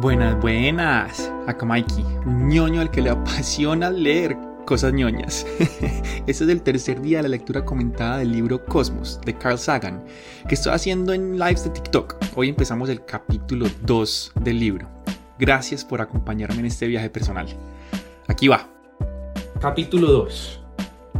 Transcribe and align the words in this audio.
Buenas, 0.00 0.40
buenas. 0.40 1.30
Acá 1.46 1.66
Mikey, 1.66 2.02
un 2.24 2.48
ñoño 2.48 2.80
al 2.80 2.90
que 2.90 3.02
le 3.02 3.10
apasiona 3.10 3.90
leer 3.90 4.34
cosas 4.64 4.94
ñoñas. 4.94 5.46
este 5.58 6.30
es 6.30 6.40
el 6.40 6.62
tercer 6.62 7.02
día 7.02 7.18
de 7.18 7.24
la 7.24 7.28
lectura 7.28 7.66
comentada 7.66 8.16
del 8.16 8.32
libro 8.32 8.64
Cosmos 8.64 9.20
de 9.26 9.36
Carl 9.36 9.58
Sagan, 9.58 10.02
que 10.48 10.54
estoy 10.54 10.72
haciendo 10.72 11.12
en 11.12 11.38
lives 11.38 11.64
de 11.64 11.70
TikTok. 11.70 12.16
Hoy 12.34 12.48
empezamos 12.48 12.88
el 12.88 13.04
capítulo 13.04 13.66
2 13.82 14.32
del 14.40 14.58
libro. 14.58 14.88
Gracias 15.38 15.84
por 15.84 16.00
acompañarme 16.00 16.60
en 16.60 16.66
este 16.66 16.86
viaje 16.86 17.10
personal. 17.10 17.48
Aquí 18.26 18.48
va. 18.48 18.66
Capítulo 19.60 20.10
2. 20.10 20.62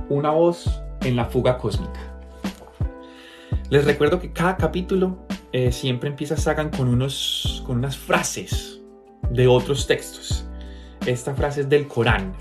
Una 0.08 0.30
voz 0.30 0.80
en 1.02 1.16
la 1.16 1.26
fuga 1.26 1.58
cósmica. 1.58 2.00
Les 3.68 3.84
recuerdo 3.84 4.18
que 4.18 4.32
cada 4.32 4.56
capítulo 4.56 5.18
eh, 5.52 5.70
siempre 5.70 6.08
empieza 6.08 6.38
Sagan 6.38 6.70
con, 6.70 6.88
unos, 6.88 7.62
con 7.66 7.76
unas 7.76 7.98
frases 7.98 8.69
de 9.30 9.48
otros 9.48 9.86
textos. 9.86 10.44
Esta 11.06 11.34
frase 11.34 11.62
es 11.62 11.68
del 11.68 11.88
Corán. 11.88 12.34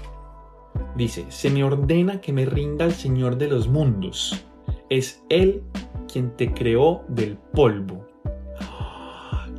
Dice, 0.96 1.26
se 1.30 1.50
me 1.50 1.64
ordena 1.64 2.20
que 2.20 2.34
me 2.34 2.46
rinda 2.46 2.86
al 2.86 2.94
Señor 2.94 3.38
de 3.38 3.48
los 3.48 3.68
mundos. 3.68 4.46
Es 4.90 5.24
Él 5.30 5.64
quien 6.12 6.36
te 6.36 6.54
creó 6.54 7.04
del 7.08 7.38
polvo. 7.38 8.06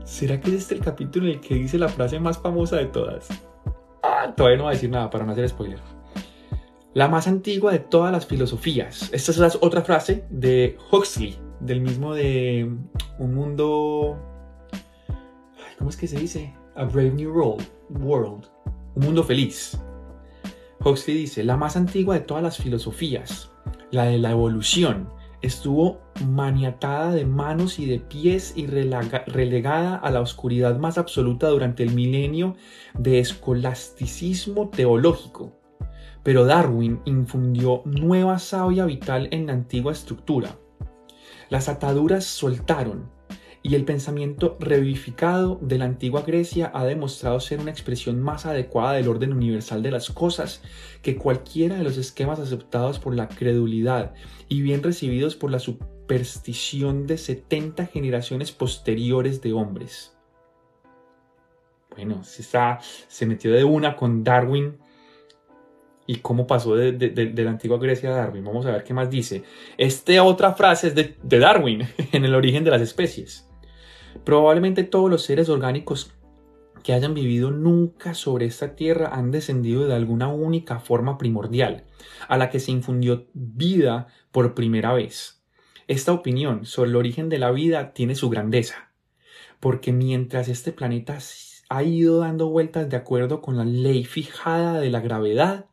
¿Será 0.04 0.40
que 0.40 0.50
es 0.50 0.56
este 0.56 0.74
el 0.74 0.80
capítulo 0.80 1.26
en 1.26 1.34
el 1.34 1.40
que 1.40 1.54
dice 1.54 1.78
la 1.78 1.88
frase 1.88 2.18
más 2.18 2.38
famosa 2.38 2.76
de 2.76 2.86
todas? 2.86 3.28
Ah, 4.02 4.34
todavía 4.36 4.58
no 4.58 4.64
voy 4.64 4.72
a 4.72 4.74
decir 4.74 4.90
nada 4.90 5.08
para 5.08 5.24
no 5.24 5.32
hacer 5.32 5.48
spoiler. 5.48 5.78
La 6.92 7.06
más 7.06 7.28
antigua 7.28 7.70
de 7.70 7.78
todas 7.78 8.10
las 8.10 8.26
filosofías. 8.26 9.08
Esta 9.12 9.46
es 9.46 9.58
otra 9.60 9.82
frase 9.82 10.24
de 10.28 10.76
Huxley, 10.90 11.38
del 11.60 11.80
mismo 11.80 12.14
de 12.14 12.68
un 13.18 13.34
mundo... 13.34 14.18
¿Cómo 15.78 15.88
es 15.88 15.96
que 15.96 16.08
se 16.08 16.18
dice? 16.18 16.52
A 16.80 16.84
Brave 16.86 17.10
New 17.10 17.30
World. 17.34 18.46
Un 18.94 19.04
mundo 19.04 19.22
feliz. 19.22 19.78
Huxley 20.82 21.14
dice, 21.14 21.44
la 21.44 21.58
más 21.58 21.76
antigua 21.76 22.14
de 22.14 22.22
todas 22.22 22.42
las 22.42 22.56
filosofías, 22.56 23.50
la 23.90 24.04
de 24.06 24.16
la 24.16 24.30
evolución, 24.30 25.10
estuvo 25.42 26.00
maniatada 26.26 27.12
de 27.12 27.26
manos 27.26 27.78
y 27.78 27.84
de 27.84 27.98
pies 27.98 28.54
y 28.56 28.66
relegada 28.66 29.96
a 29.96 30.10
la 30.10 30.22
oscuridad 30.22 30.78
más 30.78 30.96
absoluta 30.96 31.48
durante 31.48 31.82
el 31.82 31.92
milenio 31.92 32.56
de 32.98 33.18
escolasticismo 33.18 34.70
teológico. 34.70 35.52
Pero 36.22 36.46
Darwin 36.46 37.02
infundió 37.04 37.82
nueva 37.84 38.38
savia 38.38 38.86
vital 38.86 39.28
en 39.32 39.48
la 39.48 39.52
antigua 39.52 39.92
estructura. 39.92 40.56
Las 41.50 41.68
ataduras 41.68 42.24
soltaron 42.24 43.19
y 43.62 43.74
el 43.74 43.84
pensamiento 43.84 44.56
revivificado 44.58 45.58
de 45.60 45.78
la 45.78 45.84
antigua 45.84 46.22
Grecia 46.22 46.70
ha 46.74 46.84
demostrado 46.84 47.40
ser 47.40 47.60
una 47.60 47.70
expresión 47.70 48.20
más 48.20 48.46
adecuada 48.46 48.94
del 48.94 49.08
orden 49.08 49.32
universal 49.32 49.82
de 49.82 49.90
las 49.90 50.10
cosas 50.10 50.62
que 51.02 51.16
cualquiera 51.16 51.76
de 51.76 51.84
los 51.84 51.98
esquemas 51.98 52.38
aceptados 52.38 52.98
por 52.98 53.14
la 53.14 53.28
credulidad 53.28 54.14
y 54.48 54.62
bien 54.62 54.82
recibidos 54.82 55.36
por 55.36 55.50
la 55.50 55.58
superstición 55.58 57.06
de 57.06 57.18
70 57.18 57.86
generaciones 57.86 58.50
posteriores 58.50 59.42
de 59.42 59.52
hombres. 59.52 60.16
Bueno, 61.90 62.24
se, 62.24 62.42
se 63.08 63.26
metió 63.26 63.52
de 63.52 63.64
una 63.64 63.96
con 63.96 64.24
Darwin 64.24 64.78
y 66.06 66.16
cómo 66.16 66.46
pasó 66.46 66.76
de, 66.76 67.32
la 67.36 67.50
antigua 67.50 67.78
Grecia 67.78 68.10
a 68.10 68.16
Darwin. 68.16 68.44
Vamos 68.44 68.64
a 68.66 68.72
ver 68.72 68.84
qué 68.84 68.94
más 68.94 69.10
dice. 69.10 69.44
Esta 69.76 70.22
otra 70.24 70.54
frase 70.54 70.88
es 70.88 70.94
de, 70.94 71.38
Darwin, 71.38 71.86
en 72.12 72.24
el 72.24 72.34
origen 72.34 72.64
de 72.64 72.70
las 72.70 72.80
especies. 72.80 73.49
Probablemente 74.24 74.84
todos 74.84 75.10
los 75.10 75.22
seres 75.22 75.48
orgánicos 75.48 76.12
que 76.82 76.92
hayan 76.92 77.14
vivido 77.14 77.50
nunca 77.50 78.14
sobre 78.14 78.46
esta 78.46 78.74
tierra 78.74 79.10
han 79.12 79.30
descendido 79.30 79.86
de 79.86 79.94
alguna 79.94 80.28
única 80.28 80.80
forma 80.80 81.18
primordial, 81.18 81.84
a 82.28 82.36
la 82.36 82.50
que 82.50 82.60
se 82.60 82.72
infundió 82.72 83.26
vida 83.34 84.08
por 84.30 84.54
primera 84.54 84.92
vez. 84.92 85.42
Esta 85.88 86.12
opinión 86.12 86.66
sobre 86.66 86.90
el 86.90 86.96
origen 86.96 87.28
de 87.28 87.38
la 87.38 87.50
vida 87.50 87.92
tiene 87.92 88.14
su 88.14 88.30
grandeza, 88.30 88.92
porque 89.58 89.92
mientras 89.92 90.48
este 90.48 90.72
planeta 90.72 91.18
ha 91.68 91.82
ido 91.82 92.18
dando 92.20 92.48
vueltas 92.48 92.88
de 92.88 92.96
acuerdo 92.96 93.40
con 93.40 93.56
la 93.56 93.64
ley 93.64 94.04
fijada 94.04 94.80
de 94.80 94.90
la 94.90 95.00
gravedad, 95.00 95.66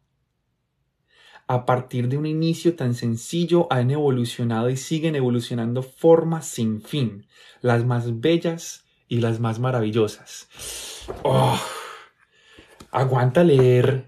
a 1.47 1.65
partir 1.65 2.09
de 2.09 2.17
un 2.17 2.25
inicio 2.25 2.75
tan 2.75 2.93
sencillo 2.93 3.67
han 3.71 3.89
evolucionado 3.91 4.69
y 4.69 4.77
siguen 4.77 5.15
evolucionando 5.15 5.81
formas 5.81 6.45
sin 6.45 6.81
fin, 6.81 7.25
las 7.61 7.85
más 7.85 8.19
bellas 8.19 8.85
y 9.07 9.21
las 9.21 9.39
más 9.39 9.59
maravillosas. 9.59 10.49
Oh, 11.23 11.59
aguanta 12.91 13.43
leer 13.43 14.05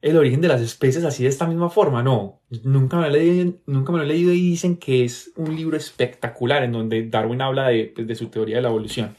el 0.00 0.16
origen 0.16 0.40
de 0.40 0.48
las 0.48 0.60
especies 0.60 1.04
así 1.04 1.22
de 1.22 1.28
esta 1.28 1.46
misma 1.46 1.70
forma, 1.70 2.02
no. 2.02 2.40
Nunca 2.64 2.96
me, 2.96 3.08
lo 3.08 3.14
he 3.14 3.18
leído, 3.18 3.54
nunca 3.66 3.92
me 3.92 3.98
lo 3.98 4.04
he 4.04 4.08
leído 4.08 4.32
y 4.32 4.40
dicen 4.40 4.76
que 4.76 5.04
es 5.04 5.30
un 5.36 5.54
libro 5.54 5.76
espectacular 5.76 6.64
en 6.64 6.72
donde 6.72 7.08
Darwin 7.08 7.42
habla 7.42 7.68
de, 7.68 7.92
pues, 7.94 8.06
de 8.06 8.14
su 8.14 8.28
teoría 8.28 8.56
de 8.56 8.62
la 8.62 8.68
evolución. 8.68 9.14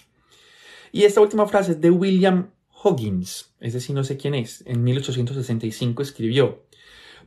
Y 0.91 1.03
esta 1.03 1.21
última 1.21 1.47
frase 1.47 1.71
es 1.71 1.81
de 1.81 1.89
William 1.89 2.49
Huggins, 2.83 3.53
ese 3.59 3.79
sí 3.79 3.93
no 3.93 4.03
sé 4.03 4.17
quién 4.17 4.35
es, 4.35 4.63
en 4.67 4.83
1865 4.83 6.01
escribió, 6.01 6.65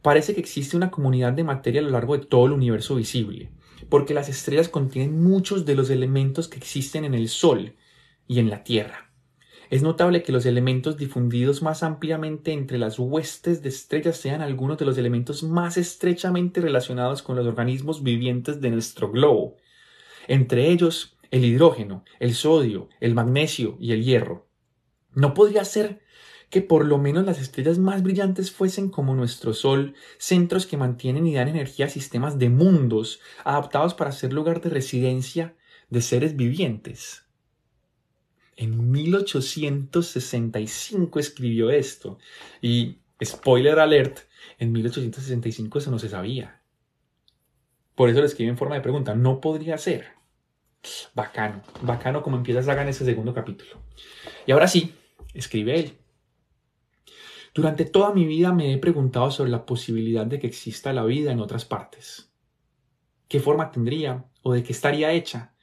parece 0.03 0.34
que 0.34 0.41
existe 0.41 0.77
una 0.77 0.91
comunidad 0.91 1.33
de 1.33 1.44
materia 1.44 1.81
a 1.81 1.84
lo 1.84 1.91
largo 1.91 2.17
de 2.17 2.27
todo 2.27 2.47
el 2.47 2.53
universo 2.53 2.97
visible, 2.97 3.50
porque 3.89 4.15
las 4.15 4.28
estrellas 4.28 4.69
contienen 4.69 5.22
muchos 5.22 5.65
de 5.65 5.75
los 5.75 5.91
elementos 5.91 6.49
que 6.49 6.59
existen 6.59 7.05
en 7.05 7.15
el 7.15 7.28
Sol 7.28 7.75
y 8.28 8.39
en 8.39 8.50
la 8.50 8.65
Tierra. 8.65 9.11
Es 9.69 9.83
notable 9.83 10.22
que 10.22 10.31
los 10.31 10.47
elementos 10.47 10.97
difundidos 10.97 11.62
más 11.62 11.83
ampliamente 11.83 12.53
entre 12.53 12.78
las 12.78 12.99
huestes 12.99 13.62
de 13.62 13.69
estrellas 13.69 14.16
sean 14.16 14.41
algunos 14.41 14.78
de 14.78 14.84
los 14.84 14.97
elementos 14.97 15.43
más 15.43 15.77
estrechamente 15.77 16.61
relacionados 16.61 17.22
con 17.22 17.34
los 17.34 17.47
organismos 17.47 18.03
vivientes 18.03 18.61
de 18.61 18.71
nuestro 18.71 19.11
globo, 19.11 19.56
entre 20.28 20.71
ellos 20.71 21.16
el 21.31 21.45
hidrógeno, 21.45 22.05
el 22.21 22.34
sodio, 22.34 22.89
el 23.00 23.15
magnesio 23.15 23.77
y 23.81 23.93
el 23.93 24.05
hierro. 24.05 24.46
¿No 25.16 25.34
podría 25.34 25.65
ser 25.65 26.00
que 26.50 26.60
por 26.60 26.84
lo 26.84 26.99
menos 26.99 27.25
las 27.25 27.41
estrellas 27.41 27.78
más 27.78 28.03
brillantes 28.03 28.50
fuesen 28.50 28.91
como 28.91 29.15
nuestro 29.15 29.54
Sol, 29.54 29.94
centros 30.19 30.66
que 30.66 30.77
mantienen 30.77 31.27
y 31.27 31.32
dan 31.34 31.49
energía 31.49 31.87
a 31.87 31.88
sistemas 31.88 32.38
de 32.38 32.50
mundos 32.50 33.21
adaptados 33.43 33.94
para 33.94 34.12
ser 34.12 34.34
lugar 34.34 34.60
de 34.60 34.69
residencia 34.69 35.56
de 35.88 36.03
seres 36.03 36.37
vivientes? 36.37 37.25
En 38.56 38.91
1865 38.91 41.19
escribió 41.19 41.71
esto 41.71 42.19
y, 42.60 42.98
spoiler 43.25 43.78
alert, 43.78 44.19
en 44.59 44.71
1865 44.71 45.78
eso 45.78 45.91
no 45.91 45.98
se 45.98 46.10
sabía. 46.10 46.60
Por 47.94 48.10
eso 48.10 48.21
le 48.21 48.27
escribe 48.27 48.50
en 48.50 48.59
forma 48.59 48.75
de 48.75 48.83
pregunta, 48.83 49.15
no 49.15 49.41
podría 49.41 49.78
ser. 49.78 50.09
Bacano, 51.15 51.62
bacano 51.81 52.22
como 52.22 52.37
empiezas 52.37 52.69
a 52.69 52.83
en 52.83 52.88
ese 52.88 53.06
segundo 53.06 53.33
capítulo. 53.33 53.81
Y 54.47 54.53
ahora 54.53 54.69
sí, 54.69 54.93
escribe 55.36 55.78
él. 55.78 55.98
Durante 57.54 57.84
toda 57.84 58.12
mi 58.12 58.26
vida 58.26 58.52
me 58.52 58.72
he 58.72 58.78
preguntado 58.78 59.30
sobre 59.30 59.50
la 59.50 59.64
posibilidad 59.64 60.26
de 60.26 60.38
que 60.38 60.47
exista 60.47 60.92
la 60.92 61.04
vida 61.04 61.32
en 61.32 61.41
otras 61.41 61.64
partes. 61.64 62.30
¿Qué 63.28 63.41
forma 63.41 63.70
tendría 63.70 64.26
o 64.42 64.52
de 64.52 64.62
qué 64.62 64.72
estaría 64.72 65.12
hecha? 65.12 65.54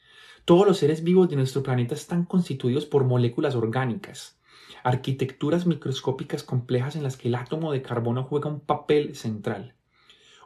Todos 0.44 0.68
los 0.68 0.78
seres 0.78 1.04
vivos 1.04 1.30
de 1.30 1.36
nuestro 1.36 1.64
planeta 1.64 1.94
están 1.94 2.26
constituidos 2.26 2.86
por 2.86 3.06
moléculas 3.06 3.56
orgánicas, 3.56 4.40
arquitecturas 4.84 5.66
microscópicas 5.66 6.44
complejas 6.44 6.96
en 6.96 7.04
las 7.04 7.16
que 7.16 7.30
el 7.30 7.36
átomo 7.36 7.72
de 7.72 7.82
carbono 7.82 8.24
juega 8.24 8.50
un 8.50 8.60
papel 8.60 9.16
central. 9.16 9.76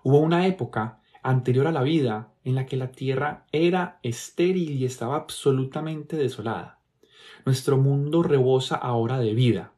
Hubo 0.04 0.20
una 0.20 0.46
época 0.48 1.02
anterior 1.24 1.68
a 1.68 1.72
la 1.72 1.82
vida 1.82 2.34
en 2.44 2.56
la 2.56 2.66
que 2.66 2.78
la 2.78 2.92
Tierra 2.92 3.46
era 3.52 4.00
estéril 4.04 4.72
y 4.72 4.86
estaba 4.86 5.16
absolutamente 5.16 6.16
desolada. 6.16 6.77
Nuestro 7.46 7.78
mundo 7.78 8.24
rebosa 8.24 8.76
ahora 8.76 9.20
de 9.20 9.34
vida. 9.34 9.74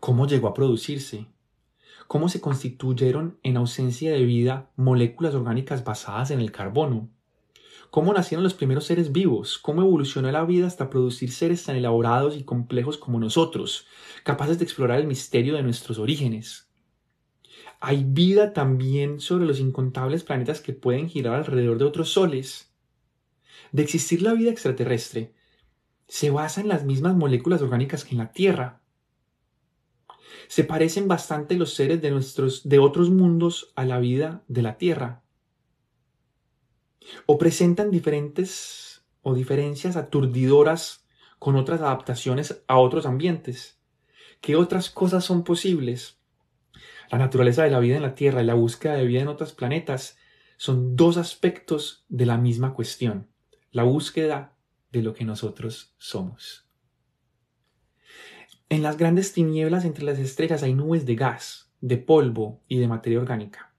¿Cómo 0.00 0.26
llegó 0.26 0.48
a 0.48 0.54
producirse? 0.54 1.26
¿Cómo 2.06 2.28
se 2.28 2.40
constituyeron 2.40 3.38
en 3.42 3.56
ausencia 3.56 4.12
de 4.12 4.24
vida 4.24 4.70
moléculas 4.76 5.34
orgánicas 5.34 5.84
basadas 5.84 6.30
en 6.30 6.40
el 6.40 6.52
carbono? 6.52 7.10
¿Cómo 7.90 8.12
nacieron 8.12 8.44
los 8.44 8.54
primeros 8.54 8.84
seres 8.84 9.12
vivos? 9.12 9.58
¿Cómo 9.58 9.82
evolucionó 9.82 10.30
la 10.30 10.44
vida 10.44 10.66
hasta 10.66 10.90
producir 10.90 11.32
seres 11.32 11.64
tan 11.64 11.76
elaborados 11.76 12.36
y 12.36 12.44
complejos 12.44 12.98
como 12.98 13.18
nosotros, 13.18 13.86
capaces 14.24 14.58
de 14.58 14.64
explorar 14.64 15.00
el 15.00 15.06
misterio 15.06 15.54
de 15.54 15.62
nuestros 15.62 15.98
orígenes? 15.98 16.68
¿Hay 17.80 18.04
vida 18.04 18.52
también 18.52 19.20
sobre 19.20 19.46
los 19.46 19.58
incontables 19.58 20.24
planetas 20.24 20.60
que 20.60 20.72
pueden 20.72 21.08
girar 21.08 21.34
alrededor 21.36 21.78
de 21.78 21.84
otros 21.84 22.10
soles? 22.10 22.72
De 23.72 23.82
existir 23.82 24.20
la 24.20 24.34
vida 24.34 24.50
extraterrestre, 24.50 25.32
se 26.08 26.30
basa 26.30 26.62
en 26.62 26.68
las 26.68 26.84
mismas 26.84 27.14
moléculas 27.14 27.60
orgánicas 27.60 28.04
que 28.04 28.12
en 28.12 28.18
la 28.18 28.32
Tierra. 28.32 28.80
Se 30.48 30.64
parecen 30.64 31.06
bastante 31.06 31.54
los 31.54 31.74
seres 31.74 32.00
de, 32.00 32.10
nuestros, 32.10 32.66
de 32.68 32.78
otros 32.78 33.10
mundos 33.10 33.72
a 33.76 33.84
la 33.84 33.98
vida 33.98 34.42
de 34.48 34.62
la 34.62 34.78
Tierra. 34.78 35.22
O 37.26 37.38
presentan 37.38 37.90
diferentes 37.90 39.04
o 39.22 39.34
diferencias 39.34 39.96
aturdidoras 39.96 41.06
con 41.38 41.56
otras 41.56 41.80
adaptaciones 41.80 42.62
a 42.66 42.78
otros 42.78 43.04
ambientes. 43.04 43.78
¿Qué 44.40 44.56
otras 44.56 44.90
cosas 44.90 45.24
son 45.24 45.44
posibles? 45.44 46.18
La 47.10 47.18
naturaleza 47.18 47.64
de 47.64 47.70
la 47.70 47.80
vida 47.80 47.96
en 47.96 48.02
la 48.02 48.14
Tierra 48.14 48.42
y 48.42 48.46
la 48.46 48.54
búsqueda 48.54 48.94
de 48.94 49.04
vida 49.04 49.20
en 49.20 49.28
otros 49.28 49.52
planetas 49.52 50.16
son 50.56 50.96
dos 50.96 51.16
aspectos 51.16 52.04
de 52.08 52.26
la 52.26 52.36
misma 52.36 52.74
cuestión, 52.74 53.28
la 53.70 53.84
búsqueda 53.84 54.57
de 54.92 55.02
lo 55.02 55.14
que 55.14 55.24
nosotros 55.24 55.94
somos. 55.98 56.66
En 58.70 58.82
las 58.82 58.98
grandes 58.98 59.32
tinieblas 59.32 59.84
entre 59.84 60.04
las 60.04 60.18
estrellas 60.18 60.62
hay 60.62 60.74
nubes 60.74 61.06
de 61.06 61.14
gas, 61.14 61.72
de 61.80 61.96
polvo 61.96 62.60
y 62.68 62.78
de 62.78 62.88
materia 62.88 63.18
orgánica. 63.18 63.72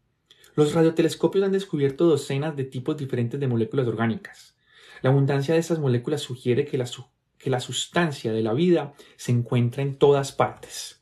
Los 0.56 0.73
radiotelescopios 0.73 1.45
han 1.45 1.51
descubierto 1.51 2.06
docenas 2.06 2.56
de 2.56 2.63
tipos 2.63 2.97
diferentes 2.97 3.39
de 3.39 3.47
moléculas 3.47 3.88
orgánicas. 3.88 4.57
La 5.01 5.11
abundancia 5.11 5.53
de 5.53 5.59
estas 5.59 5.79
moléculas 5.79 6.21
sugiere 6.21 6.65
que 6.65 6.77
la, 6.77 7.59
sustancia 7.59 8.33
de 8.33 8.41
la 8.41 8.53
vida 8.53 8.94
se 9.15 9.31
encuentra 9.31 9.83
en 9.83 9.95
todas 9.95 10.31
partes. 10.31 11.01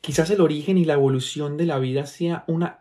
Quizás 0.00 0.30
el 0.30 0.40
origen 0.40 0.78
y 0.78 0.84
la 0.84 0.94
evolución 0.94 1.56
de 1.56 1.66
la 1.66 1.78
vida 1.78 2.06
sea 2.06 2.44
una 2.48 2.80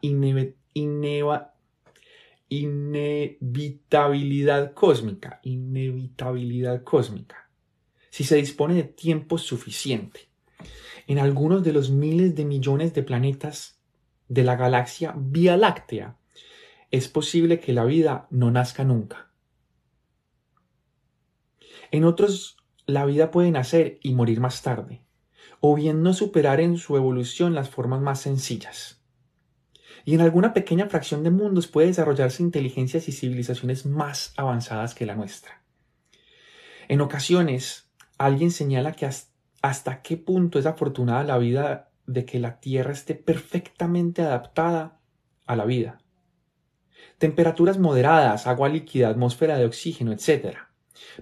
inevitabilidad 2.49 4.73
cósmica, 4.73 5.39
inevitabilidad 5.43 6.83
cósmica, 6.83 7.49
si 8.09 8.23
se 8.23 8.35
dispone 8.35 8.73
de 8.73 8.83
tiempo 8.83 9.37
suficiente. 9.37 10.29
En 11.07 11.19
algunos 11.19 11.63
de 11.63 11.73
los 11.73 11.91
miles 11.91 12.35
de 12.35 12.45
millones 12.45 12.93
de 12.93 13.03
planetas 13.03 13.79
de 14.27 14.43
la 14.43 14.55
galaxia 14.55 15.13
Vía 15.15 15.57
Láctea, 15.57 16.17
es 16.91 17.07
posible 17.07 17.59
que 17.59 17.73
la 17.73 17.85
vida 17.85 18.27
no 18.31 18.51
nazca 18.51 18.83
nunca. 18.83 19.31
En 21.91 22.03
otros, 22.03 22.57
la 22.85 23.05
vida 23.05 23.31
puede 23.31 23.51
nacer 23.51 23.99
y 24.01 24.13
morir 24.13 24.39
más 24.39 24.61
tarde, 24.63 25.03
o 25.59 25.75
bien 25.75 26.01
no 26.01 26.13
superar 26.13 26.59
en 26.59 26.77
su 26.77 26.97
evolución 26.97 27.53
las 27.53 27.69
formas 27.69 28.01
más 28.01 28.21
sencillas. 28.21 28.98
Y 30.05 30.15
en 30.15 30.21
alguna 30.21 30.53
pequeña 30.53 30.87
fracción 30.87 31.23
de 31.23 31.31
mundos 31.31 31.67
puede 31.67 31.87
desarrollarse 31.87 32.43
inteligencias 32.43 33.07
y 33.07 33.11
civilizaciones 33.11 33.85
más 33.85 34.33
avanzadas 34.37 34.95
que 34.95 35.05
la 35.05 35.15
nuestra. 35.15 35.61
En 36.87 37.01
ocasiones, 37.01 37.89
alguien 38.17 38.51
señala 38.51 38.93
que 38.93 39.09
hasta 39.61 40.01
qué 40.01 40.17
punto 40.17 40.59
es 40.59 40.65
afortunada 40.65 41.23
la 41.23 41.37
vida 41.37 41.91
de 42.07 42.25
que 42.25 42.39
la 42.39 42.59
Tierra 42.59 42.91
esté 42.91 43.15
perfectamente 43.15 44.23
adaptada 44.23 44.99
a 45.45 45.55
la 45.55 45.65
vida. 45.65 45.99
Temperaturas 47.17 47.77
moderadas, 47.77 48.47
agua 48.47 48.69
líquida, 48.69 49.09
atmósfera 49.09 49.57
de 49.57 49.65
oxígeno, 49.65 50.11
etc. 50.11 50.57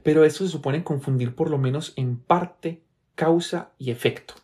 Pero 0.03 0.23
eso 0.23 0.45
se 0.45 0.51
supone 0.51 0.83
confundir 0.83 1.35
por 1.35 1.49
lo 1.49 1.57
menos 1.57 1.93
en 1.97 2.17
parte 2.17 2.83
causa 3.15 3.71
y 3.77 3.91
efecto. 3.91 4.35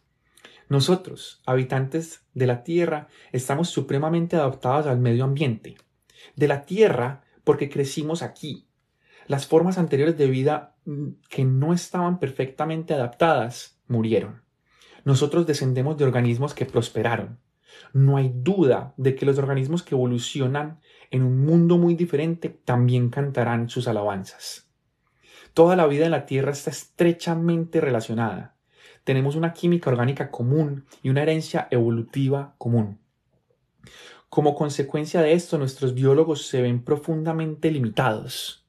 Nosotros, 0.70 1.42
habitantes 1.46 2.26
de 2.34 2.48
la 2.48 2.64
Tierra, 2.64 3.08
estamos 3.32 3.70
supremamente 3.70 4.36
adaptados 4.36 4.88
al 4.88 5.00
medio 5.00 5.24
ambiente. 5.24 5.76
De 6.36 6.48
la 6.48 6.66
Tierra 6.66 7.24
porque 7.44 7.70
crecimos 7.70 8.22
aquí. 8.22 8.68
Las 9.28 9.48
formas 9.48 9.78
anteriores 9.78 10.18
de 10.18 10.28
vida 10.28 10.76
mm, 10.86 11.10
que 11.30 11.46
no 11.46 11.74
estaban 11.74 12.20
perfectamente 12.20 12.94
adaptadas 12.94 13.80
murieron. 13.88 14.42
Nosotros 15.06 15.46
descendemos 15.46 15.98
de 15.98 16.06
organismos 16.06 16.54
que 16.54 16.66
prosperaron. 16.66 17.40
No 17.92 18.18
hay 18.18 18.32
duda 18.34 18.94
de 18.98 19.16
que 19.16 19.26
los 19.26 19.38
organismos 19.38 19.84
que 19.84 19.96
evolucionan 19.96 20.80
en 21.12 21.24
un 21.24 21.46
mundo 21.46 21.78
muy 21.78 21.96
diferente 21.96 22.50
también 22.50 23.10
cantarán 23.10 23.70
sus 23.70 23.88
alabanzas. 23.88 24.70
Toda 25.54 25.76
la 25.76 25.86
vida 25.86 26.06
en 26.06 26.12
la 26.12 26.26
Tierra 26.26 26.52
está 26.52 26.72
estrechamente 26.72 27.82
relacionada. 27.82 28.53
Tenemos 29.04 29.36
una 29.36 29.54
química 29.54 29.90
orgánica 29.90 30.32
común 30.32 30.86
y 31.02 31.10
una 31.10 31.22
herencia 31.24 31.68
evolutiva 31.72 32.56
común. 32.58 33.00
Como 34.30 34.56
consecuencia 34.56 35.22
de 35.22 35.34
esto, 35.34 35.58
nuestros 35.58 35.94
biólogos 35.94 36.48
se 36.48 36.62
ven 36.62 36.84
profundamente 36.84 37.70
limitados 37.70 38.64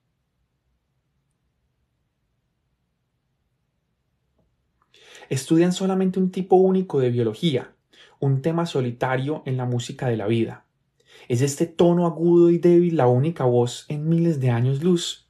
estudian 5.29 5.73
solamente 5.73 6.19
un 6.19 6.31
tipo 6.31 6.57
único 6.57 7.01
de 7.01 7.11
biología, 7.11 7.73
un 8.21 8.43
tema 8.43 8.67
solitario 8.67 9.43
en 9.47 9.57
la 9.57 9.65
música 9.65 10.09
de 10.09 10.17
la 10.17 10.27
vida. 10.27 10.65
¿Es 11.29 11.41
este 11.41 11.67
tono 11.67 12.07
agudo 12.07 12.51
y 12.51 12.59
débil 12.59 12.97
la 12.97 13.07
única 13.07 13.45
voz 13.45 13.87
en 13.89 14.09
miles 14.09 14.41
de 14.41 14.51
años 14.51 14.83
luz? 14.83 15.29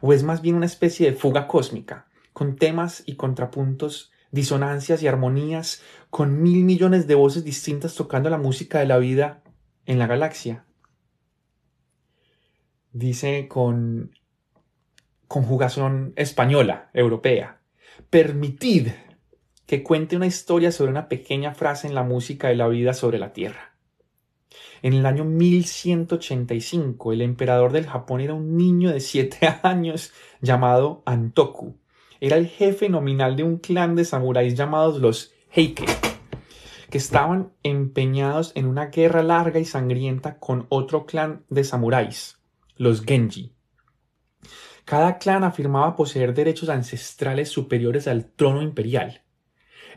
¿O 0.00 0.12
es 0.12 0.22
más 0.22 0.42
bien 0.42 0.54
una 0.54 0.66
especie 0.66 1.10
de 1.10 1.16
fuga 1.16 1.46
cósmica, 1.46 2.08
con 2.32 2.56
temas 2.56 3.02
y 3.06 3.16
contrapuntos, 3.16 4.12
disonancias 4.30 5.02
y 5.02 5.06
armonías, 5.06 5.82
con 6.10 6.42
mil 6.42 6.64
millones 6.64 7.06
de 7.06 7.14
voces 7.14 7.44
distintas 7.44 7.94
tocando 7.94 8.30
la 8.30 8.38
música 8.38 8.78
de 8.78 8.86
la 8.86 8.98
vida 8.98 9.42
en 9.86 9.98
la 9.98 10.06
galaxia? 10.06 10.64
Dice 12.92 13.48
con 13.48 14.12
conjugación 15.28 16.14
española, 16.16 16.90
europea. 16.94 17.60
Permitid 18.10 18.88
que 19.66 19.82
cuente 19.82 20.16
una 20.16 20.26
historia 20.26 20.72
sobre 20.72 20.90
una 20.90 21.08
pequeña 21.08 21.54
frase 21.54 21.86
en 21.86 21.94
la 21.94 22.02
música 22.02 22.48
de 22.48 22.56
la 22.56 22.68
vida 22.68 22.94
sobre 22.94 23.18
la 23.18 23.34
Tierra. 23.34 23.74
En 24.80 24.94
el 24.94 25.04
año 25.04 25.24
1185, 25.24 27.12
el 27.12 27.20
emperador 27.20 27.72
del 27.72 27.86
Japón 27.86 28.20
era 28.20 28.34
un 28.34 28.56
niño 28.56 28.90
de 28.90 29.00
siete 29.00 29.46
años 29.62 30.12
llamado 30.40 31.02
Antoku. 31.04 31.76
Era 32.20 32.36
el 32.36 32.46
jefe 32.46 32.88
nominal 32.88 33.36
de 33.36 33.44
un 33.44 33.58
clan 33.58 33.94
de 33.94 34.04
samuráis 34.04 34.54
llamados 34.54 35.00
los 35.00 35.32
Heike, 35.50 35.86
que 36.90 36.98
estaban 36.98 37.52
empeñados 37.62 38.52
en 38.54 38.66
una 38.66 38.86
guerra 38.86 39.22
larga 39.22 39.60
y 39.60 39.64
sangrienta 39.64 40.38
con 40.38 40.66
otro 40.68 41.06
clan 41.06 41.44
de 41.48 41.64
samuráis, 41.64 42.38
los 42.76 43.02
Genji. 43.04 43.52
Cada 44.84 45.18
clan 45.18 45.44
afirmaba 45.44 45.96
poseer 45.96 46.34
derechos 46.34 46.68
ancestrales 46.68 47.48
superiores 47.50 48.08
al 48.08 48.26
trono 48.26 48.62
imperial 48.62 49.22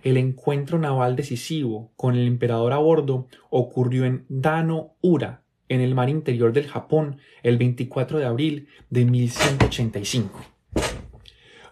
el 0.04 0.18
encuentro 0.18 0.80
naval 0.80 1.16
decisivo 1.16 1.92
con 1.96 2.16
el 2.16 2.28
emperador 2.28 2.74
a 2.74 2.78
bordo 2.78 3.28
ocurrió 3.50 4.06
en 4.06 4.26
Dano 4.30 4.96
Ura, 5.02 5.44
en 5.70 5.82
el 5.82 5.96
mar 5.96 6.10
interior 6.10 6.54
del 6.54 6.68
Japón, 6.68 7.20
el 7.44 7.58
24 7.58 8.20
de 8.20 8.26
abril 8.26 8.68
de 8.90 9.06
1185. 9.06 10.40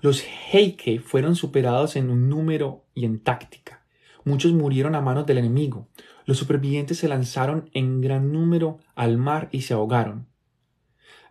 Los 0.02 0.24
Heike 0.24 1.00
fueron 1.00 1.36
superados 1.36 1.96
en 1.98 2.10
un 2.10 2.30
número 2.30 2.86
y 2.94 3.06
en 3.06 3.20
táctica. 3.20 3.84
Muchos 4.24 4.54
murieron 4.54 4.96
a 4.96 5.02
manos 5.02 5.26
del 5.26 5.40
enemigo. 5.40 5.90
Los 6.26 6.38
supervivientes 6.38 6.98
se 6.98 7.10
lanzaron 7.10 7.70
en 7.74 8.00
gran 8.00 8.32
número 8.32 8.80
al 8.96 9.18
mar 9.18 9.50
y 9.52 9.62
se 9.62 9.74
ahogaron. 9.74 10.28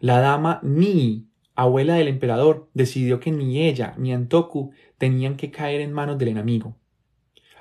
La 0.00 0.20
dama 0.20 0.60
Nii, 0.62 1.28
abuela 1.54 1.94
del 1.94 2.08
emperador, 2.08 2.68
decidió 2.74 3.20
que 3.20 3.32
ni 3.32 3.66
ella 3.66 3.94
ni 3.96 4.12
Antoku 4.12 4.72
tenían 4.98 5.36
que 5.36 5.50
caer 5.50 5.80
en 5.80 5.92
manos 5.92 6.18
del 6.18 6.28
enemigo. 6.28 6.76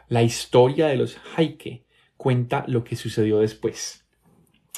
La 0.09 0.23
historia 0.23 0.87
de 0.87 0.97
los 0.97 1.17
Heike 1.35 1.85
cuenta 2.17 2.65
lo 2.67 2.83
que 2.83 2.95
sucedió 2.95 3.39
después. 3.39 4.05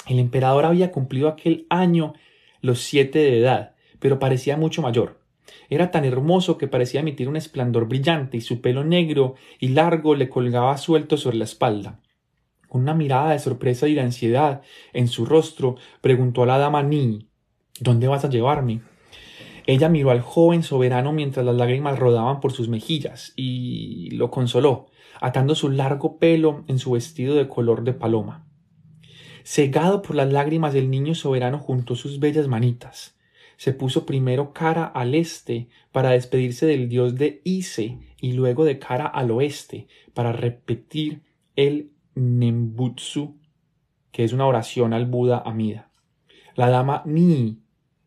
El 0.06 0.18
emperador 0.18 0.64
había 0.64 0.92
cumplido 0.92 1.28
aquel 1.28 1.66
año 1.70 2.14
los 2.60 2.80
siete 2.80 3.18
de 3.18 3.40
edad, 3.40 3.74
pero 3.98 4.18
parecía 4.18 4.56
mucho 4.56 4.80
mayor. 4.82 5.19
Era 5.68 5.90
tan 5.90 6.04
hermoso 6.04 6.58
que 6.58 6.68
parecía 6.68 7.00
emitir 7.00 7.28
un 7.28 7.36
esplendor 7.36 7.88
brillante 7.88 8.36
y 8.36 8.40
su 8.40 8.60
pelo 8.60 8.84
negro 8.84 9.34
y 9.58 9.68
largo 9.68 10.14
le 10.14 10.28
colgaba 10.28 10.76
suelto 10.78 11.16
sobre 11.16 11.36
la 11.36 11.44
espalda. 11.44 12.00
Con 12.68 12.82
una 12.82 12.94
mirada 12.94 13.32
de 13.32 13.38
sorpresa 13.38 13.88
y 13.88 13.94
de 13.94 14.00
ansiedad 14.00 14.62
en 14.92 15.08
su 15.08 15.26
rostro, 15.26 15.76
preguntó 16.00 16.44
a 16.44 16.46
la 16.46 16.58
dama 16.58 16.82
Ni 16.82 17.28
¿Dónde 17.80 18.08
vas 18.08 18.24
a 18.24 18.30
llevarme? 18.30 18.82
Ella 19.66 19.88
miró 19.88 20.10
al 20.10 20.20
joven 20.20 20.62
soberano 20.62 21.12
mientras 21.12 21.46
las 21.46 21.54
lágrimas 21.54 21.98
rodaban 21.98 22.40
por 22.40 22.52
sus 22.52 22.68
mejillas 22.68 23.32
y 23.36 24.10
lo 24.10 24.30
consoló, 24.30 24.86
atando 25.20 25.54
su 25.54 25.70
largo 25.70 26.18
pelo 26.18 26.64
en 26.66 26.78
su 26.78 26.92
vestido 26.92 27.34
de 27.34 27.48
color 27.48 27.84
de 27.84 27.92
paloma. 27.92 28.46
Cegado 29.44 30.02
por 30.02 30.16
las 30.16 30.32
lágrimas 30.32 30.72
del 30.72 30.90
niño 30.90 31.14
soberano 31.14 31.58
juntó 31.58 31.94
sus 31.94 32.20
bellas 32.20 32.48
manitas. 32.48 33.16
Se 33.60 33.74
puso 33.74 34.06
primero 34.06 34.54
cara 34.54 34.86
al 34.86 35.14
este 35.14 35.68
para 35.92 36.12
despedirse 36.12 36.64
del 36.64 36.88
dios 36.88 37.16
de 37.16 37.42
Ise 37.44 37.98
y 38.18 38.32
luego 38.32 38.64
de 38.64 38.78
cara 38.78 39.04
al 39.04 39.30
oeste 39.30 39.86
para 40.14 40.32
repetir 40.32 41.24
el 41.56 41.92
Nembutsu, 42.14 43.36
que 44.12 44.24
es 44.24 44.32
una 44.32 44.46
oración 44.46 44.94
al 44.94 45.04
Buda 45.04 45.42
Amida. 45.44 45.90
La 46.54 46.70
dama 46.70 47.02
Ni 47.04 47.58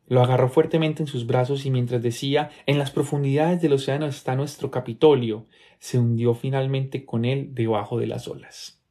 lo 0.08 0.24
agarró 0.24 0.50
fuertemente 0.50 1.04
en 1.04 1.08
sus 1.08 1.28
brazos 1.28 1.68
y 1.68 1.70
mientras 1.70 2.02
decía 2.02 2.50
En 2.66 2.80
las 2.80 2.90
profundidades 2.90 3.62
del 3.62 3.74
océano 3.74 4.08
está 4.08 4.36
nuestro 4.36 4.72
Capitolio, 4.72 5.46
se 5.78 6.00
hundió 6.00 6.34
finalmente 6.34 7.06
con 7.06 7.26
él 7.26 7.54
debajo 7.54 8.00
de 8.00 8.08
las 8.08 8.28
olas. 8.28 8.82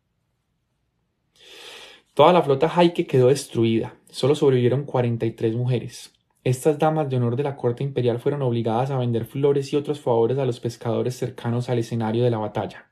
Toda 2.14 2.32
la 2.32 2.42
flota 2.42 2.68
Jaike 2.68 3.08
quedó 3.08 3.26
destruida, 3.26 3.96
solo 4.10 4.36
sobrevivieron 4.36 4.84
43 4.84 5.56
mujeres. 5.56 6.12
Estas 6.44 6.78
damas 6.78 7.08
de 7.08 7.16
honor 7.16 7.36
de 7.36 7.44
la 7.44 7.56
corte 7.56 7.84
imperial 7.84 8.18
fueron 8.18 8.42
obligadas 8.42 8.90
a 8.90 8.98
vender 8.98 9.26
flores 9.26 9.72
y 9.72 9.76
otros 9.76 10.00
favores 10.00 10.38
a 10.38 10.46
los 10.46 10.58
pescadores 10.58 11.14
cercanos 11.16 11.68
al 11.68 11.78
escenario 11.78 12.24
de 12.24 12.30
la 12.30 12.38
batalla. 12.38 12.90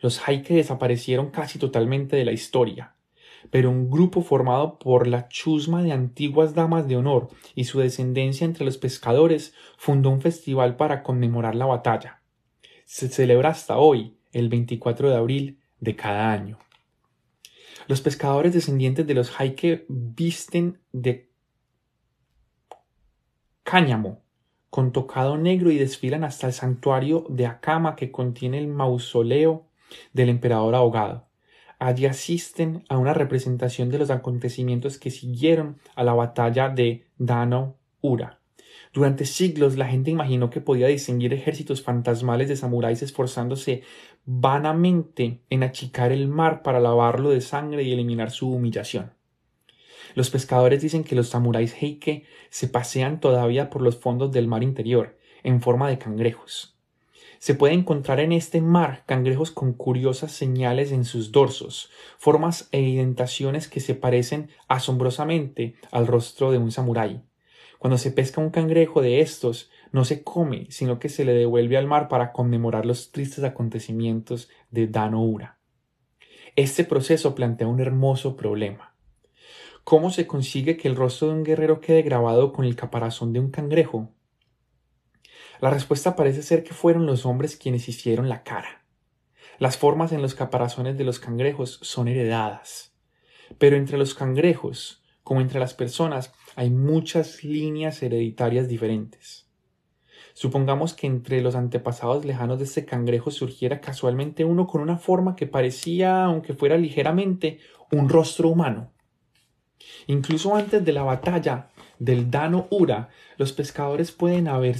Los 0.00 0.26
Haike 0.26 0.54
desaparecieron 0.54 1.30
casi 1.30 1.60
totalmente 1.60 2.16
de 2.16 2.24
la 2.24 2.32
historia, 2.32 2.96
pero 3.50 3.70
un 3.70 3.88
grupo 3.88 4.22
formado 4.22 4.80
por 4.80 5.06
la 5.06 5.28
chusma 5.28 5.82
de 5.82 5.92
antiguas 5.92 6.54
damas 6.54 6.88
de 6.88 6.96
honor 6.96 7.28
y 7.54 7.64
su 7.64 7.78
descendencia 7.78 8.44
entre 8.44 8.64
los 8.64 8.78
pescadores 8.78 9.54
fundó 9.78 10.10
un 10.10 10.20
festival 10.20 10.76
para 10.76 11.04
conmemorar 11.04 11.54
la 11.54 11.66
batalla. 11.66 12.20
Se 12.84 13.08
celebra 13.08 13.50
hasta 13.50 13.78
hoy, 13.78 14.16
el 14.32 14.48
24 14.48 15.08
de 15.08 15.16
abril 15.16 15.60
de 15.78 15.94
cada 15.94 16.32
año. 16.32 16.58
Los 17.86 18.00
pescadores 18.00 18.52
descendientes 18.52 19.06
de 19.06 19.14
los 19.14 19.40
Haike 19.40 19.86
visten 19.88 20.80
de 20.92 21.29
cáñamo 23.70 24.20
con 24.68 24.90
tocado 24.90 25.38
negro 25.38 25.70
y 25.70 25.78
desfilan 25.78 26.24
hasta 26.24 26.48
el 26.48 26.52
santuario 26.52 27.24
de 27.28 27.46
Akama 27.46 27.94
que 27.94 28.10
contiene 28.10 28.58
el 28.58 28.66
mausoleo 28.66 29.68
del 30.12 30.28
emperador 30.28 30.74
ahogado. 30.74 31.28
Allí 31.78 32.06
asisten 32.06 32.84
a 32.88 32.98
una 32.98 33.14
representación 33.14 33.88
de 33.88 33.98
los 33.98 34.10
acontecimientos 34.10 34.98
que 34.98 35.12
siguieron 35.12 35.76
a 35.94 36.02
la 36.02 36.14
batalla 36.14 36.68
de 36.68 37.06
Dano 37.16 37.76
Ura. 38.00 38.40
Durante 38.92 39.24
siglos 39.24 39.76
la 39.76 39.86
gente 39.86 40.10
imaginó 40.10 40.50
que 40.50 40.60
podía 40.60 40.88
distinguir 40.88 41.32
ejércitos 41.32 41.80
fantasmales 41.80 42.48
de 42.48 42.56
samuráis 42.56 43.02
esforzándose 43.02 43.82
vanamente 44.24 45.42
en 45.48 45.62
achicar 45.62 46.10
el 46.10 46.26
mar 46.26 46.64
para 46.64 46.80
lavarlo 46.80 47.30
de 47.30 47.40
sangre 47.40 47.84
y 47.84 47.92
eliminar 47.92 48.32
su 48.32 48.50
humillación. 48.50 49.12
Los 50.14 50.30
pescadores 50.30 50.82
dicen 50.82 51.04
que 51.04 51.14
los 51.14 51.28
samuráis 51.28 51.74
heike 51.80 52.24
se 52.50 52.68
pasean 52.68 53.20
todavía 53.20 53.70
por 53.70 53.82
los 53.82 53.96
fondos 53.96 54.32
del 54.32 54.48
mar 54.48 54.62
interior, 54.62 55.18
en 55.42 55.60
forma 55.60 55.88
de 55.88 55.98
cangrejos. 55.98 56.76
Se 57.38 57.54
puede 57.54 57.72
encontrar 57.72 58.20
en 58.20 58.32
este 58.32 58.60
mar 58.60 59.04
cangrejos 59.06 59.50
con 59.50 59.72
curiosas 59.72 60.32
señales 60.32 60.92
en 60.92 61.06
sus 61.06 61.32
dorsos, 61.32 61.90
formas 62.18 62.68
e 62.70 62.80
indentaciones 62.82 63.66
que 63.66 63.80
se 63.80 63.94
parecen 63.94 64.50
asombrosamente 64.68 65.74
al 65.90 66.06
rostro 66.06 66.52
de 66.52 66.58
un 66.58 66.70
samurái. 66.70 67.22
Cuando 67.78 67.96
se 67.96 68.10
pesca 68.10 68.42
un 68.42 68.50
cangrejo 68.50 69.00
de 69.00 69.22
estos, 69.22 69.70
no 69.90 70.04
se 70.04 70.22
come, 70.22 70.66
sino 70.68 70.98
que 70.98 71.08
se 71.08 71.24
le 71.24 71.32
devuelve 71.32 71.78
al 71.78 71.86
mar 71.86 72.08
para 72.08 72.30
conmemorar 72.32 72.84
los 72.84 73.10
tristes 73.10 73.42
acontecimientos 73.42 74.50
de 74.70 74.86
Dano 74.86 75.24
Ura. 75.24 75.58
Este 76.56 76.84
proceso 76.84 77.34
plantea 77.34 77.68
un 77.68 77.80
hermoso 77.80 78.36
problema. 78.36 78.89
¿Cómo 79.90 80.10
se 80.10 80.28
consigue 80.28 80.76
que 80.76 80.86
el 80.86 80.94
rostro 80.94 81.26
de 81.26 81.34
un 81.34 81.42
guerrero 81.42 81.80
quede 81.80 82.02
grabado 82.02 82.52
con 82.52 82.64
el 82.64 82.76
caparazón 82.76 83.32
de 83.32 83.40
un 83.40 83.50
cangrejo? 83.50 84.08
La 85.60 85.68
respuesta 85.68 86.14
parece 86.14 86.44
ser 86.44 86.62
que 86.62 86.74
fueron 86.74 87.06
los 87.06 87.26
hombres 87.26 87.56
quienes 87.56 87.88
hicieron 87.88 88.28
la 88.28 88.44
cara. 88.44 88.84
Las 89.58 89.78
formas 89.78 90.12
en 90.12 90.22
los 90.22 90.36
caparazones 90.36 90.96
de 90.96 91.02
los 91.02 91.18
cangrejos 91.18 91.80
son 91.82 92.06
heredadas. 92.06 92.92
Pero 93.58 93.74
entre 93.74 93.98
los 93.98 94.14
cangrejos, 94.14 95.02
como 95.24 95.40
entre 95.40 95.58
las 95.58 95.74
personas, 95.74 96.32
hay 96.54 96.70
muchas 96.70 97.42
líneas 97.42 98.00
hereditarias 98.00 98.68
diferentes. 98.68 99.48
Supongamos 100.34 100.94
que 100.94 101.08
entre 101.08 101.40
los 101.40 101.56
antepasados 101.56 102.24
lejanos 102.24 102.58
de 102.58 102.64
este 102.66 102.84
cangrejo 102.84 103.32
surgiera 103.32 103.80
casualmente 103.80 104.44
uno 104.44 104.68
con 104.68 104.82
una 104.82 104.98
forma 104.98 105.34
que 105.34 105.48
parecía, 105.48 106.26
aunque 106.26 106.54
fuera 106.54 106.78
ligeramente, 106.78 107.58
un 107.90 108.08
rostro 108.08 108.50
humano. 108.50 108.92
Incluso 110.06 110.54
antes 110.54 110.84
de 110.84 110.92
la 110.92 111.02
batalla 111.02 111.70
del 111.98 112.30
Dano 112.30 112.66
Ura, 112.70 113.10
los 113.36 113.52
pescadores 113.52 114.12
pueden 114.12 114.48
haber 114.48 114.76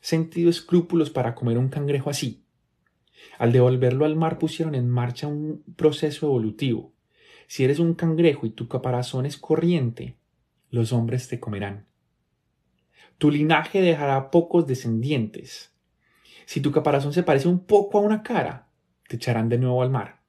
sentido 0.00 0.50
escrúpulos 0.50 1.10
para 1.10 1.34
comer 1.34 1.58
un 1.58 1.68
cangrejo 1.68 2.10
así. 2.10 2.44
Al 3.38 3.52
devolverlo 3.52 4.04
al 4.04 4.16
mar 4.16 4.38
pusieron 4.38 4.74
en 4.74 4.88
marcha 4.88 5.26
un 5.26 5.62
proceso 5.76 6.26
evolutivo. 6.26 6.92
Si 7.46 7.64
eres 7.64 7.78
un 7.78 7.94
cangrejo 7.94 8.46
y 8.46 8.50
tu 8.50 8.68
caparazón 8.68 9.26
es 9.26 9.36
corriente, 9.36 10.16
los 10.70 10.92
hombres 10.92 11.28
te 11.28 11.38
comerán. 11.38 11.86
Tu 13.18 13.30
linaje 13.30 13.80
dejará 13.80 14.30
pocos 14.30 14.66
descendientes. 14.66 15.72
Si 16.44 16.60
tu 16.60 16.70
caparazón 16.70 17.12
se 17.12 17.22
parece 17.22 17.48
un 17.48 17.60
poco 17.60 17.98
a 17.98 18.02
una 18.02 18.22
cara, 18.22 18.68
te 19.08 19.16
echarán 19.16 19.48
de 19.48 19.58
nuevo 19.58 19.82
al 19.82 19.90
mar. 19.90 20.20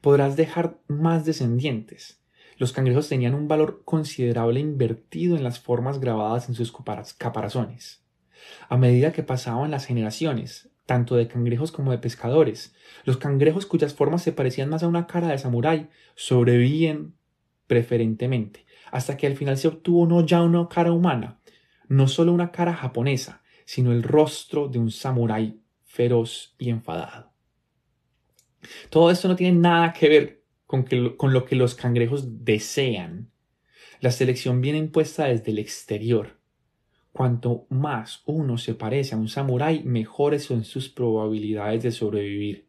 Podrás 0.00 0.36
dejar 0.36 0.78
más 0.88 1.24
descendientes. 1.24 2.21
Los 2.62 2.70
cangrejos 2.70 3.08
tenían 3.08 3.34
un 3.34 3.48
valor 3.48 3.82
considerable 3.84 4.60
invertido 4.60 5.36
en 5.36 5.42
las 5.42 5.58
formas 5.58 5.98
grabadas 5.98 6.48
en 6.48 6.54
sus 6.54 6.72
caparazones. 7.18 8.04
A 8.68 8.76
medida 8.76 9.10
que 9.10 9.24
pasaban 9.24 9.72
las 9.72 9.84
generaciones, 9.84 10.70
tanto 10.86 11.16
de 11.16 11.26
cangrejos 11.26 11.72
como 11.72 11.90
de 11.90 11.98
pescadores, 11.98 12.72
los 13.02 13.16
cangrejos 13.16 13.66
cuyas 13.66 13.94
formas 13.94 14.22
se 14.22 14.30
parecían 14.30 14.68
más 14.68 14.84
a 14.84 14.86
una 14.86 15.08
cara 15.08 15.26
de 15.26 15.38
samurái 15.38 15.90
sobrevivían 16.14 17.16
preferentemente, 17.66 18.64
hasta 18.92 19.16
que 19.16 19.26
al 19.26 19.34
final 19.34 19.58
se 19.58 19.66
obtuvo 19.66 20.06
no 20.06 20.24
ya 20.24 20.40
una 20.40 20.68
cara 20.68 20.92
humana, 20.92 21.40
no 21.88 22.06
solo 22.06 22.32
una 22.32 22.52
cara 22.52 22.74
japonesa, 22.74 23.42
sino 23.64 23.90
el 23.90 24.04
rostro 24.04 24.68
de 24.68 24.78
un 24.78 24.92
samurái 24.92 25.60
feroz 25.82 26.54
y 26.60 26.70
enfadado. 26.70 27.32
Todo 28.88 29.10
esto 29.10 29.26
no 29.26 29.34
tiene 29.34 29.58
nada 29.58 29.92
que 29.92 30.08
ver 30.08 30.41
con, 30.80 31.32
lo 31.32 31.44
que 31.44 31.56
los 31.56 31.74
cangrejos 31.74 32.44
desean. 32.44 33.30
La 34.00 34.10
selección 34.10 34.60
viene 34.60 34.78
impuesta 34.78 35.26
desde 35.26 35.52
el 35.52 35.58
exterior 35.58 36.42
Cuanto 37.12 37.66
más 37.68 38.22
uno 38.24 38.56
se 38.56 38.74
parece 38.74 39.14
a 39.14 39.18
un 39.18 39.28
samurái, 39.28 39.82
mejores 39.84 40.44
son 40.44 40.64
sus 40.64 40.88
probabilidades 40.88 41.82
de 41.82 41.92
sobrevivir. 41.92 42.66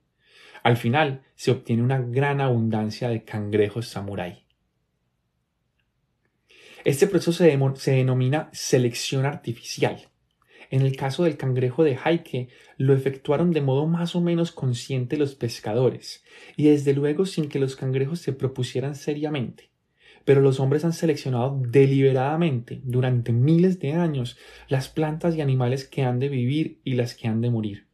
Al 0.64 0.76
final 0.76 1.24
se 1.36 1.52
obtiene 1.52 1.82
una 1.82 2.02
gran 2.02 2.42
abundancia 2.42 3.08
de 3.08 3.24
cangrejos 3.24 3.88
samurái. 3.88 4.44
Este 6.84 7.08
proceso 7.08 7.32
se, 7.32 7.92
denomina 7.92 8.50
selección 8.52 9.26
artificial. 9.26 10.10
En 10.74 10.82
el 10.82 10.96
caso 10.96 11.24
del 11.24 11.38
cangrejo 11.38 11.84
de 11.84 12.00
Haike, 12.04 12.48
lo 12.78 12.96
efectuaron 12.96 13.52
de 13.52 13.62
modo 13.62 13.86
más 13.86 14.16
o 14.16 14.22
menos 14.22 14.52
consciente 14.52 15.18
los 15.18 15.36
pescadores, 15.36 16.24
y 16.58 16.64
desde 16.64 16.94
luego 16.94 17.28
sin 17.28 17.48
que 17.48 17.60
los 17.60 17.76
cangrejos 17.76 18.22
se 18.22 18.34
propusieran 18.34 18.96
seriamente 18.96 19.70
pero 20.26 20.40
los 20.40 20.60
hombres 20.60 20.86
han 20.86 20.94
seleccionado 20.94 21.62
deliberadamente 21.68 22.80
durante 22.86 23.34
miles 23.34 23.80
de 23.82 23.92
años 23.92 24.38
las 24.70 24.88
plantas 24.88 25.36
y 25.36 25.42
animales 25.42 25.86
que 25.86 26.04
han 26.04 26.18
de 26.18 26.30
vivir 26.30 26.80
y 26.86 26.94
las 26.94 27.14
que 27.14 27.28
han 27.28 27.42
de 27.42 27.50
morir. 27.50 27.88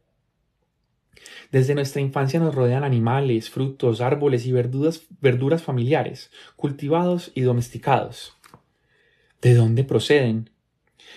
Desde 1.50 1.74
nuestra 1.74 2.00
infancia 2.00 2.38
nos 2.38 2.54
rodean 2.54 2.84
animales, 2.84 3.50
frutos, 3.50 4.00
árboles 4.00 4.46
y 4.46 4.52
verduras, 4.52 5.08
verduras 5.20 5.64
familiares, 5.64 6.30
cultivados 6.54 7.32
y 7.34 7.40
domesticados. 7.40 8.38
¿De 9.42 9.54
dónde 9.54 9.82
proceden? 9.82 10.50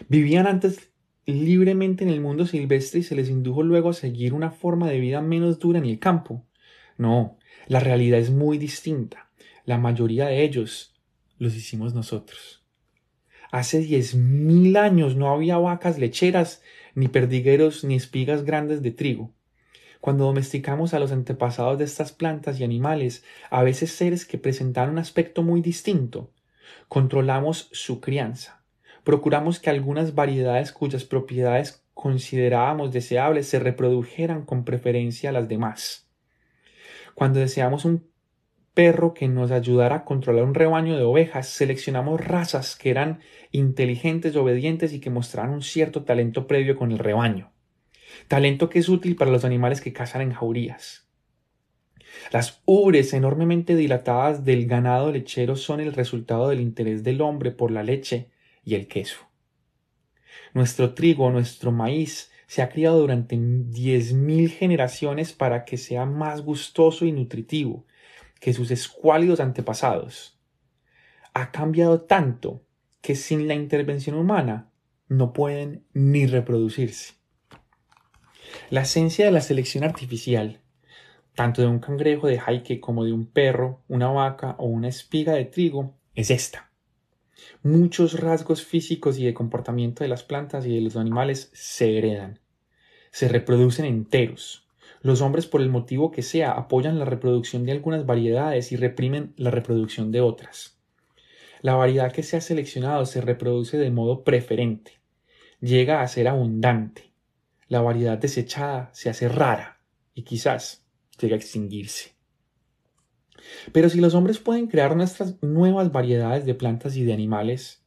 Vivían 0.10 0.48
antes 0.48 0.93
libremente 1.25 2.03
en 2.03 2.10
el 2.10 2.22
mundo 2.22 2.46
silvestre 2.46 3.00
y 3.00 3.03
se 3.03 3.15
les 3.15 3.30
indujo 3.30 3.63
luego 3.63 3.89
a 3.89 3.94
seguir 3.94 4.34
una 4.34 4.51
forma 4.51 4.89
de 4.89 5.00
vida 5.00 5.22
menos 5.22 5.60
dura 5.60 5.80
en 5.80 5.86
el 5.86 6.00
campo. 6.00 6.46
No, 6.98 7.38
la 7.68 7.80
realidad 7.80 8.20
es 8.20 8.30
muy 8.30 8.58
distinta. 8.58 9.30
La 9.65 9.77
mayoría 9.77 10.27
de 10.27 10.44
ellos 10.44 10.94
los 11.38 11.56
hicimos 11.56 11.94
nosotros. 11.94 12.63
Hace 13.51 13.80
diez 13.80 14.15
mil 14.15 14.77
años 14.77 15.15
no 15.15 15.30
había 15.30 15.58
vacas 15.58 16.00
lecheras, 16.00 16.62
ni 16.96 17.08
perdigueros, 17.08 17.84
ni 17.84 17.96
espigas 17.96 18.44
grandes 18.44 18.82
de 18.82 18.92
trigo. 18.92 19.32
Cuando 20.01 20.25
domesticamos 20.25 20.94
a 20.94 21.00
los 21.00 21.12
antepasados 21.12 21.77
de 21.77 21.86
estas 21.86 22.12
plantas 22.12 22.60
y 22.60 22.63
animales, 22.63 23.24
a 23.50 23.63
veces 23.63 23.92
seres 23.92 24.25
que 24.25 24.38
presentaban 24.38 24.89
un 24.89 24.98
aspecto 24.98 25.44
muy 25.44 25.62
distinto, 25.62 26.32
controlamos 26.89 27.70
su 27.72 28.01
crianza. 28.01 28.62
Procuramos 29.03 29.60
que 29.60 29.69
algunas 29.69 30.15
variedades 30.15 30.72
cuyas 30.72 31.03
propiedades 31.03 31.83
considerábamos 31.93 32.91
deseables 32.91 33.48
se 33.48 33.60
reprodujeran 33.60 34.45
con 34.45 34.63
preferencia 34.63 35.29
a 35.29 35.33
las 35.33 35.48
demás. 35.48 36.10
Cuando 37.13 37.39
deseamos 37.39 37.86
un 37.86 38.07
perro 38.74 39.13
que 39.13 39.27
nos 39.27 39.51
ayudara 39.51 39.98
a 39.98 40.05
controlar 40.05 40.43
un 40.43 40.55
rebaño 40.55 40.98
de 40.98 41.03
ovejas, 41.03 41.48
seleccionamos 41.48 42.25
razas 42.25 42.75
que 42.75 42.89
eran 42.89 43.19
inteligentes, 43.51 44.36
obedientes 44.36 44.93
y 44.93 45.00
que 45.00 45.12
mostraran 45.12 45.51
un 45.51 45.62
cierto 45.62 46.03
talento 46.03 46.48
previo 46.48 46.75
con 46.75 46.91
el 46.91 47.00
rebaño. 47.00 47.51
Talento 48.27 48.69
que 48.69 48.79
es 48.79 48.89
útil 48.89 49.15
para 49.15 49.31
los 49.31 49.45
animales 49.45 49.81
que 49.81 49.93
cazan 49.93 50.22
en 50.22 50.33
jaurías. 50.33 51.07
Las 52.31 52.62
ubres 52.65 53.13
enormemente 53.13 53.75
dilatadas 53.75 54.45
del 54.45 54.67
ganado 54.67 55.12
lechero 55.12 55.55
son 55.55 55.79
el 55.79 55.93
resultado 55.93 56.50
del 56.50 56.62
interés 56.62 57.03
del 57.03 57.22
hombre 57.22 57.51
por 57.51 57.72
la 57.72 57.83
leche 57.83 58.29
y 58.63 58.75
el 58.75 58.88
queso. 58.88 59.20
Nuestro 60.53 60.93
trigo, 60.93 61.29
nuestro 61.32 61.72
maíz, 61.72 62.32
se 62.48 62.62
ha 62.62 62.70
criado 62.70 63.00
durante 63.00 63.38
diez 63.39 64.13
mil 64.13 64.50
generaciones 64.50 65.34
para 65.34 65.65
que 65.65 65.77
sea 65.77 66.05
más 66.05 66.41
gustoso 66.41 67.05
y 67.05 67.12
nutritivo, 67.12 67.86
que 68.39 68.53
sus 68.53 68.72
escuálidos 68.72 69.39
antepasados. 69.39 70.39
Ha 71.34 71.51
cambiado 71.51 72.01
tanto 72.01 72.63
que 73.01 73.15
sin 73.15 73.48
la 73.48 73.55
intervención 73.55 74.15
humana 74.15 74.72
no 75.08 75.34
pueden 75.34 75.86
ni 75.93 76.27
reproducirse. 76.27 77.15
La 78.70 78.82
esencia 78.82 79.25
de 79.25 79.32
la 79.32 79.41
selección 79.41 79.84
artificial, 79.84 80.62
tanto 81.36 81.62
de 81.62 81.67
un 81.67 81.79
cangrejo 81.79 82.27
de 82.27 82.39
jaique 82.39 82.79
como 82.79 83.03
de 83.03 83.13
un 83.13 83.25
perro, 83.25 83.82
una 83.88 84.10
vaca 84.10 84.55
o 84.60 84.65
una 84.65 84.89
espiga 84.89 85.34
de 85.34 85.46
trigo, 85.46 85.96
es 86.13 86.29
esta. 86.29 86.73
Muchos 87.62 88.20
rasgos 88.20 88.64
físicos 88.64 89.18
y 89.20 89.26
de 89.26 89.34
comportamiento 89.34 90.04
de 90.04 90.10
las 90.10 90.24
plantas 90.24 90.66
y 90.66 90.76
de 90.76 90.82
los 90.82 90.96
animales 90.96 91.50
se 91.54 91.98
heredan. 91.98 92.40
Se 93.12 93.28
reproducen 93.28 93.86
enteros. 93.86 94.68
Los 95.02 95.22
hombres, 95.22 95.46
por 95.46 95.62
el 95.62 95.70
motivo 95.70 96.12
que 96.12 96.22
sea, 96.22 96.52
apoyan 96.52 97.00
la 97.00 97.06
reproducción 97.06 97.66
de 97.66 97.74
algunas 97.74 98.06
variedades 98.06 98.72
y 98.72 98.76
reprimen 98.76 99.34
la 99.38 99.52
reproducción 99.52 100.12
de 100.12 100.22
otras. 100.22 100.80
La 101.62 101.76
variedad 101.76 102.12
que 102.12 102.24
se 102.24 102.38
ha 102.38 102.42
seleccionado 102.42 103.06
se 103.06 103.22
reproduce 103.22 103.78
de 103.78 103.92
modo 103.92 104.24
preferente. 104.24 105.00
Llega 105.62 106.02
a 106.02 106.08
ser 106.08 106.28
abundante. 106.28 107.14
La 107.70 107.82
variedad 107.82 108.18
desechada 108.18 108.90
se 108.94 109.10
hace 109.10 109.30
rara 109.30 109.80
y 110.14 110.24
quizás 110.24 110.86
llega 111.20 111.36
a 111.36 111.38
extinguirse. 111.38 112.12
Pero 113.72 113.90
si 113.90 114.00
los 114.00 114.14
hombres 114.14 114.40
pueden 114.40 114.68
crear 114.68 114.96
nuestras 114.96 115.42
nuevas 115.42 115.92
variedades 115.92 116.46
de 116.46 116.56
plantas 116.56 116.96
y 116.96 117.04
de 117.04 117.14
animales, 117.14 117.84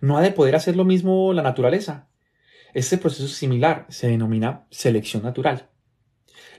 ¿no 0.00 0.16
ha 0.18 0.22
de 0.22 0.32
poder 0.32 0.56
hacer 0.56 0.76
lo 0.76 0.84
mismo 0.84 1.32
la 1.32 1.42
naturaleza? 1.42 2.08
Este 2.74 2.98
proceso 2.98 3.28
similar 3.28 3.86
se 3.88 4.08
denomina 4.08 4.66
selección 4.70 5.22
natural. 5.22 5.68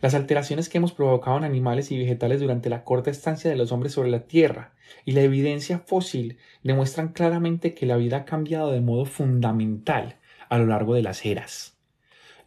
Las 0.01 0.15
alteraciones 0.15 0.69
que 0.69 0.77
hemos 0.77 0.93
provocado 0.93 1.37
en 1.37 1.43
animales 1.43 1.91
y 1.91 1.97
vegetales 1.97 2.39
durante 2.39 2.69
la 2.69 2.83
corta 2.83 3.11
estancia 3.11 3.49
de 3.49 3.57
los 3.57 3.71
hombres 3.71 3.93
sobre 3.93 4.09
la 4.09 4.27
Tierra 4.27 4.73
y 5.05 5.11
la 5.11 5.21
evidencia 5.21 5.79
fósil 5.79 6.37
demuestran 6.63 7.09
claramente 7.09 7.73
que 7.73 7.85
la 7.85 7.97
vida 7.97 8.17
ha 8.17 8.25
cambiado 8.25 8.71
de 8.71 8.81
modo 8.81 9.05
fundamental 9.05 10.17
a 10.47 10.57
lo 10.57 10.67
largo 10.67 10.95
de 10.95 11.03
las 11.03 11.25
eras. 11.25 11.77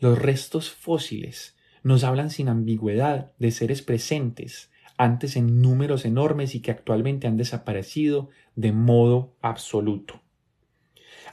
Los 0.01 0.19
restos 0.19 0.71
fósiles 0.71 1.57
nos 1.83 2.05
hablan 2.05 2.31
sin 2.31 2.49
ambigüedad 2.49 3.33
de 3.39 3.51
seres 3.51 3.83
presentes, 3.83 4.71
antes 5.03 5.35
en 5.35 5.61
números 5.61 6.05
enormes 6.05 6.55
y 6.55 6.61
que 6.61 6.71
actualmente 6.71 7.27
han 7.27 7.37
desaparecido 7.37 8.29
de 8.55 8.71
modo 8.71 9.35
absoluto. 9.43 10.21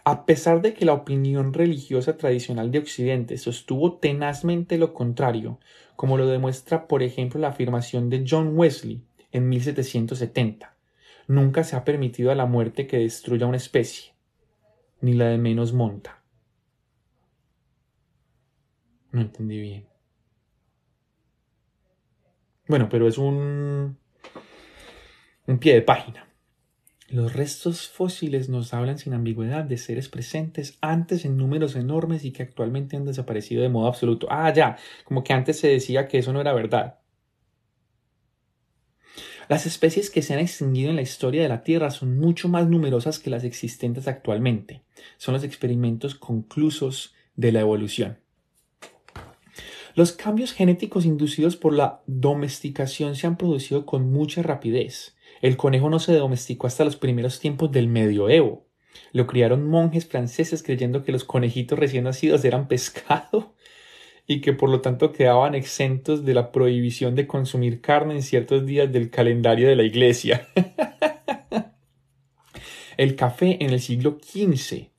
A 0.04 0.26
pesar 0.26 0.64
de 0.64 0.74
que 0.74 0.86
la 0.86 0.94
opinión 0.94 1.54
religiosa 1.54 2.18
tradicional 2.18 2.72
de 2.72 2.80
Occidente 2.80 3.38
sostuvo 3.38 3.98
tenazmente 3.98 4.80
lo 4.80 4.94
contrario, 4.94 5.60
como 5.96 6.18
lo 6.18 6.26
demuestra 6.26 6.88
por 6.88 7.04
ejemplo 7.04 7.40
la 7.40 7.50
afirmación 7.50 8.10
de 8.10 8.26
John 8.28 8.58
Wesley 8.58 9.04
en 9.32 9.48
1770, 9.50 10.76
nunca 11.28 11.64
se 11.64 11.76
ha 11.76 11.84
permitido 11.84 12.32
a 12.32 12.36
la 12.36 12.48
muerte 12.48 12.88
que 12.88 12.98
destruya 12.98 13.46
una 13.46 13.58
especie, 13.58 14.14
ni 15.00 15.14
la 15.14 15.28
de 15.28 15.38
menos 15.38 15.74
monta. 15.74 16.24
No 19.12 19.22
entendí 19.22 19.60
bien. 19.60 19.89
Bueno, 22.70 22.88
pero 22.88 23.08
es 23.08 23.18
un, 23.18 23.98
un 25.48 25.58
pie 25.58 25.74
de 25.74 25.82
página. 25.82 26.28
Los 27.10 27.34
restos 27.34 27.88
fósiles 27.88 28.48
nos 28.48 28.76
hablan 28.76 29.00
sin 29.00 29.16
ambigüedad 29.16 29.64
de 29.64 29.80
seres 29.80 30.08
presentes 30.08 30.78
antes 30.80 31.26
en 31.26 31.36
números 31.36 31.76
enormes 31.76 32.26
y 32.26 32.32
que 32.32 32.44
actualmente 32.44 32.96
han 32.96 33.06
desaparecido 33.06 33.64
de 33.64 33.70
modo 33.70 33.88
absoluto. 33.88 34.28
Ah, 34.30 34.54
ya, 34.54 34.78
como 35.04 35.24
que 35.24 35.34
antes 35.34 35.60
se 35.60 35.68
decía 35.68 36.08
que 36.08 36.20
eso 36.20 36.32
no 36.32 36.42
era 36.42 36.54
verdad. 36.54 37.00
Las 39.48 39.66
especies 39.66 40.12
que 40.12 40.22
se 40.22 40.36
han 40.36 40.40
extinguido 40.40 40.92
en 40.92 40.98
la 40.98 41.02
historia 41.02 41.42
de 41.42 41.50
la 41.50 41.64
Tierra 41.64 41.90
son 41.90 42.20
mucho 42.20 42.50
más 42.50 42.68
numerosas 42.68 43.18
que 43.18 43.32
las 43.32 43.46
existentes 43.46 44.08
actualmente. 44.08 44.84
Son 45.18 45.34
los 45.34 45.44
experimentos 45.44 46.14
conclusos 46.14 47.16
de 47.36 47.52
la 47.52 47.62
evolución. 47.62 48.20
Los 50.00 50.14
cambios 50.14 50.54
genéticos 50.54 51.04
inducidos 51.04 51.58
por 51.58 51.74
la 51.74 52.04
domesticación 52.08 53.18
se 53.18 53.28
han 53.28 53.36
producido 53.36 53.86
con 53.86 54.10
mucha 54.10 54.42
rapidez. 54.42 55.18
El 55.42 55.58
conejo 55.58 55.90
no 55.90 56.00
se 56.00 56.14
domesticó 56.14 56.68
hasta 56.68 56.86
los 56.86 56.96
primeros 56.96 57.42
tiempos 57.42 57.70
del 57.70 57.90
medioevo. 57.90 58.66
Lo 59.12 59.28
criaron 59.28 59.68
monjes 59.68 60.08
franceses 60.08 60.64
creyendo 60.64 61.04
que 61.04 61.12
los 61.12 61.26
conejitos 61.26 61.78
recién 61.78 62.06
nacidos 62.06 62.46
eran 62.46 62.70
pescado 62.70 63.56
y 64.26 64.40
que 64.40 64.54
por 64.54 64.70
lo 64.70 64.80
tanto 64.80 65.12
quedaban 65.12 65.54
exentos 65.54 66.24
de 66.24 66.34
la 66.34 66.54
prohibición 66.54 67.14
de 67.14 67.28
consumir 67.28 67.82
carne 67.82 68.14
en 68.14 68.24
ciertos 68.24 68.66
días 68.66 68.90
del 68.90 69.10
calendario 69.10 69.68
de 69.68 69.76
la 69.76 69.84
iglesia. 69.84 70.48
el 72.96 73.18
café 73.18 73.62
en 73.62 73.72
el 73.72 73.82
siglo 73.82 74.18
XV, 74.24 74.92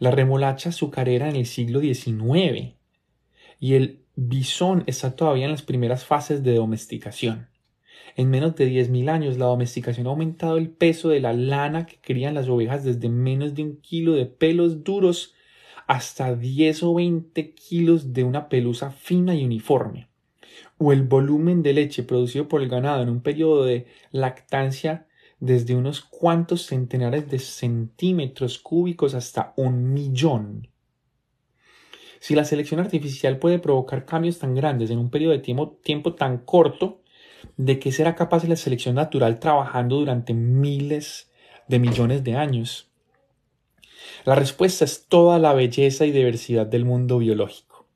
la 0.00 0.10
remolacha 0.10 0.68
azucarera 0.68 1.30
en 1.30 1.36
el 1.36 1.46
siglo 1.46 1.80
XIX 1.80 2.74
y 3.58 3.76
el 3.76 4.03
bisón 4.16 4.84
está 4.86 5.16
todavía 5.16 5.46
en 5.46 5.50
las 5.50 5.62
primeras 5.62 6.04
fases 6.04 6.42
de 6.42 6.54
domesticación. 6.54 7.48
En 8.16 8.30
menos 8.30 8.54
de 8.54 8.68
10.000 8.68 9.08
años, 9.10 9.38
la 9.38 9.46
domesticación 9.46 10.06
ha 10.06 10.10
aumentado 10.10 10.56
el 10.56 10.70
peso 10.70 11.08
de 11.08 11.20
la 11.20 11.32
lana 11.32 11.86
que 11.86 11.98
crían 12.00 12.34
las 12.34 12.48
ovejas 12.48 12.84
desde 12.84 13.08
menos 13.08 13.54
de 13.54 13.64
un 13.64 13.80
kilo 13.80 14.12
de 14.12 14.26
pelos 14.26 14.84
duros 14.84 15.34
hasta 15.86 16.34
10 16.34 16.82
o 16.84 16.94
20 16.94 17.54
kilos 17.54 18.12
de 18.12 18.24
una 18.24 18.48
pelusa 18.48 18.90
fina 18.90 19.34
y 19.34 19.44
uniforme, 19.44 20.08
o 20.78 20.92
el 20.92 21.02
volumen 21.02 21.62
de 21.62 21.72
leche 21.72 22.04
producido 22.04 22.48
por 22.48 22.62
el 22.62 22.68
ganado 22.68 23.02
en 23.02 23.08
un 23.08 23.20
periodo 23.20 23.64
de 23.64 23.86
lactancia 24.12 25.06
desde 25.40 25.74
unos 25.74 26.00
cuantos 26.00 26.66
centenares 26.66 27.28
de 27.28 27.38
centímetros 27.38 28.58
cúbicos 28.58 29.14
hasta 29.14 29.52
un 29.56 29.92
millón. 29.92 30.68
Si 32.24 32.34
la 32.34 32.46
selección 32.46 32.80
artificial 32.80 33.36
puede 33.36 33.58
provocar 33.58 34.06
cambios 34.06 34.38
tan 34.38 34.54
grandes 34.54 34.88
en 34.88 34.96
un 34.96 35.10
periodo 35.10 35.32
de 35.32 35.40
tiempo, 35.40 36.14
tan 36.14 36.38
corto, 36.38 37.02
¿de 37.58 37.78
qué 37.78 37.92
será 37.92 38.14
capaz 38.14 38.44
la 38.44 38.56
selección 38.56 38.94
natural 38.94 39.38
trabajando 39.38 39.96
durante 39.96 40.32
miles 40.32 41.30
de 41.68 41.78
millones 41.78 42.24
de 42.24 42.34
años? 42.34 42.88
La 44.24 44.34
respuesta 44.36 44.86
es 44.86 45.06
toda 45.06 45.38
la 45.38 45.52
belleza 45.52 46.06
y 46.06 46.12
diversidad 46.12 46.66
del 46.66 46.86
mundo 46.86 47.18
biológico. 47.18 47.86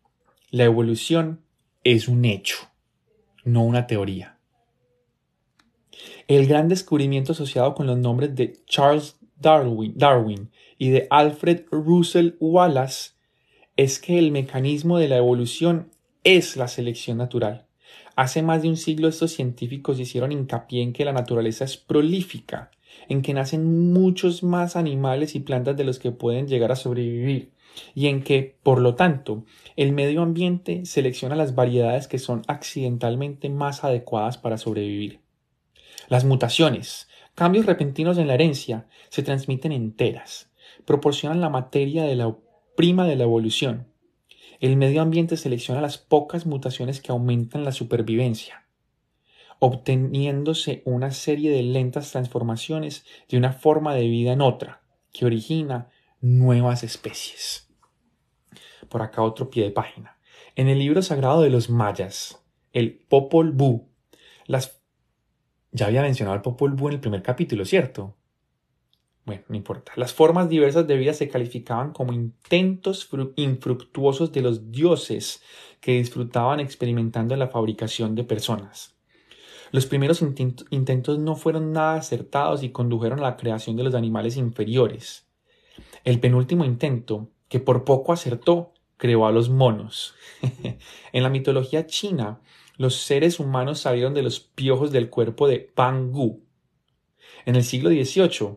La 0.50 0.64
evolución 0.64 1.40
es 1.82 2.06
un 2.06 2.26
hecho, 2.26 2.58
no 3.44 3.64
una 3.64 3.86
teoría. 3.86 4.36
El 6.26 6.46
gran 6.46 6.68
descubrimiento 6.68 7.32
asociado 7.32 7.74
con 7.74 7.86
los 7.86 7.96
nombres 7.96 8.34
de 8.34 8.62
Charles 8.66 9.16
Darwin, 9.36 9.94
Darwin 9.96 10.50
y 10.76 10.90
de 10.90 11.06
Alfred 11.08 11.62
Russel 11.70 12.36
Wallace 12.40 13.16
es 13.78 14.00
que 14.00 14.18
el 14.18 14.32
mecanismo 14.32 14.98
de 14.98 15.06
la 15.06 15.18
evolución 15.18 15.92
es 16.24 16.56
la 16.56 16.66
selección 16.66 17.16
natural. 17.16 17.66
Hace 18.16 18.42
más 18.42 18.62
de 18.62 18.68
un 18.68 18.76
siglo 18.76 19.06
estos 19.06 19.30
científicos 19.30 20.00
hicieron 20.00 20.32
hincapié 20.32 20.82
en 20.82 20.92
que 20.92 21.04
la 21.04 21.12
naturaleza 21.12 21.64
es 21.64 21.76
prolífica, 21.76 22.72
en 23.08 23.22
que 23.22 23.34
nacen 23.34 23.92
muchos 23.92 24.42
más 24.42 24.74
animales 24.74 25.36
y 25.36 25.40
plantas 25.40 25.76
de 25.76 25.84
los 25.84 26.00
que 26.00 26.10
pueden 26.10 26.48
llegar 26.48 26.72
a 26.72 26.76
sobrevivir, 26.76 27.52
y 27.94 28.08
en 28.08 28.24
que, 28.24 28.58
por 28.64 28.80
lo 28.80 28.96
tanto, 28.96 29.44
el 29.76 29.92
medio 29.92 30.22
ambiente 30.22 30.84
selecciona 30.84 31.36
las 31.36 31.54
variedades 31.54 32.08
que 32.08 32.18
son 32.18 32.42
accidentalmente 32.48 33.48
más 33.48 33.84
adecuadas 33.84 34.38
para 34.38 34.58
sobrevivir. 34.58 35.20
Las 36.08 36.24
mutaciones, 36.24 37.08
cambios 37.36 37.64
repentinos 37.64 38.18
en 38.18 38.26
la 38.26 38.34
herencia, 38.34 38.88
se 39.08 39.22
transmiten 39.22 39.70
enteras, 39.70 40.50
proporcionan 40.84 41.40
la 41.40 41.48
materia 41.48 42.02
de 42.02 42.16
la 42.16 42.26
prima 42.78 43.08
de 43.08 43.16
la 43.16 43.24
evolución. 43.24 43.88
El 44.60 44.76
medio 44.76 45.02
ambiente 45.02 45.36
selecciona 45.36 45.80
las 45.80 45.98
pocas 45.98 46.46
mutaciones 46.46 47.00
que 47.00 47.10
aumentan 47.10 47.64
la 47.64 47.72
supervivencia, 47.72 48.68
obteniéndose 49.58 50.82
una 50.84 51.10
serie 51.10 51.50
de 51.50 51.64
lentas 51.64 52.12
transformaciones 52.12 53.04
de 53.28 53.36
una 53.36 53.52
forma 53.52 53.96
de 53.96 54.06
vida 54.06 54.32
en 54.32 54.42
otra, 54.42 54.80
que 55.12 55.26
origina 55.26 55.90
nuevas 56.20 56.84
especies. 56.84 57.68
Por 58.88 59.02
acá 59.02 59.22
otro 59.22 59.50
pie 59.50 59.64
de 59.64 59.72
página. 59.72 60.16
En 60.54 60.68
el 60.68 60.78
libro 60.78 61.02
sagrado 61.02 61.42
de 61.42 61.50
los 61.50 61.70
mayas, 61.70 62.44
el 62.72 62.96
Popol 62.96 63.50
Vuh, 63.50 63.88
las... 64.46 64.80
Ya 65.72 65.86
había 65.86 66.02
mencionado 66.02 66.36
el 66.36 66.42
Popol 66.42 66.74
Vuh 66.74 66.90
en 66.90 66.94
el 66.94 67.00
primer 67.00 67.24
capítulo, 67.24 67.64
¿cierto? 67.64 68.17
Bueno, 69.28 69.42
no 69.48 69.56
importa. 69.56 69.92
Las 69.96 70.14
formas 70.14 70.48
diversas 70.48 70.86
de 70.86 70.96
vida 70.96 71.12
se 71.12 71.28
calificaban 71.28 71.92
como 71.92 72.14
intentos 72.14 73.06
infructuosos 73.36 74.32
de 74.32 74.40
los 74.40 74.72
dioses 74.72 75.42
que 75.82 75.98
disfrutaban 75.98 76.60
experimentando 76.60 77.36
la 77.36 77.48
fabricación 77.48 78.14
de 78.14 78.24
personas. 78.24 78.96
Los 79.70 79.84
primeros 79.84 80.22
intentos 80.22 81.18
no 81.18 81.36
fueron 81.36 81.72
nada 81.72 81.96
acertados 81.96 82.62
y 82.62 82.70
condujeron 82.70 83.18
a 83.18 83.24
la 83.24 83.36
creación 83.36 83.76
de 83.76 83.82
los 83.82 83.94
animales 83.94 84.38
inferiores. 84.38 85.28
El 86.04 86.20
penúltimo 86.20 86.64
intento, 86.64 87.28
que 87.50 87.60
por 87.60 87.84
poco 87.84 88.14
acertó, 88.14 88.72
creó 88.96 89.26
a 89.26 89.30
los 89.30 89.50
monos. 89.50 90.14
en 91.12 91.22
la 91.22 91.28
mitología 91.28 91.86
china, 91.86 92.40
los 92.78 92.94
seres 92.94 93.40
humanos 93.40 93.80
salieron 93.80 94.14
de 94.14 94.22
los 94.22 94.40
piojos 94.40 94.90
del 94.90 95.10
cuerpo 95.10 95.46
de 95.46 95.58
Pangu. 95.58 96.46
En 97.44 97.56
el 97.56 97.64
siglo 97.64 97.90
XVIII, 97.90 98.56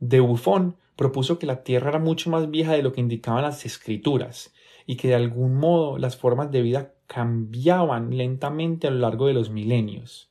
de 0.00 0.20
Buffon 0.20 0.76
propuso 0.96 1.38
que 1.38 1.46
la 1.46 1.62
Tierra 1.62 1.90
era 1.90 1.98
mucho 1.98 2.30
más 2.30 2.50
vieja 2.50 2.72
de 2.72 2.82
lo 2.82 2.92
que 2.92 3.00
indicaban 3.00 3.42
las 3.42 3.64
escrituras 3.64 4.52
y 4.86 4.96
que 4.96 5.08
de 5.08 5.14
algún 5.14 5.54
modo 5.56 5.98
las 5.98 6.16
formas 6.16 6.50
de 6.50 6.62
vida 6.62 6.94
cambiaban 7.06 8.16
lentamente 8.16 8.86
a 8.86 8.90
lo 8.90 8.98
largo 8.98 9.26
de 9.26 9.34
los 9.34 9.50
milenios, 9.50 10.30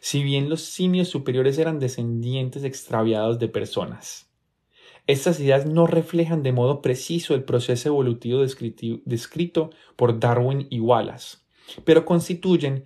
si 0.00 0.22
bien 0.22 0.48
los 0.48 0.62
simios 0.62 1.08
superiores 1.08 1.58
eran 1.58 1.78
descendientes 1.78 2.64
extraviados 2.64 3.38
de 3.38 3.48
personas. 3.48 4.28
Estas 5.06 5.40
ideas 5.40 5.66
no 5.66 5.86
reflejan 5.86 6.42
de 6.42 6.52
modo 6.52 6.80
preciso 6.80 7.34
el 7.34 7.42
proceso 7.42 7.88
evolutivo 7.88 8.40
descrito 8.40 9.70
por 9.96 10.20
Darwin 10.20 10.66
y 10.70 10.80
Wallace, 10.80 11.38
pero 11.84 12.04
constituyen 12.04 12.84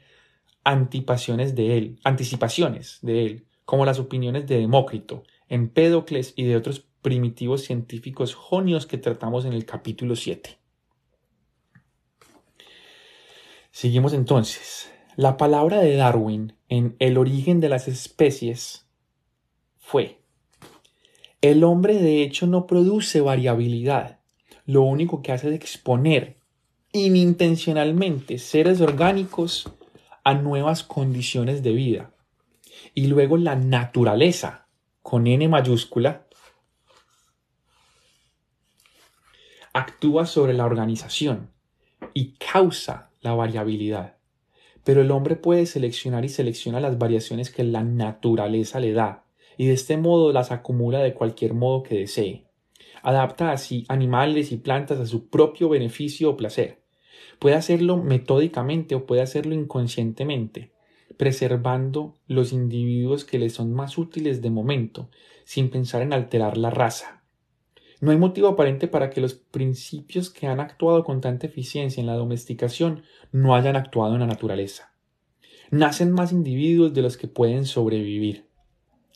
anticipaciones 0.64 1.54
de 1.54 1.76
él, 1.76 1.98
anticipaciones 2.04 2.98
de 3.02 3.26
él, 3.26 3.46
como 3.64 3.84
las 3.84 3.98
opiniones 3.98 4.46
de 4.46 4.58
Demócrito, 4.58 5.24
Empédocles 5.48 6.32
y 6.36 6.44
de 6.44 6.56
otros 6.56 6.86
primitivos 7.02 7.62
científicos 7.62 8.34
jonios 8.34 8.86
que 8.86 8.98
tratamos 8.98 9.44
en 9.44 9.52
el 9.52 9.64
capítulo 9.64 10.16
7. 10.16 10.58
Seguimos 13.70 14.12
entonces. 14.12 14.90
La 15.16 15.36
palabra 15.36 15.80
de 15.80 15.96
Darwin 15.96 16.54
en 16.68 16.96
El 16.98 17.16
origen 17.16 17.60
de 17.60 17.68
las 17.68 17.88
especies 17.88 18.86
fue 19.78 20.18
el 21.42 21.62
hombre 21.62 21.94
de 21.98 22.22
hecho 22.22 22.46
no 22.46 22.66
produce 22.66 23.20
variabilidad. 23.20 24.18
Lo 24.64 24.82
único 24.82 25.22
que 25.22 25.32
hace 25.32 25.48
es 25.48 25.54
exponer 25.54 26.38
inintencionalmente 26.92 28.38
seres 28.38 28.80
orgánicos 28.80 29.70
a 30.24 30.34
nuevas 30.34 30.82
condiciones 30.82 31.62
de 31.62 31.72
vida. 31.72 32.14
Y 32.94 33.06
luego 33.06 33.36
la 33.36 33.54
naturaleza, 33.54 34.65
con 35.08 35.28
N 35.28 35.46
mayúscula, 35.46 36.26
actúa 39.72 40.26
sobre 40.26 40.52
la 40.52 40.64
organización 40.64 41.52
y 42.12 42.32
causa 42.38 43.12
la 43.20 43.32
variabilidad. 43.32 44.16
Pero 44.82 45.02
el 45.02 45.12
hombre 45.12 45.36
puede 45.36 45.66
seleccionar 45.66 46.24
y 46.24 46.28
selecciona 46.28 46.80
las 46.80 46.98
variaciones 46.98 47.52
que 47.52 47.62
la 47.62 47.84
naturaleza 47.84 48.80
le 48.80 48.94
da 48.94 49.24
y 49.56 49.66
de 49.66 49.74
este 49.74 49.96
modo 49.96 50.32
las 50.32 50.50
acumula 50.50 50.98
de 50.98 51.14
cualquier 51.14 51.54
modo 51.54 51.84
que 51.84 52.00
desee. 52.00 52.48
Adapta 53.04 53.52
así 53.52 53.84
animales 53.86 54.50
y 54.50 54.56
plantas 54.56 54.98
a 54.98 55.06
su 55.06 55.30
propio 55.30 55.68
beneficio 55.68 56.30
o 56.30 56.36
placer. 56.36 56.82
Puede 57.38 57.54
hacerlo 57.54 57.96
metódicamente 57.96 58.96
o 58.96 59.06
puede 59.06 59.22
hacerlo 59.22 59.54
inconscientemente, 59.54 60.72
preservando 61.16 62.14
los 62.26 62.52
individuos 62.52 63.24
que 63.24 63.38
le 63.38 63.50
son 63.50 63.72
más 63.72 63.98
útiles 63.98 64.42
de 64.42 64.50
momento, 64.50 65.10
sin 65.44 65.70
pensar 65.70 66.02
en 66.02 66.12
alterar 66.12 66.56
la 66.56 66.70
raza. 66.70 67.22
No 68.00 68.10
hay 68.10 68.18
motivo 68.18 68.48
aparente 68.48 68.88
para 68.88 69.08
que 69.08 69.22
los 69.22 69.34
principios 69.34 70.28
que 70.28 70.46
han 70.46 70.60
actuado 70.60 71.02
con 71.04 71.20
tanta 71.20 71.46
eficiencia 71.46 72.00
en 72.00 72.06
la 72.06 72.14
domesticación 72.14 73.02
no 73.32 73.54
hayan 73.54 73.76
actuado 73.76 74.14
en 74.14 74.20
la 74.20 74.26
naturaleza. 74.26 74.92
Nacen 75.70 76.12
más 76.12 76.30
individuos 76.30 76.92
de 76.92 77.02
los 77.02 77.16
que 77.16 77.26
pueden 77.26 77.64
sobrevivir. 77.64 78.46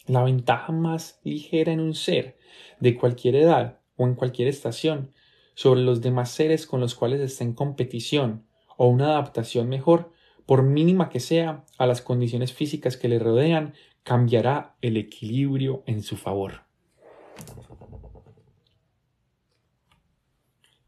La 0.06 0.24
ventaja 0.24 0.72
más 0.72 1.20
ligera 1.24 1.72
en 1.72 1.80
un 1.80 1.94
ser 1.94 2.38
de 2.80 2.96
cualquier 2.96 3.36
edad 3.36 3.80
o 3.96 4.06
en 4.06 4.14
cualquier 4.14 4.48
estación 4.48 5.12
sobre 5.54 5.82
los 5.82 6.00
demás 6.00 6.30
seres 6.30 6.66
con 6.66 6.80
los 6.80 6.94
cuales 6.94 7.20
está 7.20 7.44
en 7.44 7.52
competición 7.52 8.46
o 8.78 8.88
una 8.88 9.10
adaptación 9.10 9.68
mejor, 9.68 10.10
por 10.46 10.62
mínima 10.62 11.10
que 11.10 11.20
sea, 11.20 11.66
a 11.80 11.86
las 11.86 12.02
condiciones 12.02 12.52
físicas 12.52 12.98
que 12.98 13.08
le 13.08 13.18
rodean, 13.18 13.72
cambiará 14.02 14.76
el 14.82 14.98
equilibrio 14.98 15.82
en 15.86 16.02
su 16.02 16.18
favor. 16.18 16.64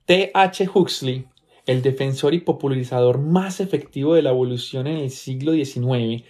T. 0.05 0.31
H. 0.35 0.69
Huxley, 0.75 1.25
el 1.65 1.81
defensor 1.81 2.35
y 2.35 2.41
popularizador 2.41 3.19
más 3.19 3.61
efectivo 3.61 4.15
de 4.15 4.21
la 4.21 4.31
evolución 4.31 4.87
en 4.87 4.99
el 4.99 5.11
siglo 5.11 5.53
XIX, 5.53 6.25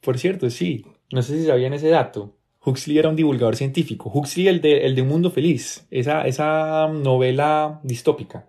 por 0.00 0.18
cierto, 0.18 0.48
sí, 0.48 0.86
no 1.12 1.20
sé 1.20 1.38
si 1.38 1.46
sabían 1.46 1.74
ese 1.74 1.90
dato. 1.90 2.34
Huxley 2.64 2.96
era 2.96 3.10
un 3.10 3.16
divulgador 3.16 3.56
científico. 3.56 4.10
Huxley, 4.14 4.48
el 4.48 4.62
de, 4.62 4.86
el 4.86 4.94
de 4.94 5.02
Un 5.02 5.08
Mundo 5.08 5.30
Feliz, 5.30 5.86
esa, 5.90 6.26
esa 6.26 6.88
novela 6.88 7.78
distópica. 7.82 8.48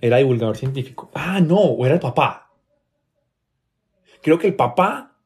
Era 0.00 0.16
divulgador 0.16 0.56
científico. 0.56 1.10
Ah, 1.12 1.40
no, 1.40 1.58
o 1.58 1.84
era 1.84 1.96
el 1.96 2.00
papá. 2.00 2.43
Creo 4.24 4.38
que 4.38 4.46
el 4.46 4.56
papá 4.56 5.18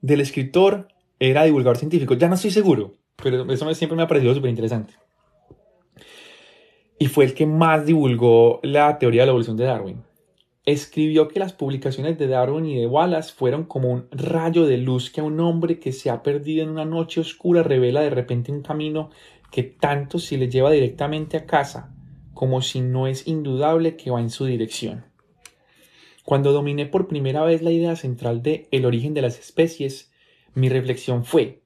del 0.00 0.20
escritor 0.22 0.88
era 1.20 1.44
divulgador 1.44 1.76
científico. 1.76 2.14
Ya 2.14 2.26
no 2.26 2.34
estoy 2.36 2.50
seguro, 2.50 2.94
pero 3.22 3.52
eso 3.52 3.74
siempre 3.74 3.96
me 3.96 4.02
ha 4.02 4.08
parecido 4.08 4.34
súper 4.34 4.48
interesante. 4.48 4.94
Y 6.98 7.06
fue 7.06 7.26
el 7.26 7.34
que 7.34 7.44
más 7.44 7.84
divulgó 7.84 8.60
la 8.62 8.98
teoría 8.98 9.22
de 9.22 9.26
la 9.26 9.30
evolución 9.30 9.58
de 9.58 9.64
Darwin 9.64 10.02
escribió 10.64 11.28
que 11.28 11.38
las 11.38 11.52
publicaciones 11.52 12.18
de 12.18 12.26
Darwin 12.26 12.64
y 12.64 12.80
de 12.80 12.86
Wallace 12.86 13.34
fueron 13.34 13.64
como 13.64 13.90
un 13.90 14.08
rayo 14.10 14.64
de 14.64 14.78
luz 14.78 15.10
que 15.10 15.20
a 15.20 15.24
un 15.24 15.38
hombre 15.40 15.78
que 15.78 15.92
se 15.92 16.08
ha 16.08 16.22
perdido 16.22 16.62
en 16.62 16.70
una 16.70 16.86
noche 16.86 17.20
oscura 17.20 17.62
revela 17.62 18.00
de 18.00 18.08
repente 18.08 18.50
un 18.50 18.62
camino 18.62 19.10
que 19.50 19.62
tanto 19.62 20.18
si 20.18 20.38
le 20.38 20.48
lleva 20.48 20.70
directamente 20.70 21.36
a 21.36 21.44
casa 21.44 21.94
como 22.32 22.62
si 22.62 22.80
no 22.80 23.06
es 23.06 23.28
indudable 23.28 23.96
que 23.96 24.10
va 24.10 24.20
en 24.20 24.30
su 24.30 24.46
dirección. 24.46 25.04
Cuando 26.24 26.52
dominé 26.52 26.86
por 26.86 27.06
primera 27.06 27.44
vez 27.44 27.62
la 27.62 27.70
idea 27.70 27.96
central 27.96 28.42
de 28.42 28.66
el 28.70 28.86
origen 28.86 29.12
de 29.12 29.22
las 29.22 29.38
especies, 29.38 30.10
mi 30.54 30.70
reflexión 30.70 31.24
fue 31.24 31.60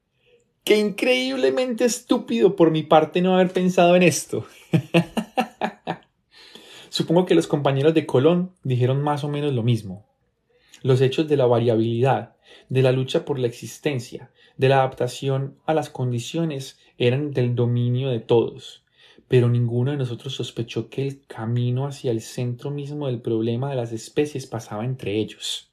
¡Qué 0.65 0.77
increíblemente 0.77 1.85
estúpido 1.85 2.57
por 2.57 2.73
mi 2.73 2.83
parte 2.83 3.23
no 3.23 3.35
haber 3.35 3.53
pensado 3.53 3.95
en 3.95 4.03
esto! 4.03 4.45
Supongo 6.91 7.25
que 7.25 7.37
los 7.37 7.47
compañeros 7.47 7.95
de 7.95 8.05
Colón 8.05 8.53
dijeron 8.65 9.01
más 9.01 9.23
o 9.23 9.29
menos 9.29 9.53
lo 9.53 9.63
mismo. 9.63 10.07
Los 10.83 11.01
hechos 11.01 11.29
de 11.29 11.37
la 11.37 11.47
variabilidad, 11.47 12.35
de 12.69 12.83
la 12.83 12.93
lucha 12.93 13.25
por 13.25 13.39
la 13.39 13.47
existencia, 13.47 14.31
de 14.57 14.69
la 14.69 14.79
adaptación 14.79 15.57
a 15.67 15.75
las 15.75 15.89
condiciones 15.89 16.79
eran 16.99 17.31
del 17.31 17.55
dominio 17.55 18.11
de 18.11 18.21
todos, 18.21 18.83
pero 19.29 19.51
ninguno 19.51 19.91
de 19.91 19.99
nosotros 19.99 20.35
sospechó 20.35 20.89
que 20.89 21.07
el 21.07 21.27
camino 21.27 21.87
hacia 21.87 22.11
el 22.11 22.23
centro 22.23 22.71
mismo 22.71 23.07
del 23.07 23.21
problema 23.21 23.69
de 23.69 23.77
las 23.77 23.93
especies 23.93 24.47
pasaba 24.47 24.87
entre 24.87 25.19
ellos, 25.19 25.71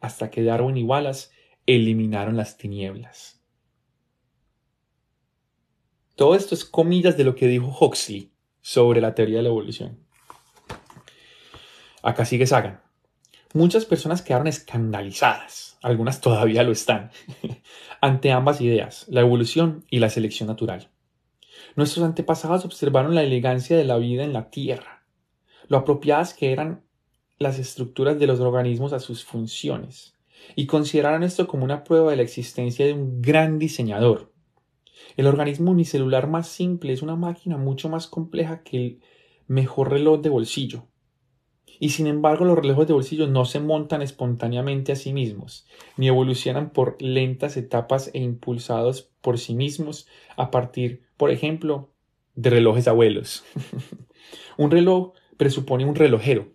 hasta 0.00 0.30
que 0.30 0.42
Darwin 0.42 0.78
y 0.78 0.82
Wallace 0.82 1.28
eliminaron 1.66 2.36
las 2.36 2.56
tinieblas. 2.56 3.42
Todo 6.16 6.34
esto 6.34 6.54
es 6.54 6.64
comillas 6.64 7.16
de 7.16 7.24
lo 7.24 7.34
que 7.34 7.46
dijo 7.46 7.76
Huxley 7.78 8.32
sobre 8.62 9.00
la 9.00 9.14
teoría 9.14 9.38
de 9.38 9.42
la 9.42 9.48
evolución. 9.50 9.98
Acá 12.02 12.24
sigue 12.24 12.46
Sagan. 12.46 12.80
Muchas 13.52 13.84
personas 13.84 14.22
quedaron 14.22 14.46
escandalizadas, 14.46 15.78
algunas 15.82 16.20
todavía 16.20 16.62
lo 16.64 16.72
están, 16.72 17.10
ante 18.00 18.32
ambas 18.32 18.60
ideas, 18.60 19.06
la 19.08 19.20
evolución 19.20 19.84
y 19.90 19.98
la 19.98 20.10
selección 20.10 20.48
natural. 20.48 20.90
Nuestros 21.76 22.04
antepasados 22.04 22.64
observaron 22.64 23.14
la 23.14 23.22
elegancia 23.22 23.76
de 23.76 23.84
la 23.84 23.96
vida 23.98 24.22
en 24.22 24.32
la 24.32 24.50
Tierra, 24.50 25.04
lo 25.66 25.78
apropiadas 25.78 26.32
que 26.32 26.52
eran 26.52 26.84
las 27.38 27.58
estructuras 27.58 28.18
de 28.18 28.28
los 28.28 28.38
organismos 28.40 28.92
a 28.92 29.00
sus 29.00 29.24
funciones, 29.24 30.14
y 30.54 30.66
consideraron 30.66 31.22
esto 31.22 31.48
como 31.48 31.64
una 31.64 31.82
prueba 31.82 32.10
de 32.10 32.16
la 32.16 32.22
existencia 32.22 32.86
de 32.86 32.92
un 32.92 33.20
gran 33.20 33.58
diseñador. 33.58 34.32
El 35.16 35.26
organismo 35.26 35.72
unicelular 35.72 36.28
más 36.28 36.48
simple 36.48 36.92
es 36.92 37.02
una 37.02 37.16
máquina 37.16 37.56
mucho 37.56 37.88
más 37.88 38.06
compleja 38.06 38.62
que 38.62 38.76
el 38.76 39.00
mejor 39.48 39.90
reloj 39.90 40.20
de 40.20 40.28
bolsillo, 40.28 40.86
y 41.84 41.90
sin 41.90 42.06
embargo, 42.06 42.46
los 42.46 42.56
relojes 42.56 42.86
de 42.86 42.94
bolsillo 42.94 43.26
no 43.26 43.44
se 43.44 43.60
montan 43.60 44.00
espontáneamente 44.00 44.92
a 44.92 44.96
sí 44.96 45.12
mismos, 45.12 45.66
ni 45.98 46.08
evolucionan 46.08 46.70
por 46.70 46.96
lentas 46.98 47.58
etapas 47.58 48.10
e 48.14 48.20
impulsados 48.20 49.10
por 49.20 49.38
sí 49.38 49.54
mismos 49.54 50.06
a 50.38 50.50
partir, 50.50 51.02
por 51.18 51.30
ejemplo, 51.30 51.90
de 52.36 52.48
relojes 52.48 52.88
abuelos. 52.88 53.44
un 54.56 54.70
reloj 54.70 55.12
presupone 55.36 55.84
un 55.84 55.94
relojero. 55.94 56.54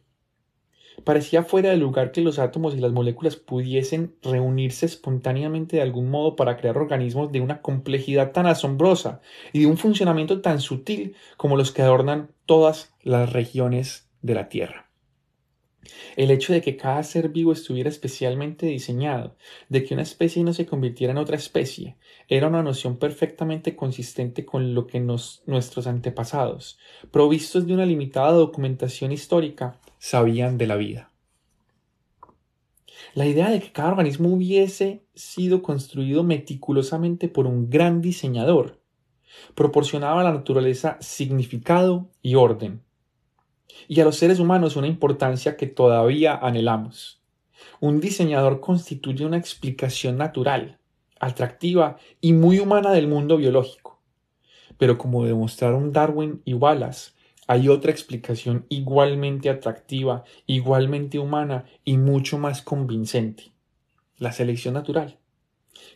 Parecía 1.03 1.43
fuera 1.43 1.69
de 1.69 1.77
lugar 1.77 2.11
que 2.11 2.21
los 2.21 2.39
átomos 2.39 2.73
y 2.73 2.79
las 2.79 2.91
moléculas 2.91 3.35
pudiesen 3.35 4.15
reunirse 4.23 4.87
espontáneamente 4.87 5.75
de 5.75 5.83
algún 5.83 6.09
modo 6.09 6.35
para 6.35 6.57
crear 6.57 6.75
organismos 6.75 7.31
de 7.31 7.41
una 7.41 7.61
complejidad 7.61 8.31
tan 8.31 8.47
asombrosa 8.47 9.21
y 9.53 9.59
de 9.59 9.67
un 9.67 9.77
funcionamiento 9.77 10.41
tan 10.41 10.59
sutil 10.59 11.15
como 11.37 11.55
los 11.55 11.71
que 11.71 11.83
adornan 11.83 12.31
todas 12.47 12.95
las 13.03 13.31
regiones 13.31 14.09
de 14.23 14.33
la 14.33 14.49
Tierra. 14.49 14.88
El 16.15 16.29
hecho 16.31 16.53
de 16.53 16.61
que 16.61 16.75
cada 16.75 17.01
ser 17.03 17.29
vivo 17.29 17.51
estuviera 17.51 17.89
especialmente 17.89 18.65
diseñado, 18.65 19.35
de 19.69 19.83
que 19.83 19.93
una 19.93 20.03
especie 20.03 20.43
no 20.43 20.53
se 20.53 20.65
convirtiera 20.65 21.11
en 21.11 21.17
otra 21.17 21.37
especie, 21.37 21.95
era 22.27 22.47
una 22.47 22.63
noción 22.63 22.97
perfectamente 22.97 23.75
consistente 23.75 24.45
con 24.45 24.73
lo 24.73 24.87
que 24.87 24.99
nuestros 24.99 25.87
antepasados, 25.87 26.77
provistos 27.11 27.65
de 27.65 27.73
una 27.73 27.85
limitada 27.85 28.31
documentación 28.31 29.11
histórica, 29.11 29.79
sabían 29.97 30.57
de 30.57 30.67
la 30.67 30.75
vida. 30.75 31.11
La 33.15 33.25
idea 33.25 33.49
de 33.49 33.59
que 33.59 33.71
cada 33.71 33.89
organismo 33.89 34.29
hubiese 34.29 35.03
sido 35.15 35.61
construido 35.61 36.23
meticulosamente 36.23 37.27
por 37.27 37.47
un 37.47 37.69
gran 37.69 38.01
diseñador 38.01 38.79
proporcionaba 39.55 40.21
a 40.21 40.23
la 40.23 40.33
naturaleza 40.33 40.97
significado 41.01 42.09
y 42.21 42.35
orden, 42.35 42.83
y 43.87 43.99
a 43.99 44.05
los 44.05 44.17
seres 44.17 44.39
humanos 44.39 44.75
una 44.75 44.87
importancia 44.87 45.57
que 45.57 45.67
todavía 45.67 46.35
anhelamos. 46.35 47.21
Un 47.79 47.99
diseñador 47.99 48.59
constituye 48.59 49.25
una 49.25 49.37
explicación 49.37 50.17
natural, 50.17 50.79
atractiva 51.19 51.97
y 52.21 52.33
muy 52.33 52.59
humana 52.59 52.91
del 52.91 53.07
mundo 53.07 53.37
biológico. 53.37 53.99
Pero 54.77 54.97
como 54.97 55.25
demostraron 55.25 55.91
Darwin 55.91 56.41
y 56.45 56.53
Wallace, 56.53 57.11
hay 57.47 57.67
otra 57.67 57.91
explicación 57.91 58.67
igualmente 58.69 59.49
atractiva, 59.49 60.23
igualmente 60.45 61.17
humana 61.17 61.65
y 61.83 61.97
mucho 61.97 62.37
más 62.37 62.61
convincente. 62.61 63.51
La 64.17 64.31
selección 64.31 64.75
natural, 64.75 65.17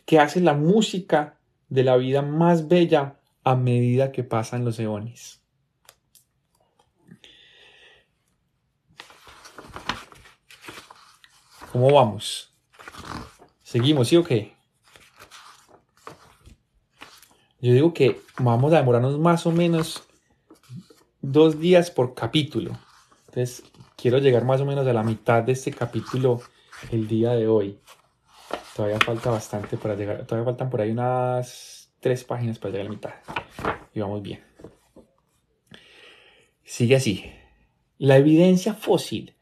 que 0.04 0.18
hace 0.18 0.40
la 0.40 0.54
música 0.54 1.38
de 1.68 1.84
la 1.84 1.96
vida 1.96 2.22
más 2.22 2.66
bella 2.66 3.20
a 3.44 3.54
medida 3.54 4.10
que 4.10 4.24
pasan 4.24 4.64
los 4.64 4.80
eones. 4.80 5.43
¿Cómo 11.74 11.92
vamos? 11.92 12.52
¿Seguimos, 13.64 14.06
sí 14.06 14.16
o 14.16 14.22
qué? 14.22 14.52
Yo 17.60 17.72
digo 17.72 17.92
que 17.92 18.20
vamos 18.38 18.72
a 18.72 18.76
demorarnos 18.76 19.18
más 19.18 19.44
o 19.44 19.50
menos 19.50 20.04
dos 21.20 21.58
días 21.58 21.90
por 21.90 22.14
capítulo. 22.14 22.78
Entonces, 23.26 23.64
quiero 23.96 24.18
llegar 24.18 24.44
más 24.44 24.60
o 24.60 24.64
menos 24.64 24.86
a 24.86 24.92
la 24.92 25.02
mitad 25.02 25.42
de 25.42 25.50
este 25.50 25.72
capítulo 25.72 26.40
el 26.92 27.08
día 27.08 27.32
de 27.32 27.48
hoy. 27.48 27.80
Todavía 28.76 29.00
falta 29.00 29.32
bastante 29.32 29.76
para 29.76 29.96
llegar. 29.96 30.24
Todavía 30.26 30.52
faltan 30.52 30.70
por 30.70 30.80
ahí 30.80 30.92
unas 30.92 31.90
tres 31.98 32.22
páginas 32.22 32.60
para 32.60 32.70
llegar 32.70 32.86
a 32.86 32.88
la 32.88 32.94
mitad. 32.94 33.14
Y 33.92 33.98
vamos 33.98 34.22
bien. 34.22 34.44
Sigue 36.62 36.94
así. 36.94 37.32
La 37.98 38.16
evidencia 38.16 38.74
fósil 38.74 39.33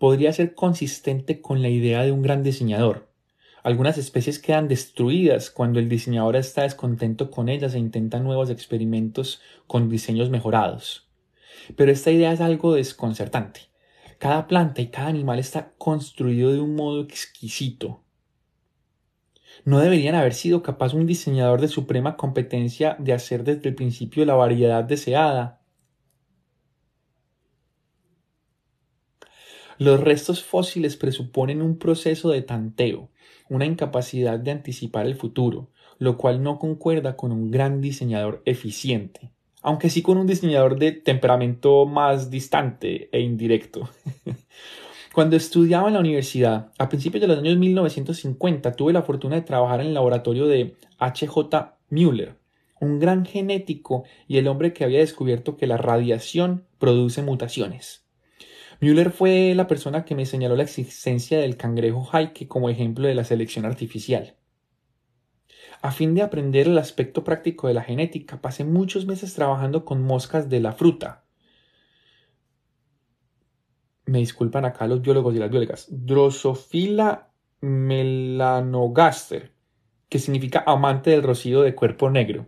podría 0.00 0.32
ser 0.32 0.54
consistente 0.54 1.42
con 1.42 1.60
la 1.60 1.68
idea 1.68 2.02
de 2.02 2.10
un 2.10 2.22
gran 2.22 2.42
diseñador. 2.42 3.10
Algunas 3.62 3.98
especies 3.98 4.38
quedan 4.38 4.66
destruidas 4.66 5.50
cuando 5.50 5.78
el 5.78 5.90
diseñador 5.90 6.36
está 6.36 6.62
descontento 6.62 7.30
con 7.30 7.50
ellas 7.50 7.74
e 7.74 7.78
intenta 7.78 8.18
nuevos 8.18 8.48
experimentos 8.48 9.42
con 9.66 9.90
diseños 9.90 10.30
mejorados. 10.30 11.06
Pero 11.76 11.92
esta 11.92 12.10
idea 12.10 12.32
es 12.32 12.40
algo 12.40 12.76
desconcertante. 12.76 13.60
Cada 14.18 14.46
planta 14.46 14.80
y 14.80 14.86
cada 14.86 15.08
animal 15.08 15.38
está 15.38 15.74
construido 15.76 16.50
de 16.50 16.60
un 16.60 16.76
modo 16.76 17.02
exquisito. 17.02 18.02
¿No 19.66 19.80
deberían 19.80 20.14
haber 20.14 20.32
sido 20.32 20.62
capaz 20.62 20.94
un 20.94 21.04
diseñador 21.04 21.60
de 21.60 21.68
suprema 21.68 22.16
competencia 22.16 22.96
de 22.98 23.12
hacer 23.12 23.44
desde 23.44 23.68
el 23.68 23.74
principio 23.74 24.24
la 24.24 24.34
variedad 24.34 24.82
deseada? 24.82 25.59
Los 29.80 29.98
restos 29.98 30.44
fósiles 30.44 30.96
presuponen 30.96 31.60
un 31.62 31.76
proceso 31.78 32.30
de 32.30 32.42
tanteo, 32.42 33.08
una 33.48 33.64
incapacidad 33.64 34.38
de 34.38 34.52
anticipar 34.52 35.06
el 35.06 35.16
futuro, 35.16 35.70
lo 35.98 36.16
cual 36.16 36.42
no 36.42 36.58
concuerda 36.58 37.16
con 37.16 37.32
un 37.32 37.50
gran 37.50 37.80
diseñador 37.80 38.42
eficiente 38.44 39.32
aunque 39.62 39.90
sí 39.90 40.02
con 40.02 40.16
un 40.16 40.26
diseñador 40.26 40.78
de 40.78 40.92
temperamento 40.92 41.86
más 41.86 42.30
distante 42.30 43.08
e 43.12 43.20
indirecto. 43.20 43.88
Cuando 45.14 45.36
estudiaba 45.36 45.88
en 45.88 45.94
la 45.94 46.00
universidad, 46.00 46.72
a 46.78 46.88
principios 46.88 47.20
de 47.20 47.28
los 47.28 47.38
años 47.38 47.58
1950, 47.58 48.72
tuve 48.72 48.92
la 48.92 49.02
fortuna 49.02 49.36
de 49.36 49.42
trabajar 49.42 49.80
en 49.80 49.88
el 49.88 49.94
laboratorio 49.94 50.46
de 50.46 50.76
H.J. 50.98 51.76
Müller, 51.90 52.36
un 52.80 53.00
gran 53.00 53.26
genético 53.26 54.04
y 54.28 54.38
el 54.38 54.46
hombre 54.48 54.72
que 54.72 54.84
había 54.84 55.00
descubierto 55.00 55.56
que 55.56 55.66
la 55.66 55.76
radiación 55.76 56.64
produce 56.78 57.22
mutaciones. 57.22 58.04
Müller 58.80 59.10
fue 59.10 59.54
la 59.54 59.66
persona 59.66 60.06
que 60.06 60.14
me 60.14 60.24
señaló 60.24 60.56
la 60.56 60.62
existencia 60.62 61.38
del 61.38 61.58
cangrejo 61.58 62.08
Heike 62.12 62.48
como 62.48 62.70
ejemplo 62.70 63.06
de 63.06 63.14
la 63.14 63.24
selección 63.24 63.66
artificial. 63.66 64.36
A 65.82 65.92
fin 65.92 66.14
de 66.14 66.22
aprender 66.22 66.66
el 66.66 66.78
aspecto 66.78 67.22
práctico 67.22 67.68
de 67.68 67.74
la 67.74 67.82
genética, 67.82 68.40
pasé 68.40 68.64
muchos 68.64 69.06
meses 69.06 69.34
trabajando 69.34 69.84
con 69.84 70.02
moscas 70.02 70.48
de 70.48 70.60
la 70.60 70.72
fruta. 70.72 71.24
Me 74.06 74.18
disculpan 74.18 74.64
acá 74.64 74.86
los 74.86 75.02
biólogos 75.02 75.34
y 75.34 75.38
las 75.38 75.50
biólogas. 75.50 75.86
Drosophila 75.90 77.30
melanogaster, 77.60 79.52
que 80.08 80.18
significa 80.18 80.64
amante 80.66 81.10
del 81.10 81.22
rocío 81.22 81.60
de 81.60 81.74
cuerpo 81.74 82.10
negro. 82.10 82.46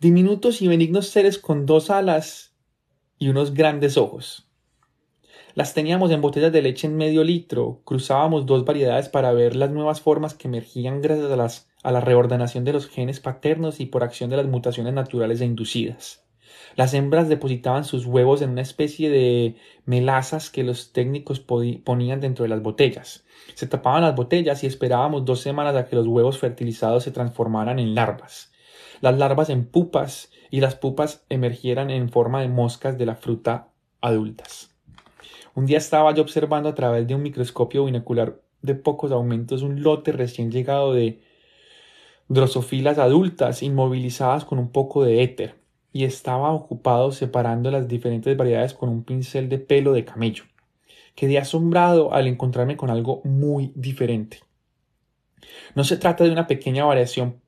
Diminutos 0.00 0.62
y 0.62 0.68
benignos 0.68 1.08
seres 1.08 1.38
con 1.38 1.66
dos 1.66 1.90
alas 1.90 2.47
y 3.18 3.28
unos 3.28 3.54
grandes 3.54 3.96
ojos. 3.96 4.48
Las 5.54 5.74
teníamos 5.74 6.12
en 6.12 6.20
botellas 6.20 6.52
de 6.52 6.62
leche 6.62 6.86
en 6.86 6.96
medio 6.96 7.24
litro, 7.24 7.80
cruzábamos 7.84 8.46
dos 8.46 8.64
variedades 8.64 9.08
para 9.08 9.32
ver 9.32 9.56
las 9.56 9.70
nuevas 9.70 10.00
formas 10.00 10.34
que 10.34 10.46
emergían 10.46 11.02
gracias 11.02 11.66
a, 11.82 11.90
la 11.90 12.00
reordenación 12.00 12.64
de 12.64 12.72
los 12.72 12.86
genes 12.86 13.18
paternos 13.18 13.80
y 13.80 13.86
por 13.86 14.04
acción 14.04 14.30
de 14.30 14.36
las 14.36 14.46
mutaciones 14.46 14.94
naturales 14.94 15.40
e 15.40 15.46
inducidas. 15.46 16.24
Las 16.76 16.94
hembras 16.94 17.28
depositaban 17.28 17.84
sus 17.84 18.06
huevos 18.06 18.40
en 18.40 18.50
una 18.50 18.60
especie 18.60 19.10
de 19.10 19.56
melazas 19.84 20.48
que 20.50 20.62
los 20.62 20.92
técnicos 20.92 21.40
ponían 21.40 22.20
dentro 22.20 22.44
de 22.44 22.50
las 22.50 22.62
botellas. 22.62 23.24
Se 23.54 23.66
tapaban 23.66 24.02
las 24.02 24.14
botellas 24.14 24.62
y 24.62 24.68
esperábamos 24.68 25.24
dos 25.24 25.40
semanas 25.40 25.74
a 25.74 25.86
que 25.86 25.96
los 25.96 26.06
huevos 26.06 26.38
fertilizados 26.38 27.02
se 27.02 27.10
transformaran 27.10 27.80
en 27.80 27.96
larvas. 27.96 28.52
Las 29.00 29.18
larvas 29.18 29.50
en 29.50 29.64
pupas 29.64 30.30
y 30.50 30.60
las 30.60 30.74
pupas 30.74 31.24
emergieran 31.28 31.90
en 31.90 32.08
forma 32.08 32.40
de 32.40 32.48
moscas 32.48 32.98
de 32.98 33.06
la 33.06 33.14
fruta 33.14 33.68
adultas. 34.00 34.74
Un 35.54 35.66
día 35.66 35.78
estaba 35.78 36.14
yo 36.14 36.22
observando 36.22 36.68
a 36.68 36.74
través 36.74 37.06
de 37.06 37.14
un 37.14 37.22
microscopio 37.22 37.84
binocular 37.84 38.40
de 38.62 38.74
pocos 38.74 39.12
aumentos 39.12 39.62
un 39.62 39.82
lote 39.82 40.12
recién 40.12 40.50
llegado 40.50 40.92
de 40.92 41.20
drosofilas 42.28 42.98
adultas 42.98 43.62
inmovilizadas 43.62 44.44
con 44.44 44.58
un 44.58 44.70
poco 44.70 45.04
de 45.04 45.22
éter 45.22 45.54
y 45.92 46.04
estaba 46.04 46.52
ocupado 46.52 47.12
separando 47.12 47.70
las 47.70 47.88
diferentes 47.88 48.36
variedades 48.36 48.74
con 48.74 48.88
un 48.88 49.04
pincel 49.04 49.48
de 49.48 49.58
pelo 49.58 49.92
de 49.92 50.04
camello. 50.04 50.44
Quedé 51.14 51.38
asombrado 51.38 52.12
al 52.12 52.26
encontrarme 52.26 52.76
con 52.76 52.90
algo 52.90 53.22
muy 53.24 53.72
diferente. 53.74 54.40
No 55.74 55.84
se 55.84 55.96
trata 55.96 56.24
de 56.24 56.30
una 56.30 56.46
pequeña 56.46 56.84
variación, 56.84 57.40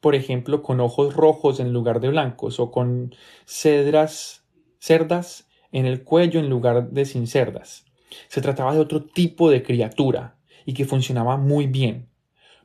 por 0.00 0.14
ejemplo, 0.14 0.62
con 0.62 0.80
ojos 0.80 1.14
rojos 1.14 1.60
en 1.60 1.72
lugar 1.72 2.00
de 2.00 2.08
blancos 2.08 2.58
o 2.58 2.70
con 2.70 3.14
cedras, 3.44 4.44
cerdas 4.78 5.48
en 5.72 5.86
el 5.86 6.02
cuello 6.02 6.40
en 6.40 6.48
lugar 6.48 6.90
de 6.90 7.04
sin 7.04 7.26
cerdas. 7.26 7.84
Se 8.28 8.40
trataba 8.40 8.74
de 8.74 8.80
otro 8.80 9.04
tipo 9.04 9.50
de 9.50 9.62
criatura 9.62 10.36
y 10.64 10.74
que 10.74 10.84
funcionaba 10.84 11.36
muy 11.36 11.66
bien. 11.66 12.08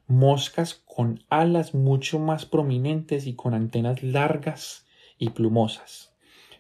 Moscas 0.08 0.84
con 0.86 1.24
alas 1.30 1.74
mucho 1.74 2.20
más 2.20 2.46
prominentes 2.46 3.28
y 3.28 3.36
con 3.36 3.54
antenas 3.54 4.04
largas 4.04 4.86
y 5.18 5.30
plumosas. 5.30 6.14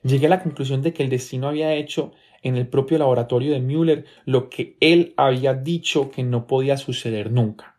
Llegué 0.03 0.27
a 0.27 0.29
la 0.29 0.43
conclusión 0.43 0.81
de 0.81 0.93
que 0.93 1.03
el 1.03 1.09
destino 1.09 1.47
había 1.47 1.73
hecho 1.73 2.11
en 2.41 2.57
el 2.57 2.67
propio 2.67 2.97
laboratorio 2.97 3.53
de 3.53 3.59
Müller 3.59 4.05
lo 4.25 4.49
que 4.49 4.77
él 4.79 5.13
había 5.17 5.53
dicho 5.55 6.11
que 6.11 6.23
no 6.23 6.45
podía 6.45 6.77
suceder 6.77 7.31
nunca. 7.31 7.74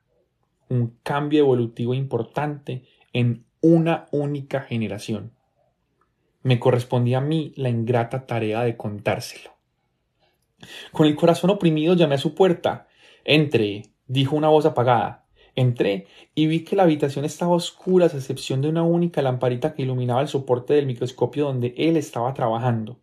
Un 0.68 0.98
cambio 1.02 1.40
evolutivo 1.40 1.94
importante 1.94 2.84
en 3.12 3.44
una 3.60 4.06
única 4.10 4.60
generación 4.60 5.32
me 6.46 6.60
correspondía 6.60 7.18
a 7.18 7.22
mí 7.22 7.52
la 7.56 7.70
ingrata 7.70 8.24
tarea 8.24 8.62
de 8.62 8.76
contárselo. 8.76 9.50
Con 10.92 11.08
el 11.08 11.16
corazón 11.16 11.50
oprimido 11.50 11.94
llamé 11.94 12.14
a 12.14 12.18
su 12.18 12.36
puerta. 12.36 12.86
Entre, 13.24 13.82
dijo 14.06 14.36
una 14.36 14.46
voz 14.46 14.64
apagada. 14.64 15.26
Entré 15.56 16.06
y 16.36 16.46
vi 16.46 16.62
que 16.62 16.76
la 16.76 16.84
habitación 16.84 17.24
estaba 17.24 17.50
oscura 17.50 18.06
a 18.06 18.16
excepción 18.16 18.60
de 18.60 18.68
una 18.68 18.84
única 18.84 19.22
lamparita 19.22 19.74
que 19.74 19.82
iluminaba 19.82 20.20
el 20.20 20.28
soporte 20.28 20.74
del 20.74 20.86
microscopio 20.86 21.46
donde 21.46 21.74
él 21.76 21.96
estaba 21.96 22.32
trabajando. 22.32 23.00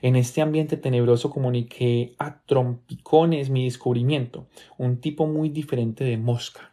En 0.00 0.14
este 0.14 0.40
ambiente 0.40 0.76
tenebroso 0.76 1.30
comuniqué 1.30 2.14
a 2.20 2.42
trompicones 2.44 3.50
mi 3.50 3.64
descubrimiento, 3.64 4.46
un 4.78 5.00
tipo 5.00 5.26
muy 5.26 5.48
diferente 5.48 6.04
de 6.04 6.16
mosca. 6.16 6.71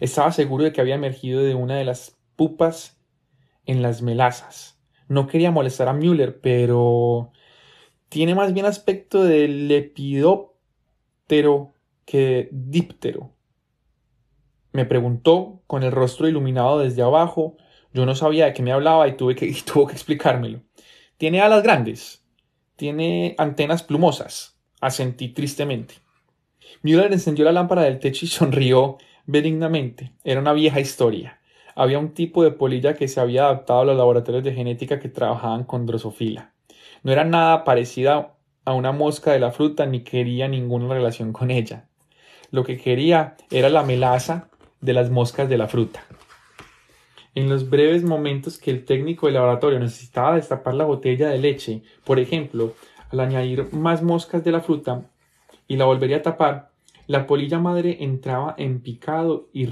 Estaba 0.00 0.32
seguro 0.32 0.64
de 0.64 0.72
que 0.72 0.80
había 0.80 0.94
emergido 0.94 1.42
de 1.42 1.54
una 1.54 1.76
de 1.76 1.84
las 1.84 2.16
pupas 2.36 2.98
en 3.64 3.82
las 3.82 4.02
melazas. 4.02 4.80
No 5.08 5.26
quería 5.26 5.50
molestar 5.50 5.88
a 5.88 5.92
Müller, 5.92 6.40
pero 6.40 7.32
tiene 8.08 8.34
más 8.34 8.52
bien 8.52 8.66
aspecto 8.66 9.24
de 9.24 9.48
lepidóptero 9.48 10.54
que 12.04 12.48
díptero. 12.52 13.32
Me 14.72 14.84
preguntó 14.84 15.62
con 15.66 15.82
el 15.82 15.92
rostro 15.92 16.28
iluminado 16.28 16.78
desde 16.80 17.02
abajo. 17.02 17.56
Yo 17.92 18.04
no 18.04 18.14
sabía 18.14 18.46
de 18.46 18.52
qué 18.52 18.62
me 18.62 18.72
hablaba 18.72 19.08
y 19.08 19.16
tuve 19.16 19.34
que, 19.34 19.52
tuvo 19.66 19.86
que 19.86 19.94
explicármelo. 19.94 20.60
Tiene 21.16 21.40
alas 21.40 21.62
grandes. 21.62 22.24
Tiene 22.76 23.34
antenas 23.38 23.82
plumosas. 23.82 24.58
Asentí 24.80 25.28
tristemente. 25.28 25.94
Müller 26.82 27.12
encendió 27.12 27.44
la 27.44 27.52
lámpara 27.52 27.82
del 27.82 27.98
techo 27.98 28.26
y 28.26 28.28
sonrió 28.28 28.98
benignamente. 29.26 30.12
Era 30.24 30.40
una 30.40 30.52
vieja 30.52 30.80
historia. 30.80 31.40
Había 31.74 31.98
un 31.98 32.14
tipo 32.14 32.42
de 32.42 32.52
polilla 32.52 32.94
que 32.94 33.08
se 33.08 33.20
había 33.20 33.44
adaptado 33.44 33.80
a 33.80 33.84
los 33.84 33.96
laboratorios 33.96 34.44
de 34.44 34.54
genética 34.54 34.98
que 34.98 35.08
trabajaban 35.08 35.64
con 35.64 35.84
drosofila. 35.84 36.52
No 37.02 37.12
era 37.12 37.24
nada 37.24 37.64
parecida 37.64 38.34
a 38.64 38.72
una 38.72 38.92
mosca 38.92 39.32
de 39.32 39.40
la 39.40 39.52
fruta 39.52 39.86
ni 39.86 40.00
quería 40.00 40.48
ninguna 40.48 40.94
relación 40.94 41.32
con 41.32 41.50
ella. 41.50 41.88
Lo 42.50 42.64
que 42.64 42.78
quería 42.78 43.36
era 43.50 43.68
la 43.68 43.82
melaza 43.82 44.48
de 44.80 44.92
las 44.92 45.10
moscas 45.10 45.48
de 45.48 45.58
la 45.58 45.68
fruta. 45.68 46.04
En 47.34 47.50
los 47.50 47.68
breves 47.68 48.02
momentos 48.02 48.56
que 48.56 48.70
el 48.70 48.84
técnico 48.84 49.26
del 49.26 49.34
laboratorio 49.34 49.78
necesitaba 49.78 50.36
destapar 50.36 50.74
la 50.74 50.84
botella 50.84 51.28
de 51.28 51.38
leche, 51.38 51.82
por 52.04 52.18
ejemplo, 52.18 52.72
al 53.10 53.20
añadir 53.20 53.72
más 53.72 54.02
moscas 54.02 54.42
de 54.42 54.52
la 54.52 54.60
fruta 54.60 55.02
y 55.68 55.76
la 55.76 55.84
volvería 55.84 56.18
a 56.18 56.22
tapar, 56.22 56.70
la 57.06 57.26
polilla 57.26 57.58
madre 57.58 57.98
entraba 58.00 58.54
en 58.58 58.80
picado 58.80 59.48
y, 59.52 59.66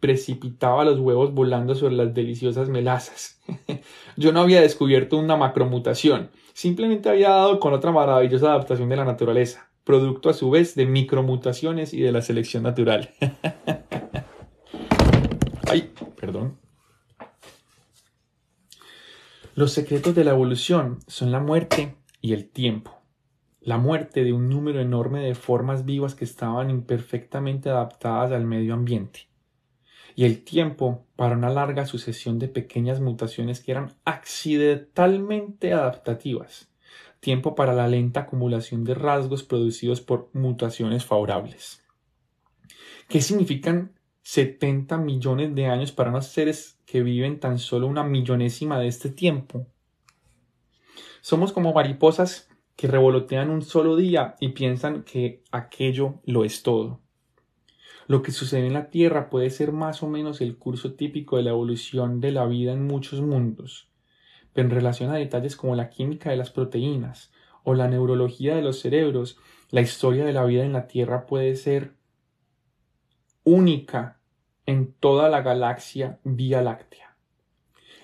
precipitaba 0.00 0.84
los 0.84 0.98
huevos 0.98 1.34
volando 1.34 1.74
sobre 1.74 1.94
las 1.94 2.14
deliciosas 2.14 2.68
melazas. 2.68 3.40
Yo 4.16 4.32
no 4.32 4.40
había 4.40 4.60
descubierto 4.60 5.18
una 5.18 5.36
macromutación, 5.36 6.30
simplemente 6.54 7.08
había 7.08 7.30
dado 7.30 7.60
con 7.60 7.74
otra 7.74 7.92
maravillosa 7.92 8.46
adaptación 8.46 8.88
de 8.88 8.96
la 8.96 9.04
naturaleza, 9.04 9.70
producto 9.84 10.30
a 10.30 10.34
su 10.34 10.50
vez 10.50 10.74
de 10.74 10.86
micromutaciones 10.86 11.94
y 11.94 12.00
de 12.00 12.12
la 12.12 12.22
selección 12.22 12.62
natural. 12.62 13.10
Ay, 15.68 15.92
perdón. 16.18 16.58
Los 19.54 19.72
secretos 19.72 20.14
de 20.14 20.24
la 20.24 20.32
evolución 20.32 20.98
son 21.06 21.32
la 21.32 21.40
muerte 21.40 21.96
y 22.20 22.34
el 22.34 22.48
tiempo. 22.48 22.95
La 23.66 23.78
muerte 23.78 24.22
de 24.22 24.32
un 24.32 24.48
número 24.48 24.80
enorme 24.80 25.18
de 25.24 25.34
formas 25.34 25.84
vivas 25.84 26.14
que 26.14 26.24
estaban 26.24 26.70
imperfectamente 26.70 27.68
adaptadas 27.68 28.30
al 28.30 28.44
medio 28.44 28.74
ambiente. 28.74 29.26
Y 30.14 30.24
el 30.24 30.44
tiempo 30.44 31.04
para 31.16 31.36
una 31.36 31.50
larga 31.50 31.84
sucesión 31.84 32.38
de 32.38 32.46
pequeñas 32.46 33.00
mutaciones 33.00 33.58
que 33.58 33.72
eran 33.72 33.92
accidentalmente 34.04 35.72
adaptativas. 35.72 36.70
Tiempo 37.18 37.56
para 37.56 37.74
la 37.74 37.88
lenta 37.88 38.20
acumulación 38.20 38.84
de 38.84 38.94
rasgos 38.94 39.42
producidos 39.42 40.00
por 40.00 40.30
mutaciones 40.32 41.04
favorables. 41.04 41.82
¿Qué 43.08 43.20
significan 43.20 43.96
70 44.22 44.96
millones 44.98 45.54
de 45.56 45.66
años 45.66 45.90
para 45.90 46.10
unos 46.10 46.26
seres 46.26 46.78
que 46.86 47.02
viven 47.02 47.40
tan 47.40 47.58
solo 47.58 47.88
una 47.88 48.04
millonésima 48.04 48.78
de 48.78 48.86
este 48.86 49.08
tiempo. 49.08 49.66
Somos 51.20 51.52
como 51.52 51.72
mariposas 51.72 52.48
que 52.76 52.86
revolotean 52.86 53.50
un 53.50 53.62
solo 53.62 53.96
día 53.96 54.36
y 54.38 54.50
piensan 54.50 55.02
que 55.02 55.42
aquello 55.50 56.20
lo 56.24 56.44
es 56.44 56.62
todo. 56.62 57.00
Lo 58.06 58.22
que 58.22 58.30
sucede 58.30 58.66
en 58.66 58.74
la 58.74 58.90
Tierra 58.90 59.30
puede 59.30 59.50
ser 59.50 59.72
más 59.72 60.02
o 60.02 60.08
menos 60.08 60.40
el 60.40 60.58
curso 60.58 60.94
típico 60.94 61.38
de 61.38 61.42
la 61.42 61.50
evolución 61.50 62.20
de 62.20 62.30
la 62.30 62.46
vida 62.46 62.72
en 62.72 62.86
muchos 62.86 63.20
mundos, 63.20 63.88
pero 64.52 64.68
en 64.68 64.74
relación 64.74 65.10
a 65.10 65.16
detalles 65.16 65.56
como 65.56 65.74
la 65.74 65.88
química 65.88 66.30
de 66.30 66.36
las 66.36 66.50
proteínas 66.50 67.32
o 67.64 67.74
la 67.74 67.88
neurología 67.88 68.54
de 68.54 68.62
los 68.62 68.78
cerebros, 68.78 69.38
la 69.70 69.80
historia 69.80 70.24
de 70.24 70.32
la 70.32 70.44
vida 70.44 70.64
en 70.64 70.72
la 70.72 70.86
Tierra 70.86 71.26
puede 71.26 71.56
ser 71.56 71.94
única 73.42 74.20
en 74.66 74.92
toda 74.92 75.28
la 75.28 75.42
galaxia 75.42 76.20
Vía 76.22 76.62
Láctea. 76.62 77.16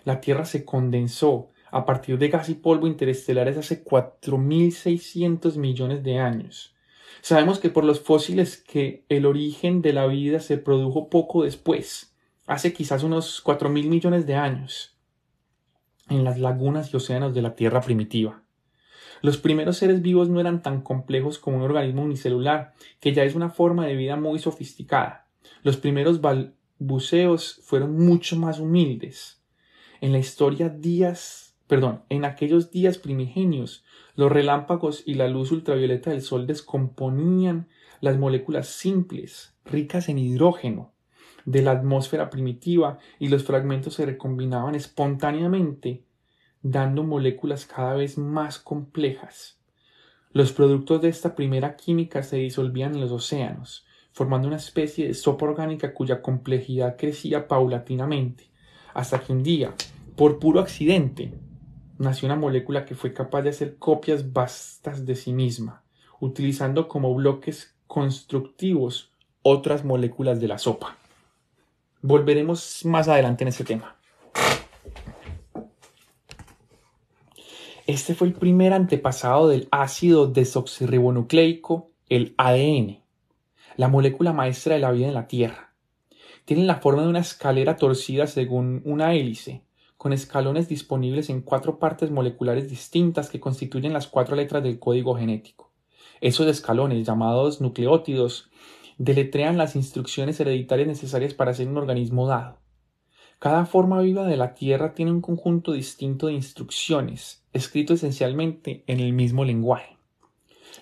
La 0.04 0.20
Tierra 0.20 0.44
se 0.44 0.64
condensó 0.64 1.51
a 1.72 1.87
partir 1.87 2.18
de 2.18 2.28
gas 2.28 2.50
y 2.50 2.54
polvo 2.54 2.87
interestelares 2.87 3.56
hace 3.56 3.82
4.600 3.82 5.56
millones 5.56 6.04
de 6.04 6.18
años. 6.18 6.74
Sabemos 7.22 7.58
que 7.58 7.70
por 7.70 7.85
los 7.85 8.00
fósiles 8.00 8.58
que 8.58 9.04
el 9.08 9.26
origen 9.26 9.80
de 9.80 9.94
la 9.94 10.06
vida 10.06 10.40
se 10.40 10.58
produjo 10.58 11.08
poco 11.08 11.44
después, 11.44 12.14
hace 12.46 12.72
quizás 12.74 13.02
unos 13.02 13.42
4.000 13.42 13.88
millones 13.88 14.26
de 14.26 14.35
años, 14.35 14.98
en 16.08 16.24
las 16.24 16.38
lagunas 16.38 16.92
y 16.92 16.96
océanos 16.96 17.35
de 17.35 17.42
la 17.42 17.54
Tierra 17.54 17.80
primitiva. 17.80 18.42
Los 19.22 19.38
primeros 19.38 19.78
seres 19.78 20.02
vivos 20.02 20.28
no 20.28 20.40
eran 20.40 20.62
tan 20.62 20.82
complejos 20.82 21.38
como 21.38 21.56
un 21.56 21.62
organismo 21.62 22.02
unicelular, 22.02 22.74
que 23.00 23.14
ya 23.14 23.22
es 23.22 23.35
una 23.35 23.48
forma 23.48 23.87
de 23.87 23.96
vida 23.96 24.16
muy 24.16 24.38
sofisticada. 24.40 25.28
Los 25.62 25.78
primeros 25.78 26.20
buceos 26.78 27.61
fueron 27.62 27.96
mucho 27.96 28.37
más 28.37 28.58
humildes. 28.58 29.42
En 30.00 30.12
la 30.12 30.18
historia 30.18 30.68
días, 30.68 31.51
perdón, 31.72 32.02
en 32.11 32.26
aquellos 32.26 32.70
días 32.70 32.98
primigenios, 32.98 33.82
los 34.14 34.30
relámpagos 34.30 35.04
y 35.06 35.14
la 35.14 35.26
luz 35.26 35.52
ultravioleta 35.52 36.11
del 36.11 36.20
sol 36.20 36.46
descomponían 36.46 37.66
las 38.02 38.18
moléculas 38.18 38.66
simples, 38.66 39.56
ricas 39.64 40.11
en 40.11 40.18
hidrógeno, 40.18 40.92
de 41.46 41.62
la 41.62 41.70
atmósfera 41.70 42.28
primitiva 42.28 42.98
y 43.18 43.28
los 43.28 43.44
fragmentos 43.44 43.94
se 43.94 44.04
recombinaban 44.04 44.74
espontáneamente, 44.74 46.04
dando 46.61 47.04
moléculas 47.04 47.64
cada 47.64 47.94
vez 47.94 48.18
más 48.18 48.58
complejas. 48.58 49.58
Los 50.30 50.52
productos 50.52 51.00
de 51.00 51.08
esta 51.08 51.35
primera 51.35 51.76
química 51.76 52.22
se 52.22 52.37
disolvían 52.37 52.96
en 52.96 53.00
los 53.00 53.12
océanos, 53.12 53.87
formando 54.12 54.46
una 54.46 54.58
especie 54.58 55.08
de 55.08 55.14
sopa 55.14 55.46
orgánica 55.46 55.94
cuya 55.94 56.20
complejidad 56.20 56.98
crecía 56.98 57.48
paulatinamente, 57.48 58.50
hasta 58.92 59.20
que 59.20 59.32
un 59.32 59.42
día, 59.42 59.74
por 60.16 60.38
puro 60.38 60.61
accidente, 60.61 61.32
nació 62.02 62.26
una 62.26 62.36
molécula 62.36 62.84
que 62.84 62.94
fue 62.94 63.14
capaz 63.14 63.42
de 63.42 63.50
hacer 63.50 63.76
copias 63.76 64.32
vastas 64.32 65.06
de 65.06 65.14
sí 65.14 65.32
misma, 65.32 65.84
utilizando 66.20 66.88
como 66.88 67.14
bloques 67.14 67.74
constructivos 67.86 69.12
otras 69.42 69.84
moléculas 69.84 70.40
de 70.40 70.48
la 70.48 70.58
sopa. 70.58 70.96
Volveremos 72.00 72.84
más 72.84 73.08
adelante 73.08 73.44
en 73.44 73.48
este 73.48 73.64
tema. 73.64 73.96
Este 77.86 78.14
fue 78.14 78.28
el 78.28 78.34
primer 78.34 78.72
antepasado 78.72 79.48
del 79.48 79.68
ácido 79.70 80.26
desoxirribonucleico, 80.26 81.90
el 82.08 82.34
ADN, 82.36 83.00
la 83.76 83.88
molécula 83.88 84.32
maestra 84.32 84.74
de 84.74 84.80
la 84.80 84.90
vida 84.90 85.08
en 85.08 85.14
la 85.14 85.26
Tierra. 85.28 85.72
Tienen 86.44 86.66
la 86.66 86.76
forma 86.76 87.02
de 87.02 87.08
una 87.08 87.20
escalera 87.20 87.76
torcida 87.76 88.26
según 88.26 88.82
una 88.84 89.14
hélice, 89.14 89.62
con 90.02 90.12
escalones 90.12 90.68
disponibles 90.68 91.30
en 91.30 91.42
cuatro 91.42 91.78
partes 91.78 92.10
moleculares 92.10 92.68
distintas 92.68 93.30
que 93.30 93.38
constituyen 93.38 93.92
las 93.92 94.08
cuatro 94.08 94.34
letras 94.34 94.60
del 94.64 94.80
código 94.80 95.14
genético. 95.14 95.70
Esos 96.20 96.48
escalones, 96.48 97.06
llamados 97.06 97.60
nucleótidos, 97.60 98.50
deletrean 98.98 99.56
las 99.56 99.76
instrucciones 99.76 100.40
hereditarias 100.40 100.88
necesarias 100.88 101.34
para 101.34 101.54
ser 101.54 101.68
un 101.68 101.76
organismo 101.76 102.26
dado. 102.26 102.58
Cada 103.38 103.64
forma 103.64 104.00
viva 104.00 104.26
de 104.26 104.36
la 104.36 104.54
Tierra 104.54 104.92
tiene 104.92 105.12
un 105.12 105.20
conjunto 105.20 105.70
distinto 105.70 106.26
de 106.26 106.32
instrucciones, 106.32 107.44
escrito 107.52 107.94
esencialmente 107.94 108.82
en 108.88 108.98
el 108.98 109.12
mismo 109.12 109.44
lenguaje. 109.44 109.98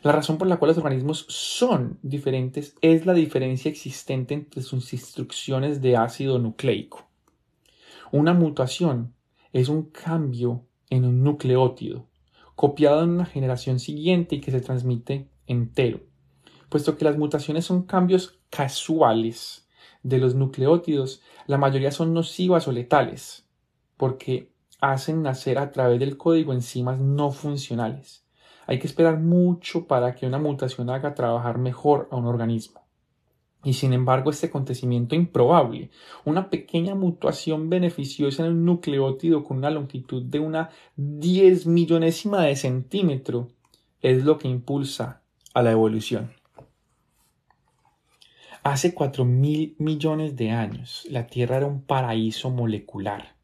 La 0.02 0.12
razón 0.12 0.38
por 0.38 0.48
la 0.48 0.56
cual 0.56 0.70
los 0.70 0.78
organismos 0.78 1.26
son 1.28 1.98
diferentes 2.00 2.74
es 2.80 3.04
la 3.04 3.12
diferencia 3.12 3.70
existente 3.70 4.33
entre 4.33 4.62
sus 4.62 4.94
instrucciones 4.94 5.83
de 5.83 5.98
ácido 5.98 6.38
nucleico. 6.38 7.10
Una 8.12 8.35
mutación 8.35 9.14
es 9.53 9.68
un 9.68 9.85
cambio 9.85 10.66
en 10.88 11.05
un 11.05 11.23
nucleótido, 11.23 12.09
copiado 12.57 13.05
en 13.05 13.11
una 13.11 13.25
generación 13.25 13.79
siguiente 13.79 14.35
y 14.35 14.40
que 14.40 14.51
se 14.51 14.61
transmite 14.61 15.31
entero. 15.46 16.01
Puesto 16.68 16.99
que 16.99 17.05
las 17.05 17.16
mutaciones 17.16 17.66
son 17.66 17.85
cambios 17.85 18.40
casuales 18.51 19.68
de 20.03 20.18
los 20.18 20.35
nucleótidos, 20.35 21.23
la 21.46 21.57
mayoría 21.57 21.92
son 21.92 22.12
nocivas 22.12 22.66
o 22.66 22.73
letales, 22.73 23.46
porque 23.96 24.51
hacen 24.81 25.23
nacer 25.23 25.59
a 25.59 25.70
través 25.70 26.01
del 26.01 26.16
código 26.16 26.53
enzimas 26.53 26.99
no 26.99 27.30
funcionales. 27.30 28.26
Hay 28.66 28.80
que 28.80 28.89
esperar 28.89 29.20
mucho 29.20 29.87
para 29.87 30.16
que 30.16 30.26
una 30.26 30.41
mutación 30.41 30.91
haga 30.91 31.14
trabajar 31.14 31.59
mejor 31.59 32.09
a 32.11 32.16
un 32.16 32.26
organismo. 32.26 32.89
Y 33.62 33.74
sin 33.74 33.92
embargo, 33.92 34.30
este 34.30 34.46
acontecimiento 34.46 35.14
improbable, 35.14 35.90
una 36.24 36.48
pequeña 36.48 36.94
mutación 36.94 37.68
beneficiosa 37.68 38.46
en 38.46 38.52
un 38.52 38.64
nucleótido 38.64 39.44
con 39.44 39.58
una 39.58 39.70
longitud 39.70 40.22
de 40.22 40.40
una 40.40 40.70
diez 40.96 41.66
millonésima 41.66 42.42
de 42.42 42.56
centímetro, 42.56 43.48
es 44.00 44.24
lo 44.24 44.38
que 44.38 44.48
impulsa 44.48 45.22
a 45.52 45.62
la 45.62 45.72
evolución. 45.72 46.32
Hace 48.62 48.94
cuatro 48.94 49.24
mil 49.24 49.74
millones 49.78 50.36
de 50.36 50.50
años, 50.50 51.06
la 51.11 51.26
Tierra 51.26 51.58
era 51.58 51.66
un 51.66 51.82
paraíso 51.82 52.50
molecular 52.50 53.39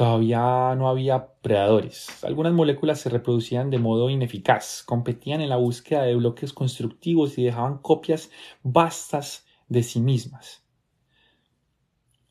Todavía 0.00 0.74
no 0.76 0.88
había 0.88 1.34
predadores. 1.42 2.24
Algunas 2.24 2.54
moléculas 2.54 3.00
se 3.00 3.10
reproducían 3.10 3.68
de 3.68 3.78
modo 3.78 4.08
ineficaz, 4.08 4.82
competían 4.82 5.42
en 5.42 5.50
la 5.50 5.56
búsqueda 5.56 6.04
de 6.04 6.14
bloques 6.14 6.54
constructivos 6.54 7.36
y 7.36 7.44
dejaban 7.44 7.76
copias 7.76 8.30
vastas 8.62 9.44
de 9.68 9.82
sí 9.82 10.00
mismas. 10.00 10.64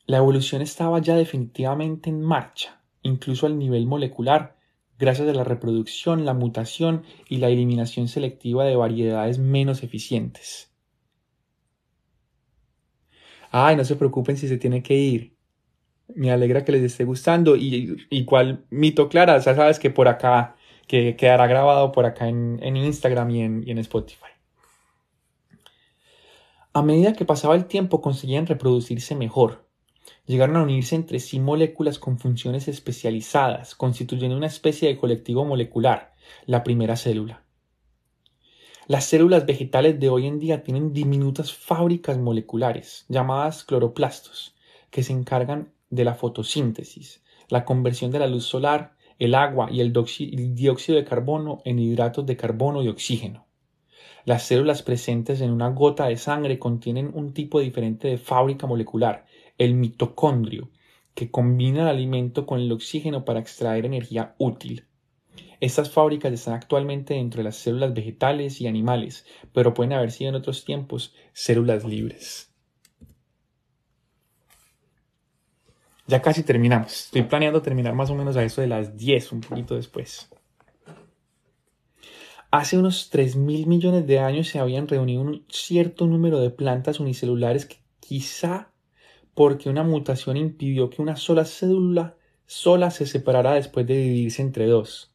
La 0.04 0.16
evolución 0.16 0.62
estaba 0.62 0.98
ya 0.98 1.14
definitivamente 1.14 2.10
en 2.10 2.22
marcha, 2.22 2.82
incluso 3.02 3.46
al 3.46 3.56
nivel 3.56 3.86
molecular, 3.86 4.58
gracias 4.98 5.28
a 5.28 5.32
la 5.32 5.44
reproducción, 5.44 6.24
la 6.24 6.34
mutación 6.34 7.04
y 7.28 7.36
la 7.36 7.50
eliminación 7.50 8.08
selectiva 8.08 8.64
de 8.64 8.74
variedades 8.74 9.38
menos 9.38 9.84
eficientes. 9.84 10.74
Ay, 13.52 13.76
no 13.76 13.84
se 13.84 13.94
preocupen 13.94 14.36
si 14.36 14.48
se 14.48 14.58
tiene 14.58 14.82
que 14.82 14.96
ir. 14.96 15.39
Me 16.14 16.30
alegra 16.30 16.64
que 16.64 16.72
les 16.72 16.82
esté 16.82 17.04
gustando. 17.04 17.56
Y 17.56 18.06
igual, 18.10 18.64
mito 18.70 19.08
clara, 19.08 19.38
ya 19.38 19.54
sabes 19.54 19.78
que 19.78 19.90
por 19.90 20.08
acá, 20.08 20.56
que 20.86 21.16
quedará 21.16 21.46
grabado 21.46 21.92
por 21.92 22.06
acá 22.06 22.28
en, 22.28 22.76
Instagram 22.76 23.30
y 23.30 23.42
en, 23.42 23.62
y 23.66 23.70
en 23.70 23.78
Spotify. 23.78 24.30
A 26.72 26.82
medida 26.82 27.14
que 27.14 27.24
pasaba 27.24 27.56
el 27.56 27.66
tiempo 27.66 28.00
conseguían 28.00 28.46
reproducirse 28.46 29.14
mejor. 29.16 29.66
Llegaron 30.26 30.56
a 30.56 30.62
unirse 30.62 30.94
entre 30.94 31.18
sí 31.18 31.40
moléculas 31.40 31.98
con 31.98 32.18
funciones 32.18 32.68
especializadas, 32.68 33.74
constituyendo 33.74 34.36
una 34.36 34.46
especie 34.46 34.88
de 34.88 34.96
colectivo 34.96 35.44
molecular, 35.44 36.14
la 36.46 36.62
primera 36.62 36.96
célula. 36.96 37.42
Las 38.86 39.04
células 39.04 39.46
vegetales 39.46 40.00
de 40.00 40.08
hoy 40.08 40.26
en 40.26 40.40
día 40.40 40.64
tienen 40.64 40.92
diminutas 40.92 41.52
fábricas 41.52 42.18
moleculares, 42.18 43.04
llamadas 43.08 43.62
cloroplastos, 43.62 44.56
que 44.90 45.04
se 45.04 45.12
encargan 45.12 45.72
de 45.90 46.04
la 46.04 46.14
fotosíntesis, 46.14 47.22
la 47.48 47.64
conversión 47.64 48.10
de 48.10 48.20
la 48.20 48.26
luz 48.26 48.44
solar, 48.44 48.96
el 49.18 49.34
agua 49.34 49.68
y 49.70 49.80
el 49.80 49.92
dióxido 49.92 50.96
de 50.96 51.04
carbono 51.04 51.60
en 51.64 51.78
hidratos 51.78 52.24
de 52.24 52.36
carbono 52.36 52.82
y 52.82 52.88
oxígeno. 52.88 53.46
Las 54.24 54.44
células 54.44 54.82
presentes 54.82 55.40
en 55.40 55.50
una 55.50 55.68
gota 55.68 56.06
de 56.06 56.16
sangre 56.16 56.58
contienen 56.58 57.10
un 57.12 57.32
tipo 57.32 57.60
diferente 57.60 58.08
de 58.08 58.18
fábrica 58.18 58.66
molecular, 58.66 59.26
el 59.58 59.74
mitocondrio, 59.74 60.70
que 61.14 61.30
combina 61.30 61.82
el 61.82 61.88
alimento 61.88 62.46
con 62.46 62.60
el 62.60 62.72
oxígeno 62.72 63.24
para 63.24 63.40
extraer 63.40 63.84
energía 63.84 64.34
útil. 64.38 64.86
Estas 65.60 65.90
fábricas 65.90 66.32
están 66.32 66.54
actualmente 66.54 67.14
dentro 67.14 67.38
de 67.38 67.44
las 67.44 67.56
células 67.56 67.92
vegetales 67.92 68.60
y 68.60 68.66
animales, 68.66 69.26
pero 69.52 69.74
pueden 69.74 69.92
haber 69.92 70.10
sido 70.10 70.30
en 70.30 70.36
otros 70.36 70.64
tiempos 70.64 71.14
células 71.32 71.84
libres. 71.84 72.49
Ya 76.10 76.20
casi 76.20 76.42
terminamos. 76.42 77.04
Estoy 77.04 77.22
planeando 77.22 77.62
terminar 77.62 77.94
más 77.94 78.10
o 78.10 78.16
menos 78.16 78.36
a 78.36 78.42
eso 78.42 78.60
de 78.60 78.66
las 78.66 78.96
10, 78.96 79.30
un 79.30 79.42
poquito 79.42 79.76
después. 79.76 80.28
Hace 82.50 82.76
unos 82.76 83.10
3 83.10 83.36
mil 83.36 83.68
millones 83.68 84.08
de 84.08 84.18
años 84.18 84.48
se 84.48 84.58
habían 84.58 84.88
reunido 84.88 85.22
un 85.22 85.46
cierto 85.48 86.08
número 86.08 86.40
de 86.40 86.50
plantas 86.50 86.98
unicelulares 86.98 87.64
que 87.64 87.76
quizá 88.00 88.72
porque 89.34 89.70
una 89.70 89.84
mutación 89.84 90.36
impidió 90.36 90.90
que 90.90 91.00
una 91.00 91.14
sola 91.14 91.44
célula 91.44 92.16
sola 92.44 92.90
se 92.90 93.06
separara 93.06 93.52
después 93.52 93.86
de 93.86 93.96
dividirse 93.96 94.42
entre 94.42 94.66
dos. 94.66 95.14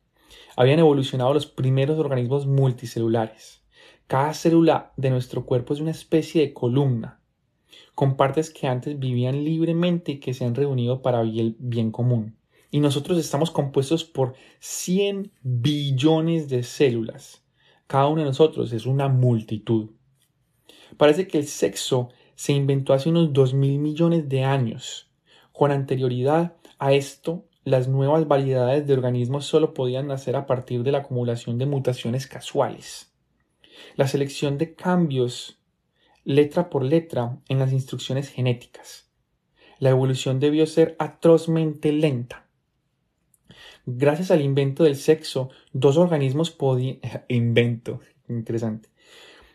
Habían 0.55 0.79
evolucionado 0.79 1.33
los 1.33 1.45
primeros 1.45 1.99
organismos 1.99 2.47
multicelulares. 2.47 3.65
Cada 4.07 4.33
célula 4.33 4.93
de 4.95 5.09
nuestro 5.09 5.45
cuerpo 5.45 5.73
es 5.73 5.81
una 5.81 5.91
especie 5.91 6.39
de 6.41 6.53
columna, 6.53 7.19
con 7.95 8.17
partes 8.17 8.49
que 8.49 8.67
antes 8.67 8.99
vivían 8.99 9.43
libremente 9.43 10.13
y 10.13 10.19
que 10.19 10.33
se 10.33 10.45
han 10.45 10.53
reunido 10.53 11.01
para 11.01 11.21
el 11.21 11.55
bien 11.57 11.91
común. 11.91 12.37
Y 12.69 12.81
nosotros 12.81 13.17
estamos 13.17 13.51
compuestos 13.51 14.03
por 14.03 14.35
100 14.59 15.31
billones 15.41 16.49
de 16.49 16.63
células. 16.63 17.43
Cada 17.87 18.07
uno 18.07 18.21
de 18.21 18.27
nosotros 18.27 18.73
es 18.73 18.85
una 18.85 19.07
multitud. 19.07 19.91
Parece 20.97 21.27
que 21.27 21.37
el 21.37 21.47
sexo 21.47 22.09
se 22.35 22.51
inventó 22.51 22.93
hace 22.93 23.09
unos 23.09 23.31
2 23.31 23.53
mil 23.53 23.79
millones 23.79 24.27
de 24.27 24.43
años. 24.43 25.09
Con 25.53 25.71
anterioridad 25.71 26.57
a 26.79 26.91
esto, 26.91 27.45
las 27.63 27.87
nuevas 27.87 28.27
variedades 28.27 28.85
de 28.85 28.93
organismos 28.93 29.45
solo 29.45 29.73
podían 29.73 30.07
nacer 30.07 30.35
a 30.35 30.45
partir 30.45 30.83
de 30.83 30.91
la 30.91 30.99
acumulación 30.99 31.57
de 31.57 31.65
mutaciones 31.65 32.27
casuales. 32.27 33.13
La 33.95 34.07
selección 34.07 34.57
de 34.57 34.75
cambios 34.75 35.59
letra 36.25 36.69
por 36.69 36.83
letra 36.83 37.37
en 37.47 37.59
las 37.59 37.71
instrucciones 37.71 38.29
genéticas. 38.29 39.09
La 39.79 39.91
evolución 39.91 40.39
debió 40.39 40.65
ser 40.65 40.95
atrozmente 40.99 41.91
lenta. 41.91 42.47
Gracias 43.85 44.31
al 44.31 44.41
invento 44.41 44.83
del 44.83 44.95
sexo, 44.95 45.49
dos 45.71 45.97
organismos 45.97 46.51
podían... 46.51 46.99
invento, 47.29 47.99
interesante. 48.27 48.89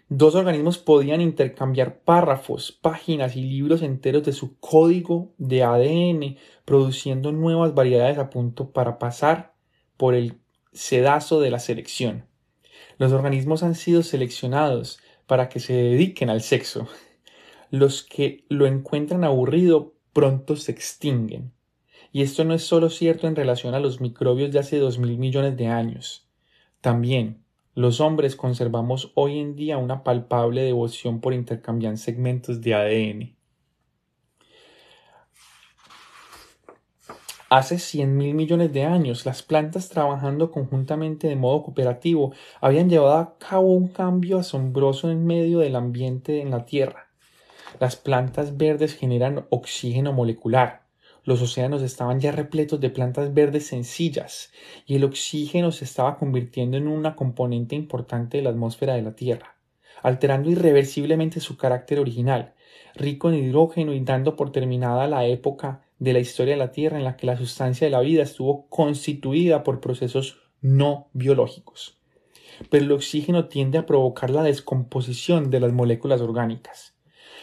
Dos 0.09 0.35
organismos 0.35 0.79
podían 0.79 1.21
intercambiar 1.21 2.01
párrafos, 2.01 2.73
páginas 2.73 3.37
y 3.37 3.43
libros 3.43 3.83
enteros 3.83 4.25
de 4.25 4.33
su 4.33 4.59
código 4.59 5.33
de 5.39 5.63
ADN, 5.63 6.37
produciendo 6.65 7.31
nuevas 7.31 7.75
variedades 7.75 8.19
a 8.19 8.29
punto 8.29 8.73
para 8.73 8.99
pasar 8.99 9.55
por 9.97 10.15
el 10.15 10.41
sedazo 10.73 11.41
de 11.41 11.51
la 11.51 11.61
selección. 11.61 12.27
Los 12.99 13.13
organismos 13.13 13.63
han 13.63 13.77
sido 13.77 14.03
seleccionados 14.03 14.99
para 15.31 15.49
que 15.49 15.61
se 15.61 15.75
dediquen 15.75 16.29
al 16.29 16.41
sexo. 16.41 16.89
Los 17.71 18.03
que 18.03 18.43
lo 18.49 18.67
encuentran 18.67 19.23
aburrido 19.23 19.95
pronto 20.13 20.57
se 20.57 20.73
extinguen. 20.73 21.53
Y 22.11 22.23
esto 22.23 22.43
no 22.43 22.53
es 22.53 22.65
solo 22.65 22.91
cierto 22.91 23.29
en 23.29 23.37
relación 23.37 23.75
a 23.75 23.79
los 23.79 24.01
microbios 24.01 24.51
de 24.51 24.59
hace 24.59 24.79
dos 24.79 24.99
mil 24.99 25.19
millones 25.19 25.57
de 25.57 25.69
años. 25.69 26.29
También 26.81 27.45
los 27.77 28.01
hombres 28.01 28.35
conservamos 28.35 29.13
hoy 29.15 29.39
en 29.39 29.55
día 29.55 29.79
una 29.79 30.03
palpable 30.03 30.63
devoción 30.63 31.21
por 31.21 31.33
intercambiar 31.33 31.97
segmentos 31.97 32.61
de 32.61 32.75
ADN. 32.75 33.40
Hace 37.53 37.81
100 37.81 38.17
mil 38.17 38.35
millones 38.35 38.73
de 38.73 38.85
años, 38.85 39.27
las 39.27 39.43
plantas 39.43 39.89
trabajando 39.89 40.53
conjuntamente 40.53 41.27
de 41.27 41.35
modo 41.35 41.65
cooperativo 41.65 42.33
habían 42.61 42.89
llevado 42.89 43.19
a 43.19 43.39
cabo 43.39 43.73
un 43.73 43.89
cambio 43.89 44.39
asombroso 44.39 45.11
en 45.11 45.27
medio 45.27 45.59
del 45.59 45.75
ambiente 45.75 46.43
en 46.43 46.53
la 46.53 46.65
Tierra. 46.65 47.09
Las 47.81 47.97
plantas 47.97 48.57
verdes 48.57 48.95
generan 48.95 49.47
oxígeno 49.51 50.13
molecular, 50.13 50.85
los 51.25 51.43
océanos 51.43 51.83
estaban 51.83 52.21
ya 52.21 52.31
repletos 52.31 52.81
de 52.81 52.91
plantas 52.91 53.35
verdes 53.35 53.67
sencillas 53.67 54.53
y 54.87 54.95
el 54.95 55.03
oxígeno 55.03 55.73
se 55.73 55.87
estaba 55.87 56.19
convirtiendo 56.19 56.77
en 56.77 56.87
una 56.87 57.17
componente 57.17 57.75
importante 57.75 58.37
de 58.37 58.45
la 58.45 58.51
atmósfera 58.51 58.95
de 58.95 59.03
la 59.03 59.17
Tierra, 59.17 59.57
alterando 60.03 60.51
irreversiblemente 60.51 61.41
su 61.41 61.57
carácter 61.57 61.99
original, 61.99 62.55
rico 62.95 63.29
en 63.29 63.45
hidrógeno 63.45 63.93
y 63.93 63.99
dando 64.05 64.37
por 64.37 64.53
terminada 64.53 65.09
la 65.09 65.25
época 65.25 65.83
de 66.01 66.15
la 66.15 66.19
historia 66.19 66.55
de 66.55 66.59
la 66.59 66.73
Tierra 66.73 66.99
en 66.99 67.05
la 67.05 67.17
que 67.17 67.27
la 67.27 67.37
sustancia 67.37 67.87
de 67.87 67.93
la 67.93 68.01
vida 68.01 68.23
estuvo 68.23 68.67
constituida 68.69 69.63
por 69.63 69.81
procesos 69.81 70.41
no 70.61 71.09
biológicos. 71.13 71.99
Pero 72.71 72.85
el 72.85 72.93
oxígeno 72.93 73.47
tiende 73.47 73.79
a 73.79 73.87
provocar 73.87 74.31
la 74.31 74.43
descomposición 74.43 75.51
de 75.51 75.61
las 75.61 75.73
moléculas 75.73 76.21
orgánicas. 76.21 76.97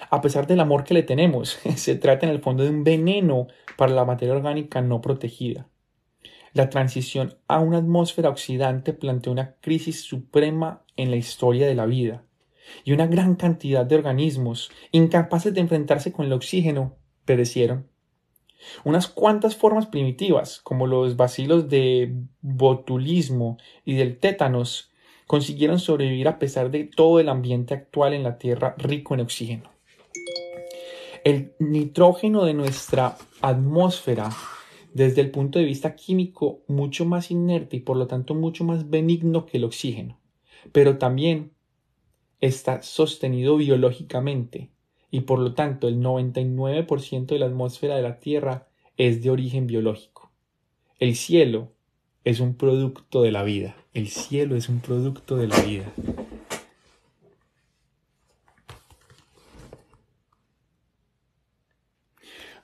A 0.09 0.21
pesar 0.21 0.47
del 0.47 0.59
amor 0.59 0.83
que 0.83 0.93
le 0.93 1.03
tenemos, 1.03 1.59
se 1.75 1.95
trata 1.95 2.25
en 2.25 2.33
el 2.33 2.41
fondo 2.41 2.63
de 2.63 2.71
un 2.71 2.83
veneno 2.83 3.47
para 3.77 3.93
la 3.93 4.05
materia 4.05 4.35
orgánica 4.35 4.81
no 4.81 5.01
protegida. 5.01 5.69
La 6.53 6.69
transición 6.69 7.35
a 7.47 7.59
una 7.59 7.77
atmósfera 7.77 8.29
oxidante 8.29 8.93
planteó 8.93 9.31
una 9.31 9.55
crisis 9.61 10.01
suprema 10.01 10.83
en 10.95 11.11
la 11.11 11.17
historia 11.17 11.67
de 11.67 11.75
la 11.75 11.85
vida, 11.85 12.23
y 12.83 12.93
una 12.93 13.05
gran 13.05 13.35
cantidad 13.35 13.85
de 13.85 13.95
organismos, 13.95 14.71
incapaces 14.91 15.53
de 15.53 15.61
enfrentarse 15.61 16.11
con 16.11 16.25
el 16.25 16.33
oxígeno, 16.33 16.95
perecieron. 17.25 17.87
Unas 18.83 19.07
cuantas 19.07 19.55
formas 19.55 19.87
primitivas, 19.87 20.59
como 20.61 20.87
los 20.87 21.15
bacilos 21.15 21.69
de 21.69 22.15
botulismo 22.41 23.57
y 23.85 23.95
del 23.95 24.17
tétanos, 24.17 24.91
consiguieron 25.27 25.79
sobrevivir 25.79 26.27
a 26.27 26.39
pesar 26.39 26.71
de 26.71 26.85
todo 26.85 27.19
el 27.19 27.29
ambiente 27.29 27.73
actual 27.73 28.13
en 28.13 28.23
la 28.23 28.37
Tierra 28.37 28.75
rico 28.77 29.13
en 29.13 29.21
oxígeno. 29.21 29.69
El 31.23 31.53
nitrógeno 31.59 32.45
de 32.45 32.53
nuestra 32.53 33.17
atmósfera, 33.41 34.29
desde 34.93 35.21
el 35.21 35.31
punto 35.31 35.59
de 35.59 35.65
vista 35.65 35.95
químico, 35.95 36.61
mucho 36.67 37.05
más 37.05 37.31
inerte 37.31 37.77
y 37.77 37.79
por 37.81 37.97
lo 37.97 38.07
tanto 38.07 38.33
mucho 38.33 38.63
más 38.63 38.89
benigno 38.89 39.45
que 39.45 39.57
el 39.57 39.65
oxígeno, 39.65 40.17
pero 40.71 40.97
también 40.97 41.51
está 42.39 42.81
sostenido 42.81 43.57
biológicamente 43.57 44.69
y 45.11 45.21
por 45.21 45.39
lo 45.39 45.53
tanto 45.53 45.87
el 45.87 45.99
99% 46.01 47.25
de 47.27 47.39
la 47.39 47.45
atmósfera 47.45 47.95
de 47.95 48.01
la 48.01 48.19
Tierra 48.19 48.67
es 48.97 49.21
de 49.21 49.29
origen 49.29 49.67
biológico. 49.67 50.31
El 50.99 51.15
cielo 51.15 51.71
es 52.23 52.39
un 52.39 52.55
producto 52.55 53.21
de 53.21 53.31
la 53.31 53.43
vida. 53.43 53.75
El 53.93 54.07
cielo 54.07 54.55
es 54.55 54.67
un 54.69 54.79
producto 54.79 55.37
de 55.37 55.47
la 55.47 55.59
vida. 55.61 55.85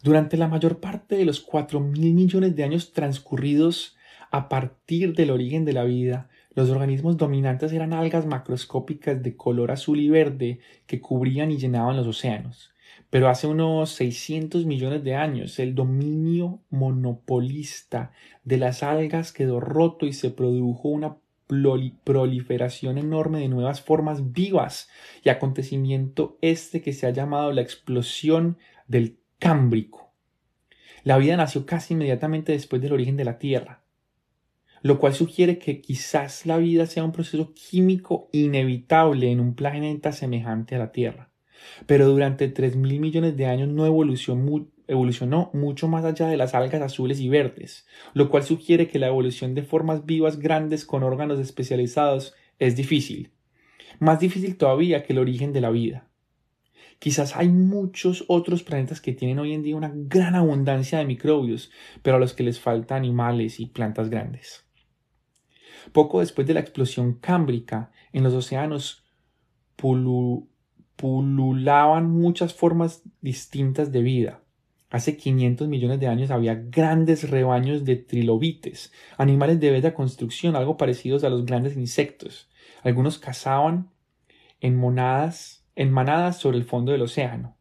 Durante 0.04 0.36
la 0.36 0.50
mayor 0.50 0.82
parte 0.82 1.16
de 1.16 1.24
los 1.24 1.40
cuatro 1.40 1.80
mil 1.80 2.14
millones 2.14 2.58
de 2.58 2.64
años 2.66 2.92
transcurridos 2.92 3.96
a 4.32 4.50
partir 4.50 5.16
del 5.16 5.32
origen 5.32 5.64
de 5.64 5.72
la 5.72 5.86
vida, 5.86 6.30
los 6.56 6.70
organismos 6.70 7.18
dominantes 7.18 7.72
eran 7.74 7.94
algas 7.94 8.26
macroscópicas 8.26 9.22
de 9.24 9.36
color 9.36 9.72
azul 9.72 10.00
y 10.00 10.10
verde 10.10 10.60
que 10.86 11.02
cubrían 11.02 11.52
y 11.52 11.58
llenaban 11.58 11.98
los 11.98 12.08
océanos. 12.08 12.74
Pero 13.10 13.30
hace 13.30 13.48
unos 13.48 13.92
600 13.92 14.66
millones 14.66 15.04
de 15.04 15.16
años 15.16 15.60
el 15.60 15.76
dominio 15.76 16.60
monopolista 16.70 18.12
de 18.44 18.58
las 18.58 18.84
algas 18.84 19.32
quedó 19.32 19.60
roto 19.60 20.06
y 20.06 20.14
se 20.14 20.30
produjo 20.30 20.90
una 20.90 21.18
proliferación 22.04 22.98
enorme 22.98 23.40
de 23.40 23.50
nuevas 23.50 23.82
formas 23.82 24.34
vivas 24.34 24.90
y 25.24 25.30
acontecimiento 25.30 26.38
este 26.42 26.82
que 26.82 26.94
se 26.94 27.06
ha 27.06 27.12
llamado 27.12 27.52
la 27.52 27.62
explosión 27.62 28.58
del 28.88 29.18
Cámbrico. 29.40 30.12
La 31.04 31.18
vida 31.18 31.36
nació 31.36 31.66
casi 31.66 31.94
inmediatamente 31.94 32.54
después 32.54 32.82
del 32.82 32.94
origen 32.94 33.18
de 33.18 33.26
la 33.26 33.38
Tierra, 33.38 33.83
lo 34.84 35.00
cual 35.00 35.14
sugiere 35.14 35.58
que 35.58 35.82
quizás 35.82 36.46
la 36.46 36.58
vida 36.58 36.86
sea 36.86 37.06
un 37.06 37.14
proceso 37.14 37.54
químico 37.54 38.30
inevitable 38.34 39.32
en 39.32 39.40
un 39.40 39.56
planeta 39.56 40.12
semejante 40.12 40.76
a 40.76 40.80
la 40.80 40.92
Tierra. 40.92 41.32
Pero 41.88 42.10
durante 42.10 42.50
3 42.50 42.76
mil 42.76 43.00
millones 43.00 43.38
de 43.38 43.46
años 43.46 43.70
no 43.70 43.86
evolucionó, 43.86 44.68
evolucionó 44.88 45.50
mucho 45.54 45.88
más 45.88 46.04
allá 46.04 46.28
de 46.28 46.36
las 46.36 46.54
algas 46.54 46.82
azules 46.82 47.22
y 47.22 47.30
verdes, 47.30 47.88
lo 48.14 48.30
cual 48.30 48.44
sugiere 48.44 48.90
que 48.90 49.00
la 49.00 49.08
evolución 49.08 49.56
de 49.56 49.64
formas 49.64 50.06
vivas 50.06 50.38
grandes 50.38 50.86
con 50.86 51.02
órganos 51.04 51.40
especializados 51.40 52.34
es 52.60 52.76
difícil. 52.76 53.32
Más 54.00 54.20
difícil 54.20 54.58
todavía 54.58 55.04
que 55.04 55.14
el 55.14 55.20
origen 55.20 55.54
de 55.54 55.62
la 55.62 55.70
vida. 55.70 56.10
Quizás 57.00 57.38
hay 57.38 57.48
muchos 57.48 58.26
otros 58.28 58.64
planetas 58.64 59.00
que 59.00 59.14
tienen 59.14 59.40
hoy 59.40 59.54
en 59.54 59.64
día 59.64 59.78
una 59.78 59.94
gran 59.94 60.36
abundancia 60.36 61.00
de 61.00 61.06
microbios, 61.06 61.72
pero 62.02 62.18
a 62.18 62.20
los 62.20 62.34
que 62.34 62.44
les 62.44 62.60
falta 62.60 62.98
animales 62.98 63.62
y 63.62 63.68
plantas 63.68 64.10
grandes. 64.10 64.63
Poco 65.92 66.22
después 66.22 66.48
de 66.48 66.54
la 66.54 66.60
explosión 66.62 67.14
cámbrica, 67.14 67.92
en 68.12 68.24
los 68.24 68.34
océanos 68.34 69.04
pululaban 70.96 72.10
muchas 72.10 72.54
formas 72.54 73.04
distintas 73.22 73.92
de 73.92 74.02
vida. 74.02 74.40
Hace 74.94 75.18
500 75.18 75.68
millones 75.68 76.00
de 76.00 76.08
años 76.08 76.30
había 76.30 76.54
grandes 76.54 77.30
rebaños 77.32 77.84
de 77.84 77.96
trilobites, 77.96 78.94
animales 79.18 79.60
de 79.60 79.72
bella 79.72 79.96
construcción, 79.96 80.56
algo 80.56 80.78
parecidos 80.78 81.24
a 81.24 81.30
los 81.30 81.46
grandes 81.46 81.76
insectos. 81.76 82.48
Algunos 82.84 83.18
cazaban 83.18 83.90
en 84.62 84.78
monadas, 84.78 85.66
en 85.76 85.92
manadas 85.92 86.38
sobre 86.38 86.58
el 86.58 86.64
fondo 86.64 86.92
del 86.92 87.02
océano. 87.02 87.58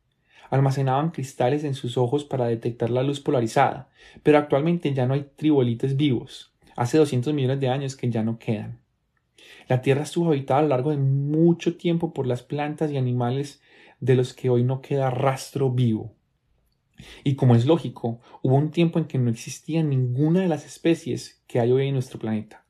Almacenaban 0.51 1.11
cristales 1.11 1.65
en 1.65 1.73
sus 1.73 1.97
ojos 1.97 2.27
para 2.27 2.45
detectar 2.47 2.91
la 2.91 3.03
luz 3.03 3.21
polarizada, 3.21 3.89
pero 4.23 4.37
actualmente 4.37 4.93
ya 4.93 5.07
no 5.07 5.15
hay 5.15 5.27
tribolites 5.35 5.97
vivos. 5.97 6.52
Hace 6.77 6.99
200 6.99 7.35
millones 7.35 7.61
de 7.61 7.69
años 7.69 7.97
que 7.97 8.11
ya 8.11 8.23
no 8.23 8.39
quedan. 8.39 8.81
La 9.69 9.83
Tierra 9.83 10.03
estuvo 10.03 10.29
habitada 10.29 10.61
a 10.61 10.63
lo 10.63 10.69
largo 10.69 10.91
de 10.91 10.97
mucho 10.97 11.77
tiempo 11.77 12.13
por 12.13 12.27
las 12.27 12.43
plantas 12.43 12.91
y 12.91 12.97
animales 12.97 13.61
de 14.01 14.15
los 14.17 14.35
que 14.35 14.51
hoy 14.51 14.65
no 14.65 14.81
queda 14.81 15.11
rastro 15.11 15.71
vivo. 15.71 16.15
Y 17.25 17.35
como 17.35 17.55
es 17.55 17.67
lógico, 17.67 18.21
hubo 18.43 18.57
un 18.57 18.71
tiempo 18.71 18.99
en 18.99 19.07
que 19.07 19.19
no 19.19 19.31
existía 19.31 19.83
ninguna 19.83 20.41
de 20.41 20.49
las 20.49 20.67
especies 20.67 21.43
que 21.47 21.61
hay 21.61 21.73
hoy 21.73 21.89
en 21.89 21.95
nuestro 21.95 22.19
planeta. 22.19 22.65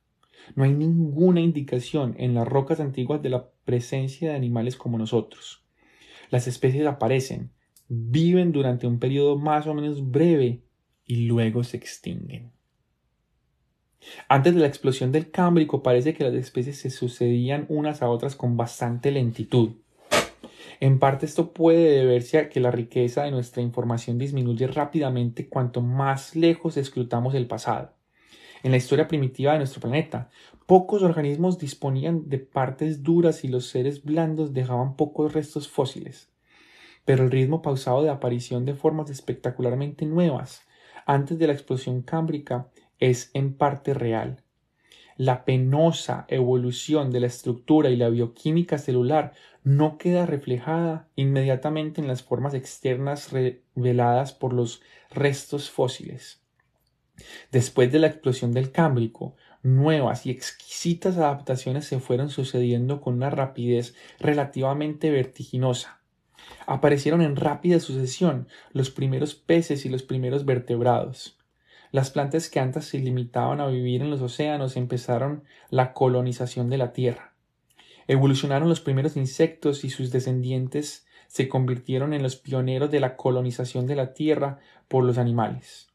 No 0.55 0.63
hay 0.63 0.73
ninguna 0.73 1.41
indicación 1.41 2.15
en 2.17 2.33
las 2.33 2.47
rocas 2.47 2.79
antiguas 2.79 3.21
de 3.21 3.29
la 3.29 3.49
presencia 3.65 4.29
de 4.29 4.35
animales 4.35 4.75
como 4.75 4.97
nosotros. 4.97 5.63
Las 6.29 6.47
especies 6.47 6.85
aparecen, 6.85 7.51
viven 7.87 8.51
durante 8.51 8.87
un 8.87 8.99
periodo 8.99 9.37
más 9.37 9.67
o 9.67 9.73
menos 9.73 10.09
breve 10.09 10.63
y 11.05 11.27
luego 11.27 11.63
se 11.63 11.77
extinguen. 11.77 12.51
Antes 14.27 14.53
de 14.53 14.61
la 14.61 14.67
explosión 14.67 15.11
del 15.11 15.31
Cámbrico 15.31 15.83
parece 15.83 16.13
que 16.13 16.23
las 16.23 16.33
especies 16.33 16.77
se 16.77 16.89
sucedían 16.89 17.65
unas 17.69 18.01
a 18.01 18.09
otras 18.09 18.35
con 18.35 18.57
bastante 18.57 19.11
lentitud. 19.11 19.71
En 20.79 20.99
parte 20.99 21.25
esto 21.25 21.53
puede 21.53 21.97
deberse 21.99 22.37
a 22.37 22.49
que 22.49 22.59
la 22.59 22.71
riqueza 22.71 23.23
de 23.23 23.31
nuestra 23.31 23.61
información 23.61 24.17
disminuye 24.17 24.67
rápidamente 24.67 25.47
cuanto 25.47 25.81
más 25.81 26.35
lejos 26.35 26.77
escrutamos 26.77 27.35
el 27.35 27.47
pasado. 27.47 27.93
En 28.63 28.71
la 28.71 28.77
historia 28.77 29.07
primitiva 29.07 29.51
de 29.51 29.59
nuestro 29.59 29.81
planeta, 29.81 30.29
pocos 30.65 31.03
organismos 31.03 31.59
disponían 31.59 32.29
de 32.29 32.39
partes 32.39 33.03
duras 33.03 33.43
y 33.43 33.49
los 33.49 33.67
seres 33.67 34.03
blandos 34.03 34.53
dejaban 34.53 34.95
pocos 34.95 35.33
restos 35.33 35.67
fósiles. 35.67 36.29
Pero 37.05 37.23
el 37.23 37.31
ritmo 37.31 37.61
pausado 37.61 38.03
de 38.03 38.09
aparición 38.09 38.65
de 38.65 38.73
formas 38.73 39.09
espectacularmente 39.09 40.05
nuevas 40.05 40.63
antes 41.05 41.37
de 41.37 41.47
la 41.47 41.53
explosión 41.53 42.01
cámbrica 42.01 42.69
es 43.09 43.31
en 43.33 43.53
parte 43.53 43.93
real 43.93 44.43
la 45.17 45.45
penosa 45.45 46.25
evolución 46.27 47.11
de 47.11 47.19
la 47.19 47.27
estructura 47.27 47.89
y 47.89 47.95
la 47.95 48.09
bioquímica 48.09 48.77
celular 48.77 49.33
no 49.63 49.97
queda 49.97 50.25
reflejada 50.25 51.07
inmediatamente 51.15 52.01
en 52.01 52.07
las 52.07 52.23
formas 52.23 52.53
externas 52.53 53.31
reveladas 53.31 54.33
por 54.33 54.53
los 54.53 54.81
restos 55.11 55.69
fósiles. 55.69 56.41
Después 57.51 57.91
de 57.91 57.99
la 57.99 58.07
explosión 58.07 58.53
del 58.53 58.71
Cámbrico, 58.71 59.35
nuevas 59.61 60.25
y 60.25 60.31
exquisitas 60.31 61.17
adaptaciones 61.17 61.85
se 61.85 61.99
fueron 61.99 62.29
sucediendo 62.29 62.99
con 62.99 63.13
una 63.13 63.29
rapidez 63.29 63.95
relativamente 64.19 65.11
vertiginosa. 65.11 66.01
Aparecieron 66.65 67.21
en 67.21 67.35
rápida 67.35 67.79
sucesión 67.79 68.47
los 68.71 68.89
primeros 68.89 69.35
peces 69.35 69.85
y 69.85 69.89
los 69.89 70.03
primeros 70.03 70.43
vertebrados. 70.43 71.37
Las 71.93 72.09
plantas 72.09 72.49
que 72.49 72.59
antes 72.59 72.85
se 72.85 72.97
limitaban 72.97 73.61
a 73.61 73.67
vivir 73.67 74.01
en 74.01 74.09
los 74.09 74.19
océanos 74.19 74.77
empezaron 74.77 75.43
la 75.69 75.93
colonización 75.93 76.67
de 76.67 76.79
la 76.79 76.91
Tierra. 76.91 77.35
Evolucionaron 78.07 78.67
los 78.67 78.81
primeros 78.81 79.15
insectos 79.15 79.83
y 79.83 79.91
sus 79.91 80.09
descendientes 80.11 81.05
se 81.27 81.47
convirtieron 81.47 82.15
en 82.15 82.23
los 82.23 82.35
pioneros 82.35 82.89
de 82.89 82.99
la 82.99 83.15
colonización 83.15 83.85
de 83.85 83.95
la 83.95 84.15
Tierra 84.15 84.57
por 84.87 85.03
los 85.03 85.19
animales. 85.19 85.91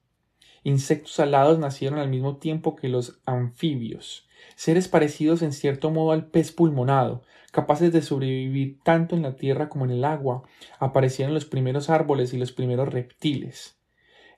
Insectos 0.63 1.19
alados 1.19 1.59
nacieron 1.59 1.99
al 1.99 2.09
mismo 2.09 2.37
tiempo 2.37 2.77
que 2.77 2.89
los 2.89 3.19
anfibios, 3.27 4.29
seres 4.55 4.87
parecidos 4.87 5.43
en 5.43 5.53
cierto 5.53 5.91
modo 5.91 6.13
al 6.13 6.27
pez 6.27 6.53
pulmonado, 6.53 7.25
capaces 7.51 7.93
de 7.93 8.03
sobrevivir 8.03 8.79
tanto 8.85 9.17
en 9.17 9.23
la 9.23 9.35
tierra 9.35 9.69
como 9.69 9.85
en 9.85 9.91
el 9.91 10.05
agua, 10.05 10.45
aparecieron 10.79 11.35
los 11.35 11.45
primeros 11.45 11.91
árboles 11.91 12.33
y 12.35 12.39
los 12.39 12.53
primeros 12.53 12.89
reptiles 12.89 13.78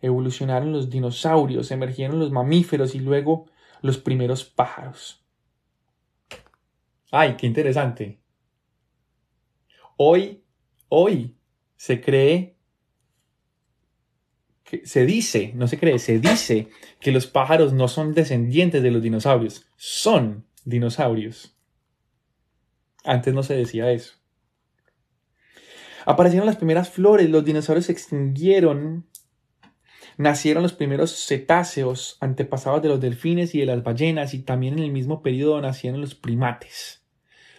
evolucionaron 0.01 0.72
los 0.72 0.90
dinosaurios, 0.90 1.70
emergieron 1.70 2.18
los 2.18 2.30
mamíferos 2.30 2.94
y 2.94 3.01
luego 3.01 3.46
los 3.82 3.98
primeros 3.98 4.44
pájaros. 4.44 5.24
¡Ay, 7.11 7.36
qué 7.36 7.46
interesante! 7.46 8.20
Hoy, 9.96 10.44
hoy 10.88 11.36
se 11.76 12.01
cree, 12.01 12.57
que, 14.64 14.86
se 14.86 15.05
dice, 15.05 15.53
no 15.55 15.66
se 15.66 15.78
cree, 15.78 15.98
se 15.98 16.20
dice 16.20 16.68
que 17.01 17.12
los 17.12 17.26
pájaros 17.26 17.72
no 17.72 17.88
son 17.88 18.14
descendientes 18.14 18.82
de 18.82 18.90
los 18.90 19.03
dinosaurios, 19.03 19.66
son 19.76 20.46
dinosaurios. 20.64 21.57
Antes 23.05 23.34
no 23.34 23.42
se 23.42 23.55
decía 23.55 23.90
eso. 23.90 24.14
Aparecieron 26.07 26.46
las 26.46 26.57
primeras 26.57 26.88
flores, 26.88 27.28
los 27.28 27.44
dinosaurios 27.44 27.86
se 27.86 27.92
extinguieron 27.92 29.09
Nacieron 30.20 30.62
los 30.62 30.74
primeros 30.74 31.16
cetáceos, 31.26 32.18
antepasados 32.20 32.82
de 32.82 32.90
los 32.90 33.00
delfines 33.00 33.54
y 33.54 33.60
de 33.60 33.64
las 33.64 33.82
ballenas, 33.82 34.34
y 34.34 34.40
también 34.40 34.74
en 34.74 34.84
el 34.84 34.92
mismo 34.92 35.22
periodo 35.22 35.58
nacieron 35.62 36.02
los 36.02 36.14
primates, 36.14 37.02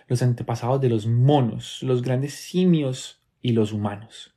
los 0.07 0.21
antepasados 0.21 0.79
de 0.79 0.89
los 0.89 1.07
monos, 1.07 1.81
los 1.81 2.03
grandes 2.03 2.35
simios 2.35 3.19
y 3.41 3.53
los 3.53 3.73
humanos. 3.73 4.35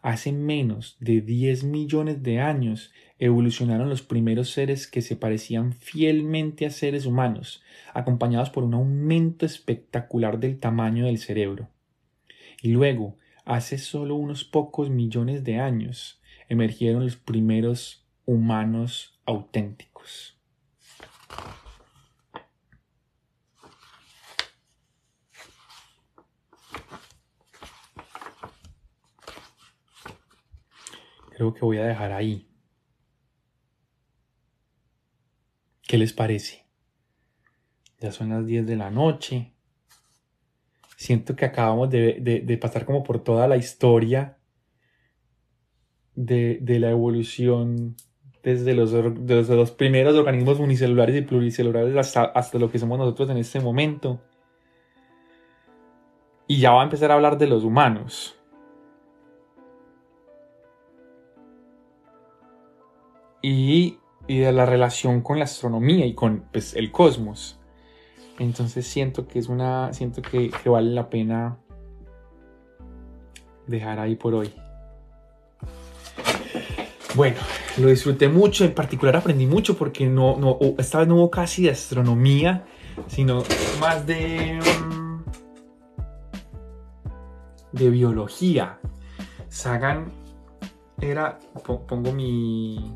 Hace 0.00 0.30
menos 0.30 0.96
de 1.00 1.20
10 1.22 1.64
millones 1.64 2.22
de 2.22 2.38
años 2.38 2.92
evolucionaron 3.18 3.88
los 3.88 4.02
primeros 4.02 4.50
seres 4.50 4.86
que 4.86 5.02
se 5.02 5.16
parecían 5.16 5.72
fielmente 5.72 6.66
a 6.66 6.70
seres 6.70 7.04
humanos, 7.04 7.64
acompañados 7.92 8.50
por 8.50 8.62
un 8.62 8.74
aumento 8.74 9.44
espectacular 9.44 10.38
del 10.38 10.60
tamaño 10.60 11.06
del 11.06 11.18
cerebro. 11.18 11.68
Y 12.62 12.68
luego, 12.68 13.16
hace 13.44 13.78
solo 13.78 14.14
unos 14.14 14.44
pocos 14.44 14.88
millones 14.88 15.42
de 15.42 15.58
años, 15.58 16.20
emergieron 16.48 17.04
los 17.04 17.16
primeros 17.16 18.06
humanos 18.24 19.20
auténticos. 19.24 20.36
Creo 31.36 31.52
que 31.52 31.66
voy 31.66 31.76
a 31.76 31.84
dejar 31.84 32.12
ahí. 32.12 32.48
¿Qué 35.86 35.98
les 35.98 36.14
parece? 36.14 36.64
Ya 38.00 38.10
son 38.10 38.30
las 38.30 38.46
10 38.46 38.66
de 38.66 38.76
la 38.76 38.90
noche. 38.90 39.52
Siento 40.96 41.36
que 41.36 41.44
acabamos 41.44 41.90
de, 41.90 42.58
pasar 42.60 42.86
como 42.86 43.04
por 43.04 43.22
toda 43.22 43.46
la 43.48 43.58
historia 43.58 44.35
de, 46.16 46.58
de 46.60 46.80
la 46.80 46.90
evolución 46.90 47.96
desde 48.46 48.74
los, 48.74 48.92
desde 48.92 49.56
los 49.56 49.72
primeros 49.72 50.14
organismos 50.14 50.60
unicelulares 50.60 51.16
y 51.16 51.22
pluricelulares 51.22 51.96
hasta, 51.96 52.26
hasta 52.26 52.60
lo 52.60 52.70
que 52.70 52.78
somos 52.78 52.96
nosotros 52.96 53.28
en 53.30 53.38
este 53.38 53.58
momento. 53.58 54.20
Y 56.46 56.60
ya 56.60 56.70
va 56.70 56.82
a 56.82 56.84
empezar 56.84 57.10
a 57.10 57.14
hablar 57.14 57.38
de 57.38 57.48
los 57.48 57.64
humanos. 57.64 58.38
Y, 63.42 63.98
y, 64.28 64.38
de 64.38 64.52
la 64.52 64.64
relación 64.64 65.22
con 65.22 65.40
la 65.40 65.44
astronomía 65.46 66.06
y 66.06 66.14
con 66.14 66.44
pues, 66.52 66.76
el 66.76 66.92
cosmos. 66.92 67.58
Entonces 68.38 68.86
siento 68.86 69.26
que 69.26 69.40
es 69.40 69.48
una. 69.48 69.92
siento 69.92 70.22
que, 70.22 70.50
que 70.50 70.68
vale 70.68 70.90
la 70.92 71.10
pena 71.10 71.58
dejar 73.66 73.98
ahí 73.98 74.14
por 74.14 74.34
hoy. 74.34 74.52
Bueno, 77.16 77.38
lo 77.78 77.88
disfruté 77.88 78.28
mucho, 78.28 78.66
en 78.66 78.74
particular 78.74 79.16
aprendí 79.16 79.46
mucho 79.46 79.74
porque 79.74 80.04
no, 80.06 80.58
esta 80.76 80.98
vez 80.98 81.08
no 81.08 81.14
hubo 81.16 81.30
casi 81.30 81.62
de 81.62 81.70
astronomía, 81.70 82.66
sino 83.06 83.42
más 83.80 84.06
de, 84.06 84.60
mm, 84.60 85.24
de 87.72 87.88
biología. 87.88 88.78
Sagan 89.48 90.12
era, 91.00 91.38
pongo 91.64 92.12
mi, 92.12 92.92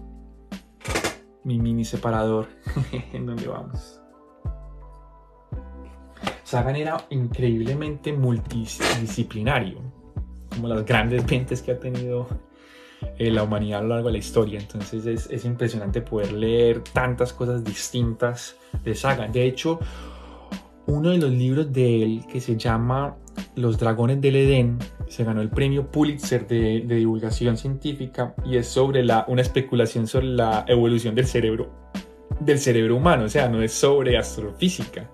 mi 1.44 1.58
mini 1.58 1.86
separador 1.86 2.48
en 3.14 3.24
donde 3.24 3.48
vamos. 3.48 4.02
Sagan 6.44 6.76
era 6.76 7.06
increíblemente 7.08 8.12
multidisciplinario, 8.12 9.80
como 10.50 10.68
las 10.68 10.84
grandes 10.84 11.24
mentes 11.30 11.62
que 11.62 11.72
ha 11.72 11.80
tenido 11.80 12.28
eh, 13.18 13.30
la 13.30 13.42
humanidad 13.42 13.80
a 13.80 13.82
lo 13.82 13.88
largo 13.90 14.08
de 14.08 14.12
la 14.12 14.18
historia. 14.18 14.58
Entonces 14.60 15.06
es, 15.06 15.28
es, 15.30 15.44
impresionante 15.44 16.00
poder 16.02 16.32
leer 16.32 16.80
tantas 16.80 17.32
cosas 17.32 17.64
distintas 17.64 18.56
de 18.84 18.94
Sagan. 18.94 19.32
De 19.32 19.44
hecho, 19.46 19.78
uno 20.86 21.10
de 21.10 21.18
los 21.18 21.30
libros 21.30 21.72
de 21.72 22.02
él 22.02 22.24
que 22.30 22.40
se 22.40 22.56
llama 22.56 23.16
Los 23.54 23.78
Dragones 23.78 24.20
del 24.20 24.36
Edén 24.36 24.78
se 25.08 25.24
ganó 25.24 25.40
el 25.40 25.50
premio 25.50 25.90
Pulitzer 25.90 26.46
de, 26.46 26.80
divulgación 26.80 27.56
científica 27.56 28.34
y 28.44 28.56
es 28.56 28.68
sobre 28.68 29.04
la, 29.04 29.24
una 29.28 29.42
especulación 29.42 30.06
sobre 30.06 30.26
la 30.26 30.64
evolución 30.68 31.14
del 31.14 31.26
cerebro, 31.26 31.70
del 32.38 32.58
cerebro 32.58 32.96
humano, 32.96 33.24
o 33.24 33.28
sea, 33.28 33.48
no 33.48 33.62
es 33.62 33.72
sobre 33.72 34.16
astrofísica. 34.16 35.10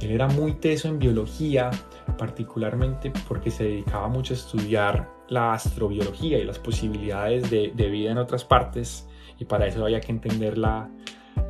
Él 0.00 0.10
era 0.10 0.28
muy 0.28 0.54
teso 0.54 0.88
en 0.88 0.98
biología, 0.98 1.70
particularmente 2.18 3.12
porque 3.28 3.50
se 3.50 3.64
dedicaba 3.64 4.08
mucho 4.08 4.34
a 4.34 4.36
estudiar 4.36 5.10
la 5.28 5.52
astrobiología 5.52 6.38
y 6.38 6.44
las 6.44 6.58
posibilidades 6.58 7.50
de, 7.50 7.70
vida 7.90 8.10
en 8.10 8.18
otras 8.18 8.44
partes 8.44 9.08
y 9.38 9.44
para 9.44 9.66
eso 9.66 9.84
había 9.84 10.00
que 10.00 10.12
entender 10.12 10.56
la, 10.56 10.88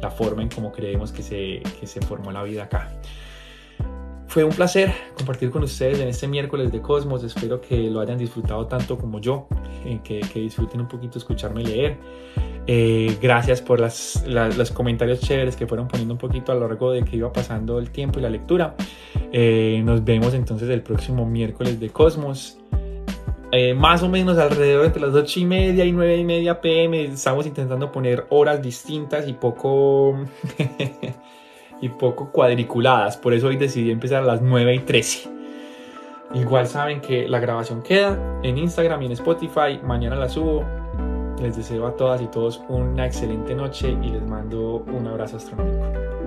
la 0.01 0.11
forma 0.11 0.43
en 0.43 0.49
cómo 0.49 0.73
creemos 0.73 1.13
que 1.13 1.23
se, 1.23 1.63
que 1.79 1.87
se 1.87 2.01
formó 2.01 2.33
la 2.33 2.43
vida 2.43 2.65
acá. 2.65 3.01
Fue 4.37 4.45
un 4.45 4.53
placer 4.53 4.93
compartir 5.17 5.51
con 5.51 5.63
ustedes 5.63 5.99
en 5.99 6.09
este 6.09 6.29
miércoles 6.29 6.71
de 6.71 6.83
Cosmos. 6.83 7.25
Espero 7.25 7.59
que 7.63 7.89
lo 7.89 8.01
hayan 8.01 8.19
disfrutado 8.19 8.67
tanto 8.67 8.99
como 8.99 9.19
yo, 9.19 9.47
eh, 9.87 10.01
que, 10.05 10.21
disfruten 10.35 10.83
un 10.83 10.89
poquito 10.89 11.17
escucharme 11.17 11.65
leer. 11.65 11.97
Eh, 12.67 13.17
gracias 13.23 13.63
por 13.63 13.81
las, 13.81 14.27
los 14.27 14.71
comentarios 14.73 15.21
chéveres 15.21 15.57
que 15.57 15.67
fueron 15.67 15.89
poniendo 15.89 16.13
un 16.13 16.19
poquito 16.19 16.53
a 16.53 16.55
lo 16.55 16.69
largo 16.69 16.93
de 16.93 17.03
que 17.03 17.17
iba 17.17 17.33
pasando 17.33 17.79
el 17.79 17.89
tiempo 17.89 18.19
y 18.19 18.23
la 18.25 18.29
lectura. 18.29 18.75
Eh, 19.33 19.81
nos 19.83 20.05
vemos 20.05 20.35
entonces 20.35 20.69
el 20.69 20.83
próximo 20.83 21.25
miércoles 21.25 21.81
de 21.81 21.89
Cosmos. 21.89 22.59
más 23.75 24.03
o 24.03 24.11
menos 24.11 24.37
alrededor 24.37 24.85
entre 24.85 25.01
las 25.01 25.15
8 25.15 25.41
y 25.41 25.45
media 25.47 25.87
y 25.87 25.93
9 25.93 26.15
y 26.15 26.25
media 26.25 26.61
pm. 26.61 27.05
Estamos 27.05 27.47
intentando 27.47 27.91
poner 27.91 28.27
horas 28.29 28.61
distintas 28.61 29.27
y 29.29 29.33
poco 29.33 30.15
y 31.81 31.89
poco 31.89 32.31
cuadriculadas. 32.31 33.17
Por 33.17 33.35
eso 33.35 33.49
hoy 33.49 33.57
decidí 33.57 33.91
empezar 33.91 34.23
a 34.23 34.27
las 34.27 34.43
9 34.43 34.75
y 34.75 34.79
13. 34.81 35.31
Igual 36.35 36.67
saben 36.67 37.01
que 37.01 37.29
la 37.29 37.39
grabación 37.39 37.83
queda 37.83 38.19
en 38.43 38.59
Instagram 38.59 39.03
y 39.03 39.07
en 39.07 39.13
Spotify. 39.13 39.81
Mañana 39.83 40.17
la 40.17 40.29
subo. 40.29 40.65
Les 41.41 41.57
deseo 41.57 41.87
a 41.87 41.95
todas 41.95 42.23
y 42.23 42.27
todos 42.27 42.63
una 42.69 43.07
excelente 43.07 43.55
noche 43.55 43.97
y 44.03 44.09
les 44.09 44.27
mando 44.27 44.85
un 44.87 45.07
abrazo 45.07 45.37
astronómico. 45.37 46.26